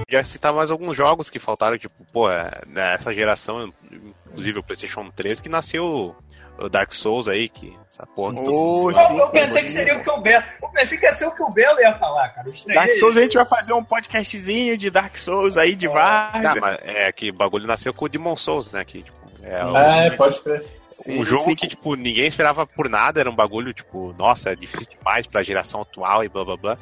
[0.08, 3.72] Já citar mais alguns jogos que faltaram, tipo, pô, é, nessa geração,
[4.26, 6.14] inclusive o PlayStation 3, que nasceu
[6.58, 10.02] o Dark Souls aí, que essa porra que oh, sim, eu, pensei que seria o
[10.02, 10.44] que o Belo.
[10.62, 12.50] Eu pensei que ia ser o que o Belo ia falar, cara.
[12.74, 16.54] Dark Souls a gente vai fazer um podcastzinho de Dark Souls aí de vários.
[16.54, 18.84] Tá, mas é que o bagulho nasceu com o Demon Souls, né?
[18.84, 20.64] Que, tipo, é, o, é pode crer.
[21.08, 21.56] Um jogo sim.
[21.56, 25.42] que, tipo, ninguém esperava por nada, era um bagulho, tipo, nossa, é difícil demais pra
[25.42, 26.78] geração atual e blá blá blá.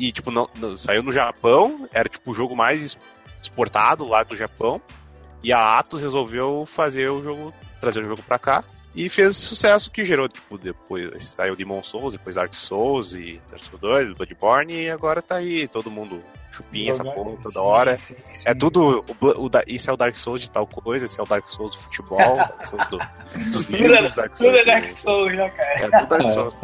[0.00, 2.98] E, tipo, não, não, saiu no Japão, era, tipo, o jogo mais
[3.38, 4.80] exportado lá do Japão.
[5.42, 8.64] E a Atos resolveu fazer o jogo, trazer o jogo pra cá.
[8.94, 13.62] E fez sucesso que gerou, tipo, depois saiu Demon Souls, depois Dark Souls e Dark
[13.62, 16.20] Souls 2, Bloodborne, e agora tá aí, todo mundo
[16.50, 17.96] chupinha essa porra toda sim, hora.
[17.96, 18.48] Sim, sim.
[18.48, 19.04] É tudo.
[19.20, 21.70] O, o, isso é o Dark Souls de tal coisa, esse é o Dark Souls
[21.72, 22.98] do futebol, Dark Souls do,
[23.52, 24.52] dos livros, Dark Souls.
[24.52, 25.72] Tudo é Dark Souls, né, cara?
[25.72, 26.56] É tudo Dark Souls.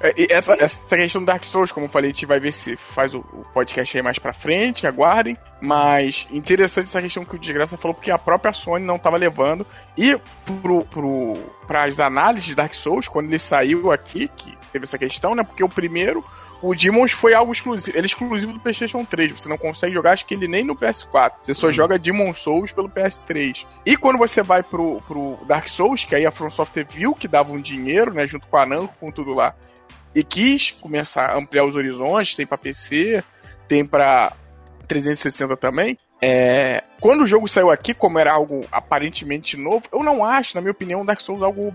[0.00, 2.76] É, essa, essa questão do Dark Souls, como eu falei, a gente vai ver se
[2.76, 5.36] faz o, o podcast aí mais pra frente, aguardem.
[5.60, 9.66] Mas interessante essa questão que o Desgraça falou, porque a própria Sony não tava levando.
[9.96, 10.18] E
[10.60, 11.34] pro, pro,
[11.66, 15.42] pras análises de Dark Souls, quando ele saiu aqui, que teve essa questão, né?
[15.42, 16.24] Porque o primeiro
[16.64, 17.94] o Demons foi algo exclusivo.
[17.96, 19.32] Ele é exclusivo do PlayStation 3.
[19.32, 21.32] Você não consegue jogar, acho que ele nem no PS4.
[21.42, 21.72] Você só uhum.
[21.72, 23.66] joga Demon Souls pelo PS3.
[23.84, 27.28] E quando você vai pro, pro Dark Souls, que aí a From Software viu que
[27.28, 28.26] dava um dinheiro, né?
[28.26, 29.54] Junto com a Namco, com tudo lá.
[30.14, 32.34] E quis começar a ampliar os horizontes.
[32.34, 33.22] Tem pra PC,
[33.68, 34.32] tem pra
[34.88, 35.98] 360 também.
[36.22, 40.62] É, quando o jogo saiu aqui, como era algo aparentemente novo, eu não acho, na
[40.62, 41.74] minha opinião, Dark Souls algo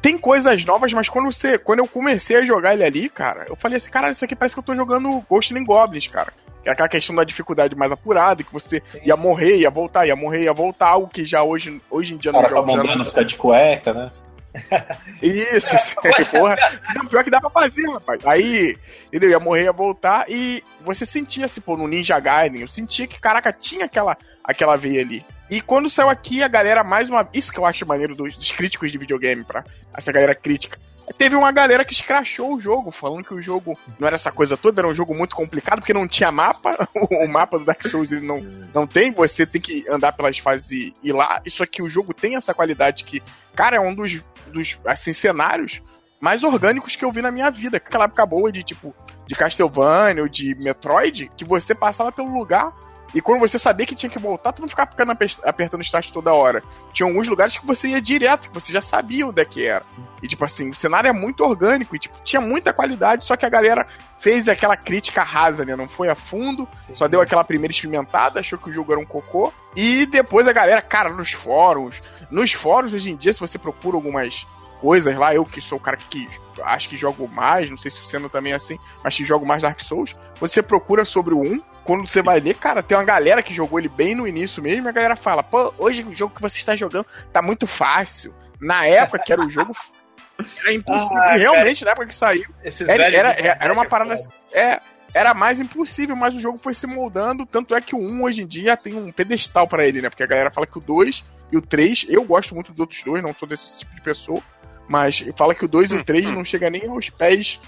[0.00, 1.58] tem coisas novas, mas quando você.
[1.58, 4.54] Quando eu comecei a jogar ele ali, cara, eu falei assim, cara, isso aqui parece
[4.54, 6.32] que eu tô jogando Ghost in Goblins, cara.
[6.64, 9.00] É aquela questão da dificuldade mais apurada, que você Sim.
[9.04, 12.32] ia morrer, ia voltar, ia morrer, ia voltar, algo que já hoje, hoje em dia
[12.32, 12.76] não joga.
[12.76, 14.10] Cara, tá não ficar de cueca, né?
[15.22, 15.94] Isso, isso
[16.30, 16.56] porra.
[16.94, 18.20] Não, pior que dá pra fazer, rapaz.
[18.26, 18.76] Aí,
[19.06, 19.30] entendeu?
[19.30, 23.20] Ia morrer, ia voltar, e você sentia, assim, pô, no Ninja Gaiden, eu sentia que,
[23.20, 25.24] caraca, tinha aquela, aquela veia ali.
[25.50, 27.28] E quando saiu aqui, a galera, mais uma.
[27.34, 30.78] Isso que eu acho maneiro dos, dos críticos de videogame, pra essa galera crítica.
[31.18, 34.56] Teve uma galera que escrachou o jogo, falando que o jogo não era essa coisa
[34.56, 36.88] toda, era um jogo muito complicado, porque não tinha mapa.
[36.94, 38.40] o mapa do Dark Souls ele não,
[38.72, 41.42] não tem, você tem que andar pelas fases e ir lá.
[41.44, 43.20] Isso aqui, o jogo tem essa qualidade que,
[43.56, 44.20] cara, é um dos,
[44.52, 45.82] dos assim, cenários
[46.20, 47.78] mais orgânicos que eu vi na minha vida.
[47.78, 48.94] Aquela época boa de tipo
[49.26, 52.72] de Castlevania ou de Metroid, que você passava pelo lugar
[53.14, 55.12] e quando você sabia que tinha que voltar, tu não ficava ficando
[55.44, 56.62] apertando start toda hora.
[56.92, 59.84] Tinha alguns lugares que você ia direto, que você já sabia onde é que era.
[60.22, 63.46] E, tipo assim, o cenário é muito orgânico e, tipo, tinha muita qualidade, só que
[63.46, 63.86] a galera
[64.18, 65.74] fez aquela crítica rasa, né?
[65.74, 66.94] Não foi a fundo, Sim.
[66.94, 69.52] só deu aquela primeira experimentada, achou que o jogo era um cocô.
[69.74, 72.02] E depois a galera, cara, nos fóruns.
[72.30, 74.46] Nos fóruns, hoje em dia, se você procura algumas
[74.80, 76.28] coisas lá, eu que sou o cara que
[76.62, 79.62] acho que jogo mais, não sei se você também é assim, mas que jogo mais
[79.62, 83.42] Dark Souls, você procura sobre o 1, quando você vai ler, cara, tem uma galera
[83.42, 86.32] que jogou ele bem no início mesmo, e a galera fala, pô, hoje o jogo
[86.32, 88.32] que você está jogando tá muito fácil.
[88.60, 89.74] Na época que era o jogo,
[90.38, 91.16] era impossível.
[91.16, 92.48] Ah, realmente, na época que saiu,
[92.86, 94.14] era, era, era, uma parada.
[94.52, 94.80] É,
[95.12, 97.44] era mais impossível, mas o jogo foi se moldando.
[97.44, 100.08] Tanto é que o 1 hoje em dia tem um pedestal para ele, né?
[100.08, 103.02] Porque a galera fala que o 2 e o 3, eu gosto muito dos outros
[103.02, 104.40] dois, não sou desse tipo de pessoa,
[104.88, 106.32] mas fala que o 2 e o 3 hum, hum.
[106.34, 107.58] não chega nem aos pés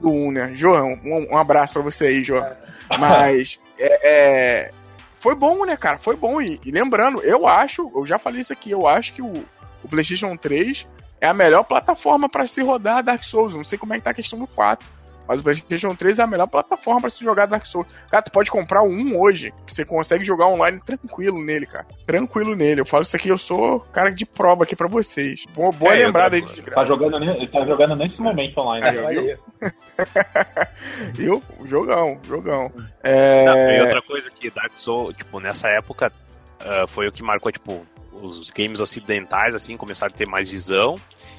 [0.00, 0.52] do 1, né?
[0.54, 2.46] João, um, um abraço para você aí, João.
[2.98, 4.70] Mas é, é,
[5.18, 5.98] foi bom, né, cara?
[5.98, 6.40] Foi bom.
[6.40, 9.32] E, e, lembrando, eu acho, eu já falei isso aqui, eu acho que o,
[9.82, 10.86] o PlayStation 3
[11.20, 13.54] é a melhor plataforma para se rodar Dark Souls.
[13.54, 14.86] Não sei como é que tá a questão do 4.
[15.30, 17.86] Mas o PlayStation 3 é a melhor plataforma para se jogar Dark Souls.
[18.10, 21.86] Cara, tu pode comprar um hoje, que você consegue jogar online tranquilo nele, cara.
[22.04, 22.80] Tranquilo nele.
[22.80, 25.44] Eu falo isso aqui, eu sou cara de prova aqui para vocês.
[25.54, 28.84] Boa, boa é, lembrada aí de Tá jogando, ele tá jogando nesse momento online.
[28.84, 29.38] É,
[31.14, 31.40] viu?
[31.64, 32.64] Jogão, jogão.
[33.04, 33.44] É...
[33.44, 36.12] Não, e outra coisa que Dark Souls, tipo, nessa época,
[36.60, 37.86] uh, foi o que marcou, tipo,
[38.22, 40.96] os games ocidentais, assim, começaram a ter mais visão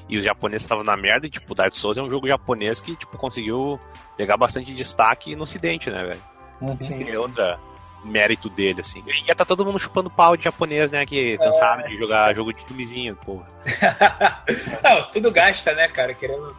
[0.08, 2.96] e os japoneses estavam na merda, e tipo, Dark Souls é um jogo japonês que,
[2.96, 3.78] tipo, conseguiu
[4.16, 6.22] pegar bastante destaque no ocidente, né, velho?
[6.60, 6.76] Uhum.
[6.80, 7.58] Sim, é outra
[8.04, 9.02] mérito dele, assim.
[9.06, 11.88] E ia tá todo mundo chupando pau de japonês, né, que cansaram é...
[11.88, 13.46] de jogar jogo de filmezinho, porra.
[14.82, 16.54] não, tudo gasta, né, cara, querendo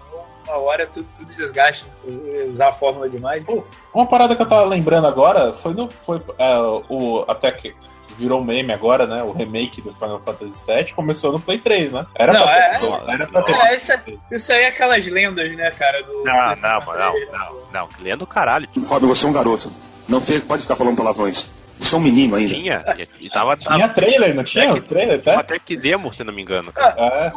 [0.48, 1.90] uma hora tudo, tudo desgasta,
[2.48, 3.46] usar a fórmula demais.
[3.94, 5.90] Uma parada que eu tava lembrando agora foi no.
[6.06, 6.58] Foi, é,
[6.90, 7.74] o, até que
[8.18, 9.24] virou meme agora, né?
[9.24, 12.06] O remake do Final Fantasy VII começou no Play 3, né?
[12.16, 13.54] Era não, pra ter, é, era pra ter.
[13.54, 13.92] É, isso,
[14.32, 16.02] isso, aí é aquelas lendas, né, cara?
[16.04, 18.68] Do, não, não, não, não, não, não, lenda do caralho.
[18.88, 19.72] Rob, você é um garoto.
[20.08, 21.64] Não pode ficar falando palavrões.
[21.80, 22.54] Você é um menino ainda.
[22.54, 22.86] Tinha,
[23.20, 24.72] e tava, tinha trailer, não tinha?
[24.72, 25.36] Até que, trailer, até?
[25.36, 26.72] até que demo, se não me engano.
[26.72, 26.96] Cara.
[26.98, 27.34] É.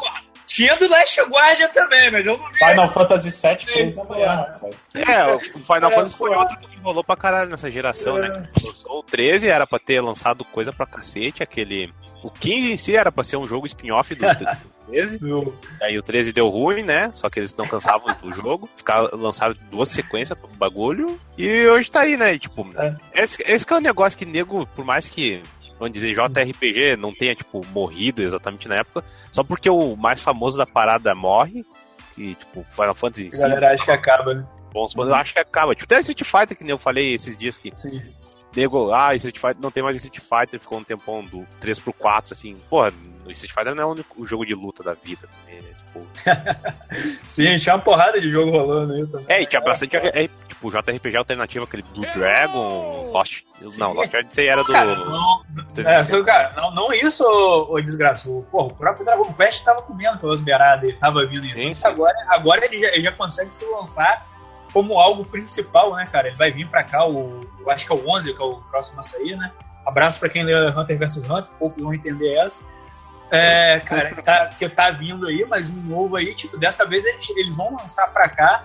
[0.46, 2.58] Tinha do Last Guardian também, mas eu não vi.
[2.58, 4.46] Final Fantasy VII preso amanhã,
[4.94, 8.28] É, o Final é, Fantasy foi outro que rolou pra caralho nessa geração, né?
[8.28, 8.88] É.
[8.88, 11.92] O 13 era pra ter lançado coisa pra cacete, aquele.
[12.22, 14.26] O 15 em si era pra ser um jogo spin-off do
[14.86, 15.18] 13.
[15.82, 17.10] Aí o 13 deu ruim, né?
[17.12, 18.68] Só que eles não cansavam do jogo.
[18.76, 21.18] Ficaram, lançaram duas sequências do bagulho.
[21.36, 22.34] E hoje tá aí, né?
[22.34, 22.94] E, tipo, é.
[23.14, 25.42] esse, esse é o um negócio que nego, por mais que
[25.78, 30.56] vamos dizer, JRPG não tenha, tipo, morrido exatamente na época, só porque o mais famoso
[30.56, 31.64] da parada morre,
[32.16, 33.30] e, tipo, Final Fantasy.
[33.34, 34.46] A galera acha que acaba, né?
[34.72, 35.74] Bons, mas eu acho que acaba.
[35.74, 37.74] Tipo, até Street Fighter, que nem eu falei esses dias que.
[37.74, 38.02] Sim.
[38.54, 41.92] Nego, ah, Street Fighter não tem mais Street Fighter, ficou um tempão do 3 pro
[41.92, 42.56] 4, assim.
[42.70, 42.92] Porra,
[43.26, 45.68] o Street Fighter não é o único jogo de luta da vida também, né?
[45.96, 46.06] Tipo.
[47.26, 49.26] Sim, tinha uma porrada de jogo rolando aí também.
[49.28, 49.96] É, e tinha bastante.
[49.96, 53.42] É, tipo JRPG alternativo, aquele Blue Dragon, Lost.
[53.66, 53.80] Sim.
[53.80, 54.72] Não, Lost Odyssey era do.
[54.72, 55.42] Cara, não,
[55.78, 58.46] é, cara, não, não isso, ô, desgraçado.
[58.50, 61.44] Pô, o próprio Dragon Quest tava comendo pelas beiradas, ele tava vindo.
[61.46, 61.86] Sim, sim.
[61.86, 64.26] Agora, agora ele já, ele já consegue se lançar
[64.72, 66.28] como algo principal, né, cara?
[66.28, 68.56] Ele vai vir pra cá, o, eu acho que é o 11, que é o
[68.70, 69.50] próximo a sair, né?
[69.86, 72.66] Abraço pra quem lê Hunter vs Hunter, poucos vão entender essa.
[73.30, 77.28] É, cara, tá, que tá vindo aí, mas um novo aí, tipo, dessa vez eles,
[77.30, 78.64] eles vão lançar pra cá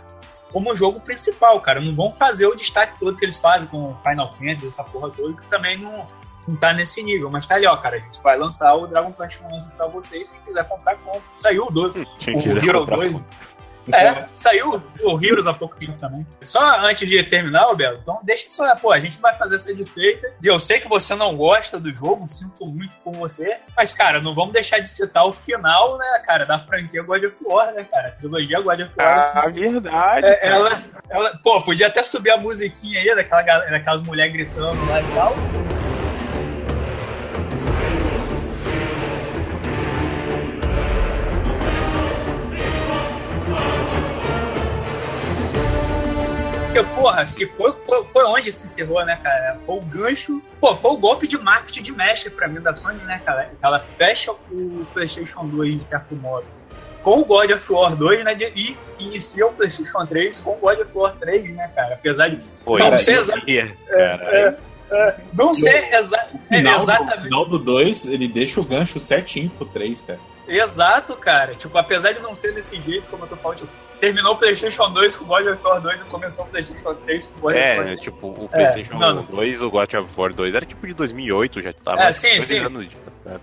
[0.52, 1.82] como jogo principal, cara.
[1.82, 5.34] Não vão fazer o destaque todo que eles fazem com Final Fantasy, essa porra toda,
[5.42, 6.08] que também não,
[6.48, 7.30] não tá nesse nível.
[7.32, 7.98] Mas tá ali, ó, cara.
[7.98, 10.28] A gente vai lançar o Dragon Quest 11 pra vocês.
[10.30, 11.22] Quem quiser comprar, compra.
[11.34, 12.08] Saiu o 2.
[12.20, 13.22] Quem o quiser Hero comprar, 2.
[13.91, 16.26] É, saiu o Heroes há pouco tempo também.
[16.44, 20.32] Só antes de terminar, Belo, então deixa só, pô, a gente vai fazer essa desfeita.
[20.41, 24.22] E eu sei que você não gosta do jogo, sinto muito por você, mas, cara,
[24.22, 27.86] não vamos deixar de citar o final, né, cara, da franquia God of War, né,
[27.90, 28.10] cara?
[28.10, 29.18] A trilogia God of War.
[29.18, 30.28] Ah, assim, verdade.
[30.28, 35.02] É, ela, ela, pô, podia até subir a musiquinha aí daquela, daquelas mulheres gritando lá
[35.02, 35.81] e tal.
[46.72, 49.60] Porque, porra, que foi, foi, foi onde se encerrou, né, cara?
[49.65, 50.41] Foi o gancho.
[50.61, 53.52] Pô, foi o golpe de marketing de mestre pra mim da Sony, né, cara?
[53.61, 56.45] Ela fecha o PlayStation 2 de certo modo
[57.03, 58.38] com o God of War 2, né?
[58.56, 61.95] E inicia o PlayStation 3 com o God of War 3, né, cara?
[61.95, 63.77] Apesar de Pô, não ser exatamente.
[63.89, 64.57] É, é,
[64.91, 67.18] é, não ser exa final, exatamente.
[67.18, 70.19] No final do 2, ele deixa o gancho certinho pro 3, cara.
[70.48, 71.53] Exato, cara.
[71.56, 73.72] Tipo, apesar de não ser desse jeito, como eu tô falando, tipo,
[74.02, 77.26] terminou o PlayStation 2 com o God of War 2 e começou o PlayStation 3
[77.28, 77.88] com o God é, of War 2.
[77.88, 81.61] É, tipo, o PlayStation é, 2 o God of War 2 era tipo de 2008,
[81.61, 82.02] já tava.
[82.02, 82.57] É, sim, sim.
[82.57, 82.98] Anos de...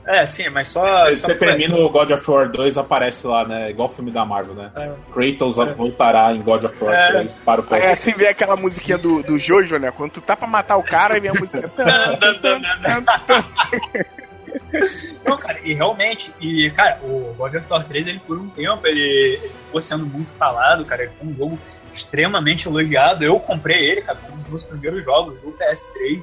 [0.06, 1.04] É, sim, mas só.
[1.04, 3.70] Você, só termina o God of War 2, aparece lá, né?
[3.70, 4.72] Igual o filme da Marvel, né?
[4.76, 4.90] É.
[5.12, 5.72] Kratos é.
[5.72, 7.12] voltará em God of War é.
[7.12, 7.88] 3 para o PlayStation.
[7.88, 9.92] É assim vem aquela musiquinha do, do Jojo, né?
[9.92, 11.70] Quando tu tá pra matar o cara, e vem a música.
[15.24, 18.86] Não, cara, e realmente, e, cara, o God of War 3, ele por um tempo,
[18.86, 21.58] ele, ele ficou sendo muito falado, cara, ele foi um jogo
[21.94, 23.24] extremamente elogiado.
[23.24, 26.22] Eu comprei ele, cara, como um dos meus primeiros jogos do PS3.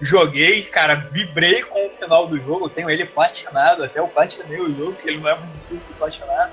[0.00, 2.70] Joguei, cara, vibrei com o final do jogo.
[2.70, 5.98] Tenho ele platinado, até eu platinei o jogo, que ele não é muito difícil de
[5.98, 6.50] platinar.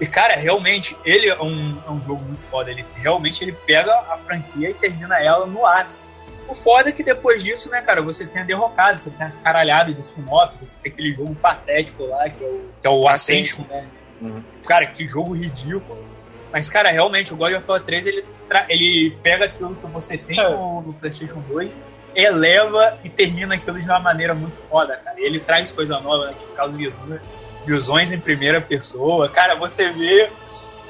[0.00, 2.70] E, cara, realmente, ele é um, é um jogo muito foda.
[2.70, 6.06] Ele realmente ele pega a franquia e termina ela no ápice.
[6.48, 9.30] O foda é que depois disso, né, cara, você tem a derrocada, você tem a
[9.30, 13.08] caralhada de spin-off, você tem aquele jogo patético lá, que é o, que é o
[13.08, 13.88] Ascension, né?
[14.20, 14.42] Uhum.
[14.66, 16.04] Cara, que jogo ridículo.
[16.52, 18.24] Mas, cara, realmente, o God of War 3, ele,
[18.68, 20.48] ele pega aquilo que você tem é.
[20.48, 21.76] no, no, PlayStation 2,
[22.14, 25.20] eleva e termina aquilo de uma maneira muito foda, cara.
[25.20, 26.34] Ele traz coisa nova, né?
[26.38, 27.20] Tipo, causa visões,
[27.66, 29.28] visões em primeira pessoa.
[29.28, 30.30] Cara, você vê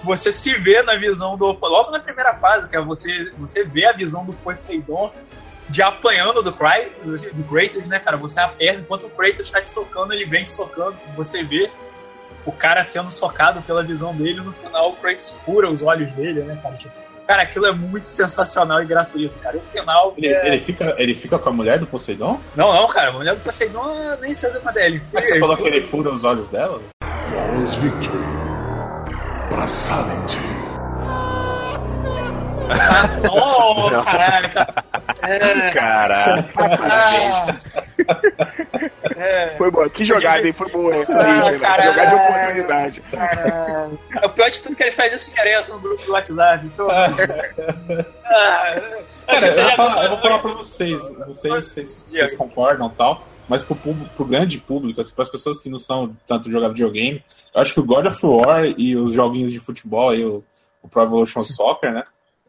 [0.04, 1.46] você se vê na visão do.
[1.46, 5.12] Logo na primeira fase, que é você, você vê a visão do Poseidon
[5.68, 8.16] de apanhando do Kratos, do Kratos, né, cara?
[8.16, 10.96] Você aperta, enquanto o Kratos tá te socando, ele vem te socando.
[11.16, 11.70] Você vê
[12.44, 16.42] o cara sendo socado pela visão dele, no final o Kratos fura os olhos dele,
[16.42, 16.76] né, cara?
[16.76, 16.94] Tipo,
[17.26, 19.56] cara, aquilo é muito sensacional e gratuito, cara.
[19.56, 20.14] O final.
[20.16, 20.46] Ele, é...
[20.46, 22.40] ele, fica, ele fica com a mulher do Poseidon?
[22.54, 23.10] Não, não, cara.
[23.10, 24.86] A mulher do Poseidon nem sabe quando é.
[24.86, 26.80] Ele fica, Mas você falou que ele fura os olhos dela?
[27.26, 28.18] Flawless victory.
[29.50, 30.55] Para Silent
[33.30, 34.50] oh, caralho.
[35.22, 35.70] É.
[35.70, 36.44] Caraca.
[39.16, 39.56] É.
[39.56, 39.88] Foi boa.
[39.88, 40.52] Que jogada, hein?
[40.52, 43.02] Foi boa essa aí, ah, Jogada de oportunidade.
[43.12, 46.66] É o pior de tudo que ele faz isso direto no grupo do WhatsApp.
[46.66, 46.88] Então...
[46.90, 47.08] ah,
[49.26, 51.10] Cara, eu, vou falar, eu vou falar pra vocês.
[51.10, 53.26] Não sei se vocês, vocês concordam e tal.
[53.48, 56.68] Mas pro, público, pro grande público, assim, para as pessoas que não são tanto jogar
[56.68, 57.24] videogame,
[57.54, 60.44] eu acho que o God of War e os joguinhos de futebol e o,
[60.82, 62.04] o Pro Evolution Soccer, né?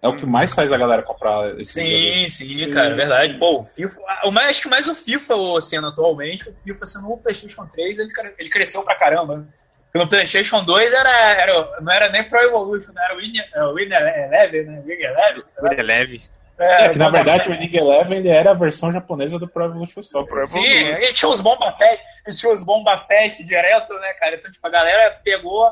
[0.07, 3.33] É o que mais faz a galera comprar esse sim, sim, sim, cara, é verdade.
[3.35, 4.01] Pô, o FIFA.
[4.23, 7.65] O mais, acho que mais o FIFA o sendo atualmente, o FIFA sendo o PlayStation
[7.65, 9.37] 3, ele, ele cresceu pra caramba.
[9.37, 9.45] Né?
[9.85, 13.73] Porque no PlayStation 2 era, era, não era nem Pro Evolution, era o Win, é,
[13.73, 14.83] Win Eleven, né?
[14.85, 15.43] Win Eleven.
[15.63, 16.21] Win Eleven.
[16.59, 19.65] É, é, que na verdade o Winning Eleven ele era a versão japonesa do Pro
[19.65, 20.45] Evolution Soccer.
[20.47, 24.35] Sim, ele tinha os bomba pet, ele tinha os bomba pet direto, né, cara?
[24.35, 25.71] Então, tipo, a galera pegou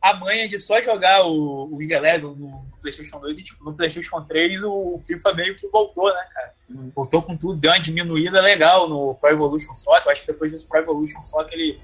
[0.00, 3.74] a manha de só jogar o, o Wing Eleven no PlayStation 2 e tipo, no
[3.74, 6.54] PlayStation 3 o FIFA meio que voltou, né, cara?
[6.94, 10.06] Voltou com tudo, deu uma diminuída legal no Pro Evolution Soccer.
[10.06, 11.80] Eu acho que depois desse Pro Evolution Soccer ele,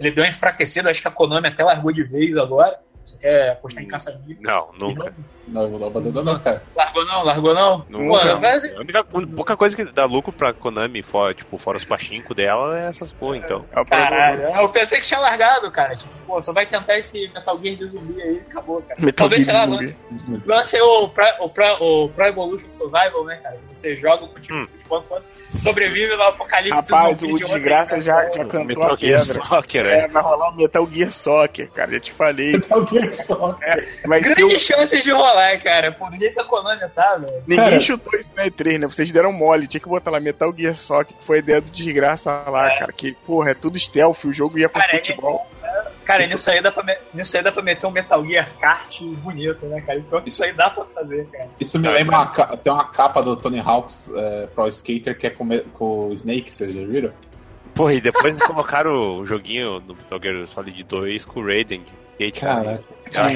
[0.00, 0.90] ele deu uma enfraquecida.
[0.90, 2.80] Acho que a Konami até largou de vez agora.
[3.06, 4.42] Você quer apostar em caça-níquel?
[4.42, 5.14] Não, nunca.
[5.46, 6.60] Não, eu vou dar uma não, cara.
[6.74, 7.86] Largou não, largou não?
[7.88, 8.34] Nunca.
[8.34, 8.64] Pô, mas...
[8.64, 12.76] A única pouca coisa que dá lucro pra Konami, fora, tipo, fora os pachinko dela,
[12.76, 13.64] é essas porra, então.
[13.70, 15.94] É Caralho, eu pensei que tinha largado, cara.
[15.94, 19.00] Tipo, pô, só vai tentar esse Metal Gear de zumbi aí e acabou, cara.
[19.00, 19.96] Metal Talvez, sei lá, lance,
[20.44, 23.56] lance o, Pro, o, Pro, o Pro Evolution Survival, né, cara?
[23.72, 24.66] Você joga o time hum.
[24.66, 25.30] futebol enquanto
[25.62, 29.22] sobrevive no apocalipse Rapaz, o de graça já, já cantou Metal a pedra.
[29.22, 29.98] Gear Soccer, é.
[30.00, 30.08] é.
[30.08, 32.52] Vai rolar o Metal Gear Soccer, cara, já te falei.
[32.52, 33.68] Metal Gear Soccer.
[33.68, 34.76] É, mas Grandes eu...
[34.76, 35.92] chances de rolar, cara.
[35.92, 37.42] Por jeito que a Konami tá, velho.
[37.46, 38.86] Ninguém cara, chutou isso na E3, né?
[38.86, 39.66] Vocês deram mole.
[39.66, 42.78] Tinha que botar lá Metal Gear Soccer, que foi a ideia do desgraça lá, é.
[42.78, 42.92] cara.
[42.92, 45.46] Que, porra, é tudo stealth, o jogo ia pra cara, futebol.
[45.62, 45.96] É...
[46.06, 46.32] Cara, isso...
[46.32, 46.96] nisso, aí dá pra me...
[47.12, 49.98] nisso aí dá pra meter um Metal Gear kart bonito, né, cara?
[49.98, 51.48] Então isso aí dá pra fazer, cara.
[51.58, 55.30] Isso me lembra, uma, tem uma capa do Tony Hawk's é, Pro Skater que é
[55.30, 57.12] com, com o Snake, vocês já viram?
[57.74, 61.84] Pô, e depois colocaram o joguinho no Metal Gear Solid 2 com o Raiden.
[62.16, 62.40] Skate.
[62.40, 62.82] Caraca.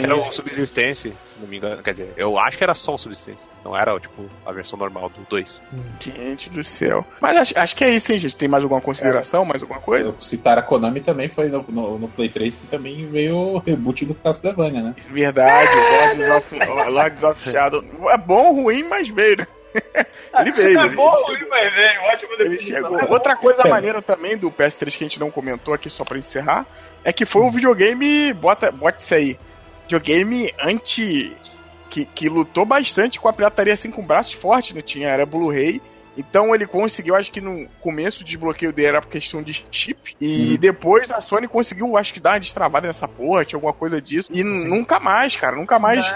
[0.03, 1.83] era o Subsistência, se não me engano.
[1.83, 3.49] Quer dizer, eu acho que era só o Subsistência.
[3.65, 5.63] Não era, tipo, a versão normal do 2.
[6.01, 7.05] Gente do céu.
[7.21, 8.37] Mas acho, acho que é isso, hein, gente?
[8.37, 9.47] Tem mais alguma consideração, é.
[9.47, 10.15] mais alguma coisa?
[10.21, 14.05] Citar a Konami também foi no, no, no, Play 3 que também veio o reboot
[14.07, 14.95] do Castlevania, né?
[15.11, 15.71] Verdade,
[16.37, 17.85] of, Lords of Shadow.
[18.09, 19.47] É bom, ruim, mas veio, né?
[20.41, 20.81] ele veio.
[20.81, 22.01] É bom, ruim, mas veio.
[22.03, 22.93] Ótima definição.
[23.09, 26.67] Outra coisa maneira também do PS3 que a gente não comentou aqui, só pra encerrar,
[27.05, 29.39] é que foi um videogame, bota, bota isso aí,
[29.83, 31.37] videogame anti.
[31.89, 34.81] Que, que lutou bastante com a pirataria assim com braços fortes, né?
[34.81, 35.83] Tinha, era Blu-ray.
[36.17, 40.15] Então ele conseguiu, acho que no começo o desbloqueio dele era por questão de chip.
[40.21, 40.57] E uhum.
[40.57, 44.31] depois a Sony conseguiu, acho que dar uma destravada nessa porra, tinha alguma coisa disso.
[44.33, 44.69] E Sim.
[44.69, 46.07] nunca mais, cara, nunca mais.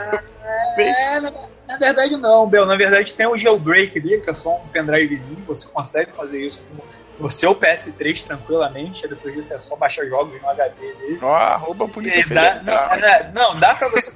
[0.77, 1.33] É, na,
[1.67, 2.67] na, verdade não, Bel.
[2.67, 6.63] Na verdade tem o jailbreak ali, que é só um pendrivezinho, você consegue fazer isso
[6.65, 6.83] com
[7.19, 11.19] no seu PS3 tranquilamente, depois disso é só baixar jogos no HD dele.
[11.23, 14.11] Ó, oh, arroba polícia dá, não, não, dá pra você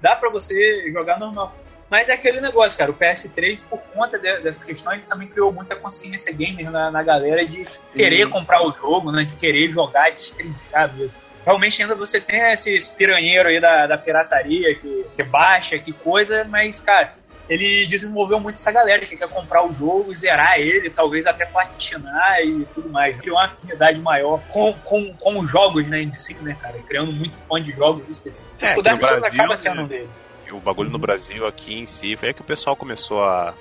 [0.00, 1.54] dá pra você jogar normal.
[1.88, 5.52] Mas é aquele negócio, cara, o PS3, por conta de, dessa questão, ele também criou
[5.52, 7.80] muita consciência gamer na, na galera de Sim.
[7.92, 11.14] querer comprar o jogo, né, de querer jogar, de destrinchar mesmo.
[11.44, 16.44] Realmente ainda você tem esse piranheiro aí da, da pirataria que, que baixa, que coisa,
[16.44, 17.14] mas, cara,
[17.48, 22.40] ele desenvolveu muito essa galera que quer comprar o jogo, zerar ele, talvez até platinar
[22.42, 23.18] e tudo mais.
[23.18, 26.78] Criou uma afinidade maior com, com, com os jogos, né, em si, né, cara?
[26.88, 28.70] Criando muito fã de jogos específicos.
[28.70, 30.24] É, o Dark Souls acaba sendo um deles.
[30.50, 33.52] O bagulho no Brasil aqui em si foi que o pessoal começou a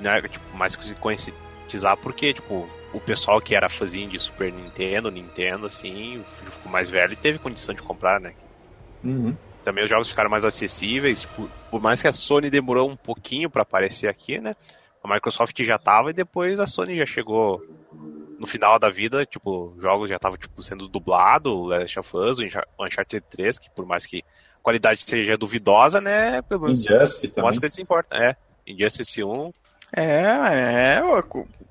[0.00, 5.10] né, tipo, mais se conscientizar, porque, tipo, o pessoal que era fãzinho de Super Nintendo,
[5.10, 8.34] Nintendo, assim, ficou mais velho e teve condição de comprar, né?
[9.02, 9.36] Uhum.
[9.64, 13.48] Também os jogos ficaram mais acessíveis, por, por mais que a Sony demorou um pouquinho
[13.48, 14.56] para aparecer aqui, né?
[15.02, 17.64] A Microsoft já tava e depois a Sony já chegou
[18.38, 22.38] no final da vida, tipo, jogos já estavam tipo, sendo dublado, o Last of Us,
[22.38, 26.42] o Uncharted 3, que por mais que a qualidade seja duvidosa, né?
[26.42, 28.16] Pelo menos Injustice mostra que se importa.
[28.16, 28.36] É,
[28.66, 29.52] Injustice 1.
[29.94, 31.02] É, é,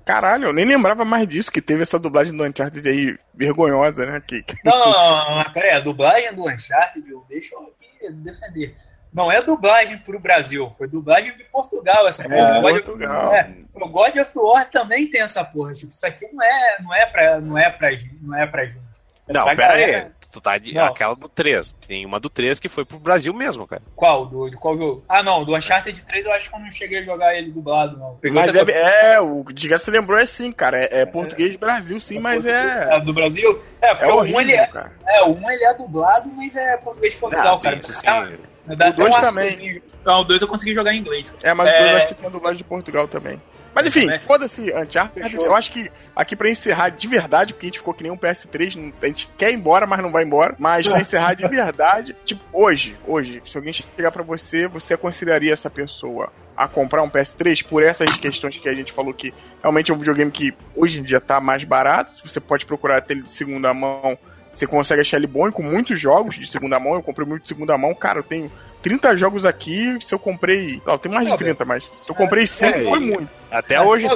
[0.04, 4.22] caralho, eu nem lembrava mais disso, que teve essa dublagem do Uncharted aí vergonhosa, né?
[4.26, 4.56] Que, que...
[4.64, 8.76] Não, não, não, peraí, a dublagem do Uncharted, deixa eu defender.
[9.12, 12.56] Não é dublagem pro Brasil, foi dublagem de Portugal essa porra.
[12.56, 13.26] É, Portugal.
[13.28, 15.74] Of, é, o God of War também tem essa porra.
[15.74, 17.90] Tipo, isso aqui não é, não é pra, não é pra,
[18.22, 18.80] não é pra gente.
[19.28, 20.10] É não, pera aí.
[20.32, 21.74] Tu tá de, aquela do 3.
[21.86, 23.82] Tem uma do 3 que foi pro Brasil mesmo, cara.
[23.94, 24.24] Qual?
[24.24, 25.04] Do, de qual jogo?
[25.06, 25.44] Ah, não.
[25.44, 28.18] Do Uncharted 3 eu acho que eu não cheguei a jogar ele dublado, não.
[28.32, 30.78] mas é, é, o Diga você lembrou é sim, cara.
[30.78, 32.96] É, é português do Brasil, sim, é mas é.
[32.96, 33.62] É do Brasil?
[33.82, 34.66] É, porque é horrível, o 1 ele é.
[34.66, 34.92] Cara.
[35.06, 37.82] É, o 1 ele é dublado, mas é português de Portugal, sim, cara.
[37.82, 38.38] Sim,
[38.76, 39.82] Dá o 2 também.
[40.04, 41.36] Não, o 2 eu consegui jogar em inglês.
[41.42, 43.40] É, mas o 2 acho que tem a dublagem de Portugal também.
[43.74, 45.34] Mas enfim, foda-se Uncharted.
[45.34, 48.16] Eu acho que aqui pra encerrar de verdade, porque a gente ficou que nem um
[48.16, 50.54] PS3, a gente quer ir embora, mas não vai embora.
[50.58, 55.52] Mas pra encerrar de verdade, tipo, hoje, hoje, se alguém chegar pra você, você aconselharia
[55.52, 59.32] essa pessoa a comprar um PS3 por essas questões que a gente falou que
[59.62, 62.12] realmente é um videogame que hoje em dia tá mais barato.
[62.24, 64.18] Você pode procurar até ele de segunda mão.
[64.54, 66.94] Você consegue achar ele bom e com muitos jogos de segunda mão.
[66.94, 67.94] Eu comprei muito de segunda mão.
[67.94, 68.50] Cara, eu tenho
[68.82, 70.80] 30 jogos aqui, se eu comprei.
[70.84, 73.30] Não, tem mais de 30, mas se eu comprei 5 é, foi muito.
[73.50, 74.06] Até é, hoje.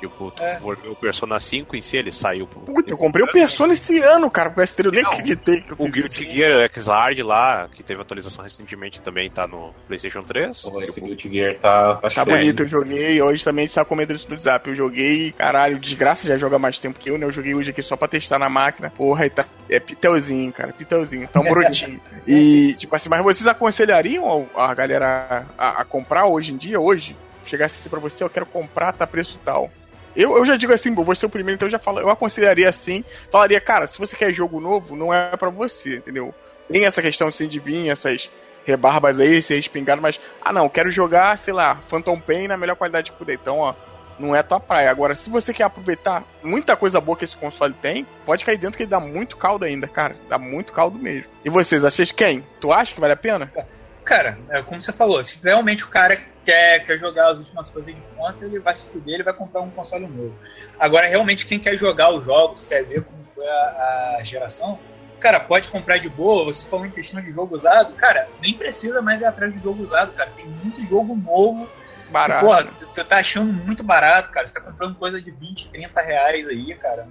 [0.00, 0.58] Tipo, é.
[0.62, 2.46] o Persona 5 em si, ele saiu.
[2.46, 2.60] Pro...
[2.60, 5.76] Puta, eu comprei o Persona esse ano, cara, pro PS3, eu nem acreditei que eu
[5.78, 10.62] O Guilty Gear Xrd lá, que teve atualização recentemente, também tá no PlayStation 3.
[10.62, 11.06] Pô, esse tipo...
[11.06, 11.96] Guilty Gear tá.
[11.96, 13.20] Tá, tá bonito, eu joguei.
[13.20, 14.68] Hoje também a gente tá comendo isso no WhatsApp.
[14.68, 17.26] Eu joguei, caralho, desgraça já joga mais tempo que eu, né?
[17.26, 18.90] Eu joguei hoje aqui só pra testar na máquina.
[18.90, 19.46] Porra, e tá.
[19.68, 22.00] É pitelzinho, cara, pitelzinho, tão brotinho.
[22.26, 27.16] e, tipo assim, mas vocês aconselhariam a galera a, a comprar hoje em dia, hoje?
[27.44, 29.70] Chegasse assim pra você, eu quero comprar, tá preço tal.
[30.16, 32.68] Eu, eu já digo assim, vou ser o primeiro, então eu já falo, eu aconselharia
[32.68, 36.34] assim, falaria, cara, se você quer jogo novo, não é para você, entendeu?
[36.68, 38.30] tem essa questão assim de vir essas
[38.64, 42.76] rebarbas aí, ser respingado, mas, ah não, quero jogar, sei lá, Phantom Pain na melhor
[42.76, 43.34] qualidade que puder.
[43.34, 43.74] Então, ó,
[44.18, 44.90] não é tua praia.
[44.90, 48.76] Agora, se você quer aproveitar muita coisa boa que esse console tem, pode cair dentro
[48.76, 50.16] que ele dá muito caldo ainda, cara.
[50.28, 51.30] Dá muito caldo mesmo.
[51.44, 52.44] E vocês, achas quem?
[52.60, 53.52] Tu acha que vale a pena?
[54.06, 57.92] Cara, é como você falou, se realmente o cara quer, quer jogar as últimas coisas
[57.92, 60.32] de conta, ele vai se fuder, ele vai comprar um console novo.
[60.78, 64.78] Agora, realmente, quem quer jogar os jogos, quer ver como foi a, a geração,
[65.18, 66.44] cara, pode comprar de boa.
[66.44, 69.82] Você falou em questão de jogo usado, cara, nem precisa mais ir atrás de jogo
[69.82, 70.30] usado, cara.
[70.36, 71.68] Tem muito jogo novo.
[72.08, 72.44] Barato.
[72.44, 74.46] E, porra, tu, tu tá achando muito barato, cara.
[74.46, 77.08] Você tá comprando coisa de 20, 30 reais aí, cara.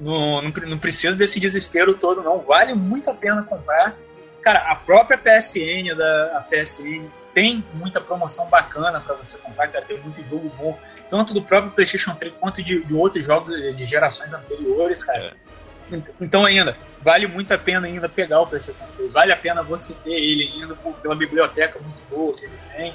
[0.00, 2.38] Não, não, não precisa desse desespero todo, não.
[2.38, 3.94] Vale muito a pena comprar.
[4.42, 9.84] Cara, a própria PSN da a PSN tem muita promoção bacana para você comprar, cara.
[9.84, 13.84] Tem muito jogo bom, tanto do próprio PlayStation 3 quanto de, de outros jogos de
[13.84, 15.34] gerações anteriores, cara.
[15.36, 15.50] É.
[16.20, 19.12] Então ainda, vale muito a pena ainda pegar o PlayStation 3.
[19.12, 22.94] Vale a pena você ter ele ainda por, pela biblioteca muito boa que ele tem,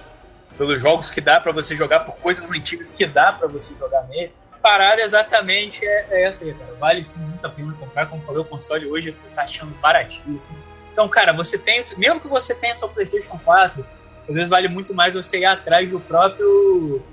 [0.58, 4.04] pelos jogos que dá para você jogar, por coisas antigas que dá para você jogar
[4.04, 4.32] nele.
[4.52, 6.74] A parada exatamente é, é, essa aí, cara.
[6.80, 8.08] Vale sim muito a pena comprar.
[8.08, 10.58] Como falei, o console hoje você tá achando baratíssimo.
[10.96, 13.86] Então, cara, você tem, mesmo que você tenha seu PlayStation 4,
[14.30, 17.04] às vezes vale muito mais você ir atrás do próprio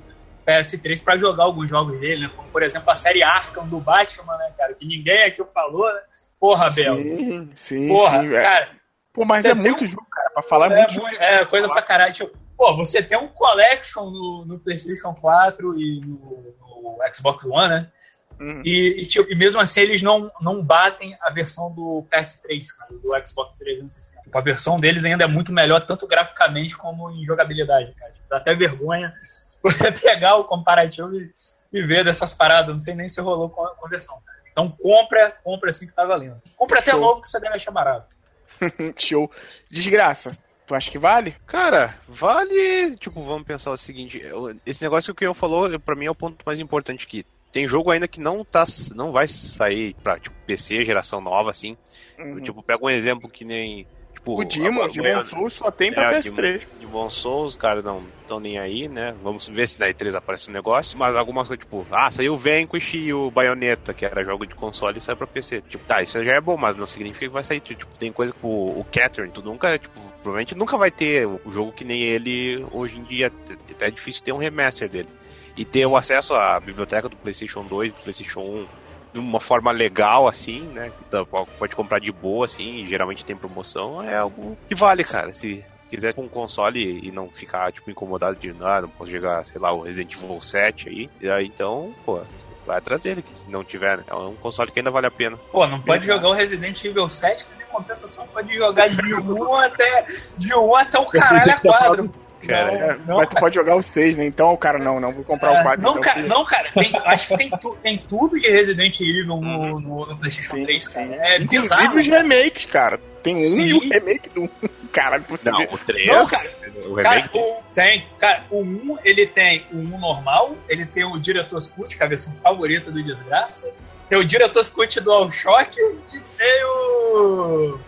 [0.46, 2.32] PS3 para jogar alguns jogos dele, né?
[2.32, 4.72] Como, por exemplo, a série Arkham do Batman, né, cara?
[4.74, 6.00] Que ninguém aqui falou, né?
[6.38, 6.94] Porra, Bel.
[6.94, 8.68] Sim, sim, Porra, sim, cara.
[9.12, 9.88] Pô, mas é muito um...
[9.88, 10.30] jogo, cara.
[10.30, 11.09] Pra falar é, muito.
[11.20, 12.14] É, coisa pra caralho.
[12.14, 17.68] Tipo, pô, você tem um collection no, no PlayStation 4 e no, no Xbox One,
[17.68, 17.92] né?
[18.40, 18.62] Uhum.
[18.64, 22.92] E, e, tipo, e, mesmo assim eles não, não batem a versão do PS3, cara,
[22.92, 24.22] do Xbox 360.
[24.22, 28.12] Tipo, a versão deles ainda é muito melhor, tanto graficamente como em jogabilidade, cara.
[28.12, 29.12] Tipo, dá até vergonha
[29.62, 31.30] você pegar o comparativo e,
[31.72, 32.68] e, ver dessas paradas.
[32.68, 34.18] Não sei nem se rolou com a conversão.
[34.50, 36.40] Então compra, compra assim que tá valendo.
[36.56, 37.00] Compra até Show.
[37.00, 38.06] novo que você deve achar barato.
[38.98, 39.30] Show.
[39.70, 40.32] Desgraça.
[40.66, 41.34] Tu acha que vale?
[41.46, 42.96] Cara, vale.
[42.96, 44.22] Tipo, vamos pensar o seguinte:
[44.64, 47.26] esse negócio que eu falou, para mim é o ponto mais importante aqui.
[47.52, 48.64] Tem jogo ainda que não tá,
[48.94, 51.76] não vai sair pra tipo, PC, geração nova, assim.
[52.18, 52.40] Uhum.
[52.40, 53.86] Tipo, pega um exemplo que nem
[54.22, 56.62] Tipo, o Demon, Demon Souls só tem pra é, PS3.
[56.78, 59.16] Demon Souls, cara, não estão nem aí, né?
[59.20, 60.96] Vamos ver se na E3 aparece um negócio.
[60.96, 64.54] Mas algumas coisas, tipo, ah, saiu o Vanquish e o Bayonetta, que era jogo de
[64.54, 65.62] console, e saiu pra PC.
[65.62, 67.58] Tipo, tá, isso já é bom, mas não significa que vai sair.
[67.60, 71.72] Tipo, tem coisa com o Catherine, tu nunca, tipo, provavelmente nunca vai ter o jogo
[71.72, 73.32] que nem ele hoje em dia.
[73.70, 75.08] Até é difícil ter um remaster dele.
[75.56, 78.66] E ter o acesso à biblioteca do PlayStation 2, do PlayStation 1
[79.12, 80.90] de uma forma legal, assim, né?
[80.90, 81.26] Que
[81.58, 85.32] pode comprar de boa, assim, e geralmente tem promoção, é algo que vale, cara.
[85.32, 89.10] Se quiser com um console e não ficar, tipo, incomodado de nada, ah, não posso
[89.10, 92.22] jogar, sei lá, o Resident Evil 7 aí, e aí então, pô,
[92.66, 94.04] vai atrás dele, que se não tiver, né?
[94.08, 95.36] é um console que ainda vale a pena.
[95.50, 99.54] Pô, não pode jogar o Resident Evil 7, mas em compensação pode jogar de 1
[99.60, 100.06] até,
[100.38, 102.21] de 1 até o caralho a quadro.
[102.47, 104.27] Cara, não, não, mas tu pode jogar o 6, né?
[104.27, 105.82] Então o cara, não, não, vou comprar é, o 4.
[105.82, 109.27] Não, então, cara, não, cara tem, acho que tem, tu, tem tudo de Resident Evil
[109.27, 111.06] no, no, no PlayStation sim, 3, cara.
[111.06, 113.01] É Inclusive bizarro, os remakes, cara.
[113.23, 113.66] Tem um sim.
[113.66, 114.51] e o remake do
[114.93, 115.69] Caralho, você não, ver.
[115.73, 116.06] o 3.
[116.06, 116.51] Não, cara,
[116.85, 117.43] o remake cara, tem.
[117.43, 118.06] O, tem.
[118.19, 122.06] Cara, o 1 ele tem o 1 normal, ele tem o Director's Cut, que é
[122.06, 123.73] a versão favorita do Desgraça.
[124.09, 127.78] Tem o Director's Cut DualShock e tem o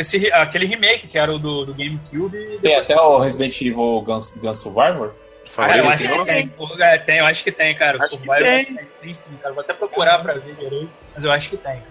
[0.00, 2.58] esse, aquele remake que era o do, do GameCube.
[2.60, 5.14] Tem até o Resident Evil Gun, Gun Survivor?
[5.56, 6.52] Ah, eu acho que tem.
[6.80, 7.18] É, tem.
[7.18, 7.98] Eu acho que tem, cara.
[7.98, 8.78] O Survivor tem.
[9.02, 9.52] tem sim, cara.
[9.52, 11.82] Vou até procurar pra ver direito, mas eu acho que tem.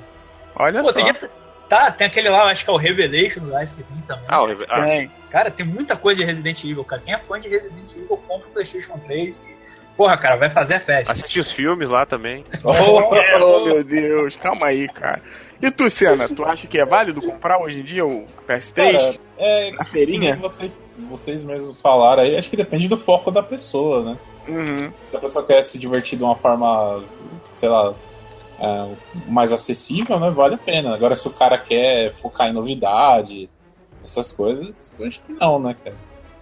[0.56, 0.94] Olha Pô, só.
[0.94, 1.14] Tem,
[1.68, 4.26] tá, tem aquele lá, eu acho que é o Revelation, eu acho que tem também.
[4.28, 5.08] Ah, o Reve ah.
[5.30, 7.02] Cara, tem muita coisa de Resident Evil, cara.
[7.02, 9.46] Quem é fã de Resident Evil, compra o PlayStation 3
[10.00, 11.12] Porra, cara, vai fazer a festa.
[11.12, 12.46] Assistir os filmes lá também.
[12.64, 12.72] oh,
[13.44, 15.22] oh, meu Deus, calma aí, cara.
[15.62, 18.94] E tu, Senna, tu acha que é válido comprar hoje em dia o PS3?
[18.94, 20.38] Cara, é, na feirinha?
[20.38, 24.18] Vocês, vocês mesmos falaram aí, acho que depende do foco da pessoa, né?
[24.48, 24.92] Uhum.
[24.94, 27.04] Se a pessoa quer se divertir de uma forma,
[27.54, 27.94] sei lá,
[28.60, 28.96] é,
[29.28, 30.30] mais acessível, né?
[30.30, 30.94] Vale a pena.
[30.94, 33.50] Agora, se o cara quer focar em novidade,
[34.04, 35.96] essas coisas, eu acho que não, né, cara?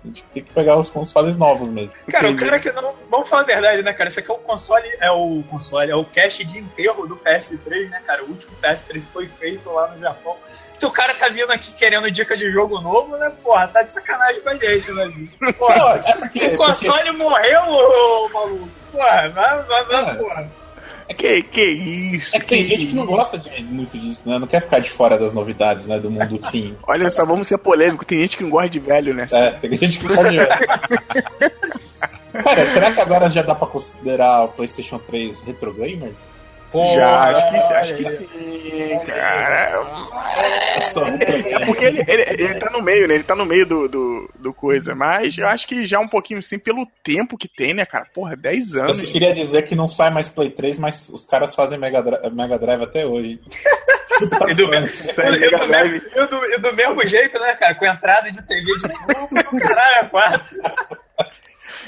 [0.07, 1.91] A gente tem que pegar os consoles novos mesmo.
[2.09, 2.43] Cara, Entendi.
[2.43, 2.95] o cara que não.
[3.09, 4.07] Vamos falar a verdade, né, cara?
[4.07, 7.89] Esse aqui é o console, é o console, é o cast de enterro do PS3,
[7.89, 8.23] né, cara?
[8.23, 10.37] O último PS3 foi feito lá no Japão.
[10.45, 13.91] Se o cara tá vindo aqui querendo dica de jogo novo, né, porra, tá de
[13.91, 15.53] sacanagem com a gente, né, bicho?
[15.57, 17.17] Porra, é porque, o console porque...
[17.17, 18.69] morreu, ô, maluco.
[18.91, 20.15] Porra, vai, vai, vai, é.
[20.15, 20.66] porra.
[21.09, 22.35] É que, que isso?
[22.35, 24.37] É que tem gente que não gosta de, muito disso, né?
[24.37, 25.99] Não quer ficar de fora das novidades, né?
[25.99, 26.75] Do mundo Team.
[26.85, 28.05] Olha só, vamos ser polêmico.
[28.05, 29.25] Tem gente que não gosta de velho, né?
[29.31, 30.49] É, tem gente que não gosta de velho.
[32.43, 36.11] Cara, será que agora já dá pra considerar o PlayStation 3 retro gamer?
[36.71, 39.81] Porra, Já, acho que, acho que sim, cara.
[41.49, 43.15] É porque ele, ele, ele tá no meio, né?
[43.15, 44.93] Ele tá no meio do, do, do, coisa.
[44.93, 48.05] Mas eu acho que já um pouquinho sim, pelo tempo que tem, né, cara?
[48.13, 49.01] Porra, 10 anos.
[49.01, 52.33] Eu queria dizer que não sai mais Play 3, mas os caras fazem Mega Drive,
[52.33, 53.39] Mega Drive até hoje.
[54.19, 57.75] e, do, e, do, e do mesmo jeito, né, cara?
[57.75, 60.57] Com entrada de TV de caralho, é 4.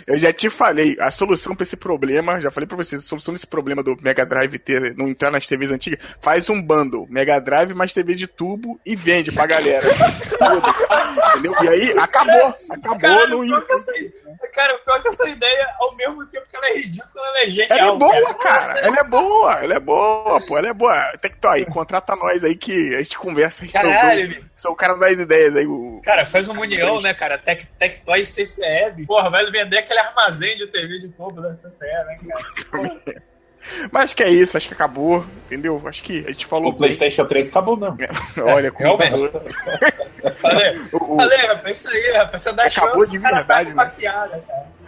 [0.09, 3.31] Eu já te falei, a solução para esse problema, já falei para vocês, a solução
[3.31, 7.39] desse problema do Mega Drive ter, não entrar nas TVs antigas, faz um bundle, Mega
[7.39, 9.85] Drive mais TV de tubo e vende pra galera.
[11.37, 11.53] Entendeu?
[11.61, 13.45] E aí acabou, acabou cara, no
[14.53, 17.49] Cara, o pior que essa ideia, ao mesmo tempo que ela é ridícula, ela é
[17.49, 17.79] genial.
[17.79, 18.73] Ela é boa, cara.
[18.73, 18.79] cara.
[18.79, 21.17] Ela é boa, ela é boa, pô, ela é boa.
[21.21, 23.71] Tectoy, contrata nós aí que a gente conversa aí.
[23.71, 25.67] Caralho, eu, sou o cara das ideias aí.
[25.67, 25.88] O...
[26.03, 27.37] Cara, faz uma união, né, cara?
[27.37, 29.05] Tec, Tectoy e CCE.
[29.05, 32.17] Porra, vai vender aquele armazém de TV de tubo da CCE, né,
[32.71, 33.01] cara?
[33.91, 35.81] Mas acho que é isso, acho que acabou, entendeu?
[35.85, 36.71] Acho que a gente falou.
[36.71, 37.97] O PlayStation 3 acabou mesmo.
[38.43, 38.97] Olha, como.
[38.97, 39.31] Realmente.
[40.41, 43.93] Falei, falei, rapaz, isso aí, rapaz, você dá acabou chance, de verdade, tá né?
[43.97, 44.79] piada, cara.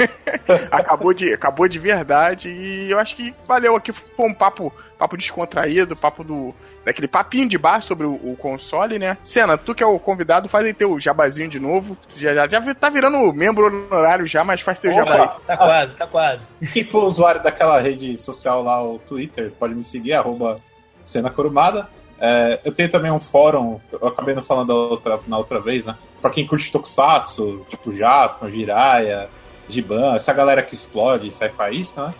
[0.70, 3.92] acabou, de, acabou de verdade e eu acho que valeu aqui.
[3.92, 6.54] Foi um papo, papo descontraído, papo do.
[6.84, 9.16] Daquele papinho de bar sobre o, o console, né?
[9.24, 11.96] Senna, tu que é o convidado, faz aí teu jabazinho de novo.
[12.08, 15.46] Já, já, já tá virando membro honorário já, mas faz teu jabá aí.
[15.46, 16.50] Tá quase, tá quase.
[16.72, 20.60] Quem for usuário daquela rede social lá, o Twitter, pode me seguir, arroba
[21.04, 21.88] Cena Corumada.
[22.20, 25.96] É, eu tenho também um fórum, eu acabei não falando outra, na outra vez, né?
[26.20, 29.30] Pra quem curte Tokusatsu, tipo Jaspion, Jiraiya,
[29.66, 32.14] Giban, essa galera que explode e sai faísca, né?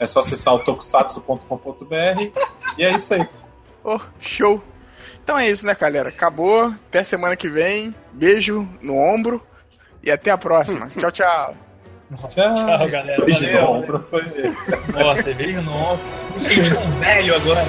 [0.00, 2.32] É só acessar o tokusatsu.com.br
[2.78, 3.28] e é isso aí.
[3.84, 4.62] Oh, show!
[5.22, 6.08] Então é isso, né, galera?
[6.08, 6.74] Acabou.
[6.88, 7.94] Até semana que vem.
[8.12, 9.42] Beijo no ombro
[10.02, 10.90] e até a próxima.
[10.96, 11.54] tchau, tchau.
[12.16, 13.24] Tchau, tchau galera.
[13.24, 14.08] Beijo Valeu, no ombro.
[14.92, 16.00] Nossa, beijo no ombro.
[16.32, 17.64] Me senti um velho agora.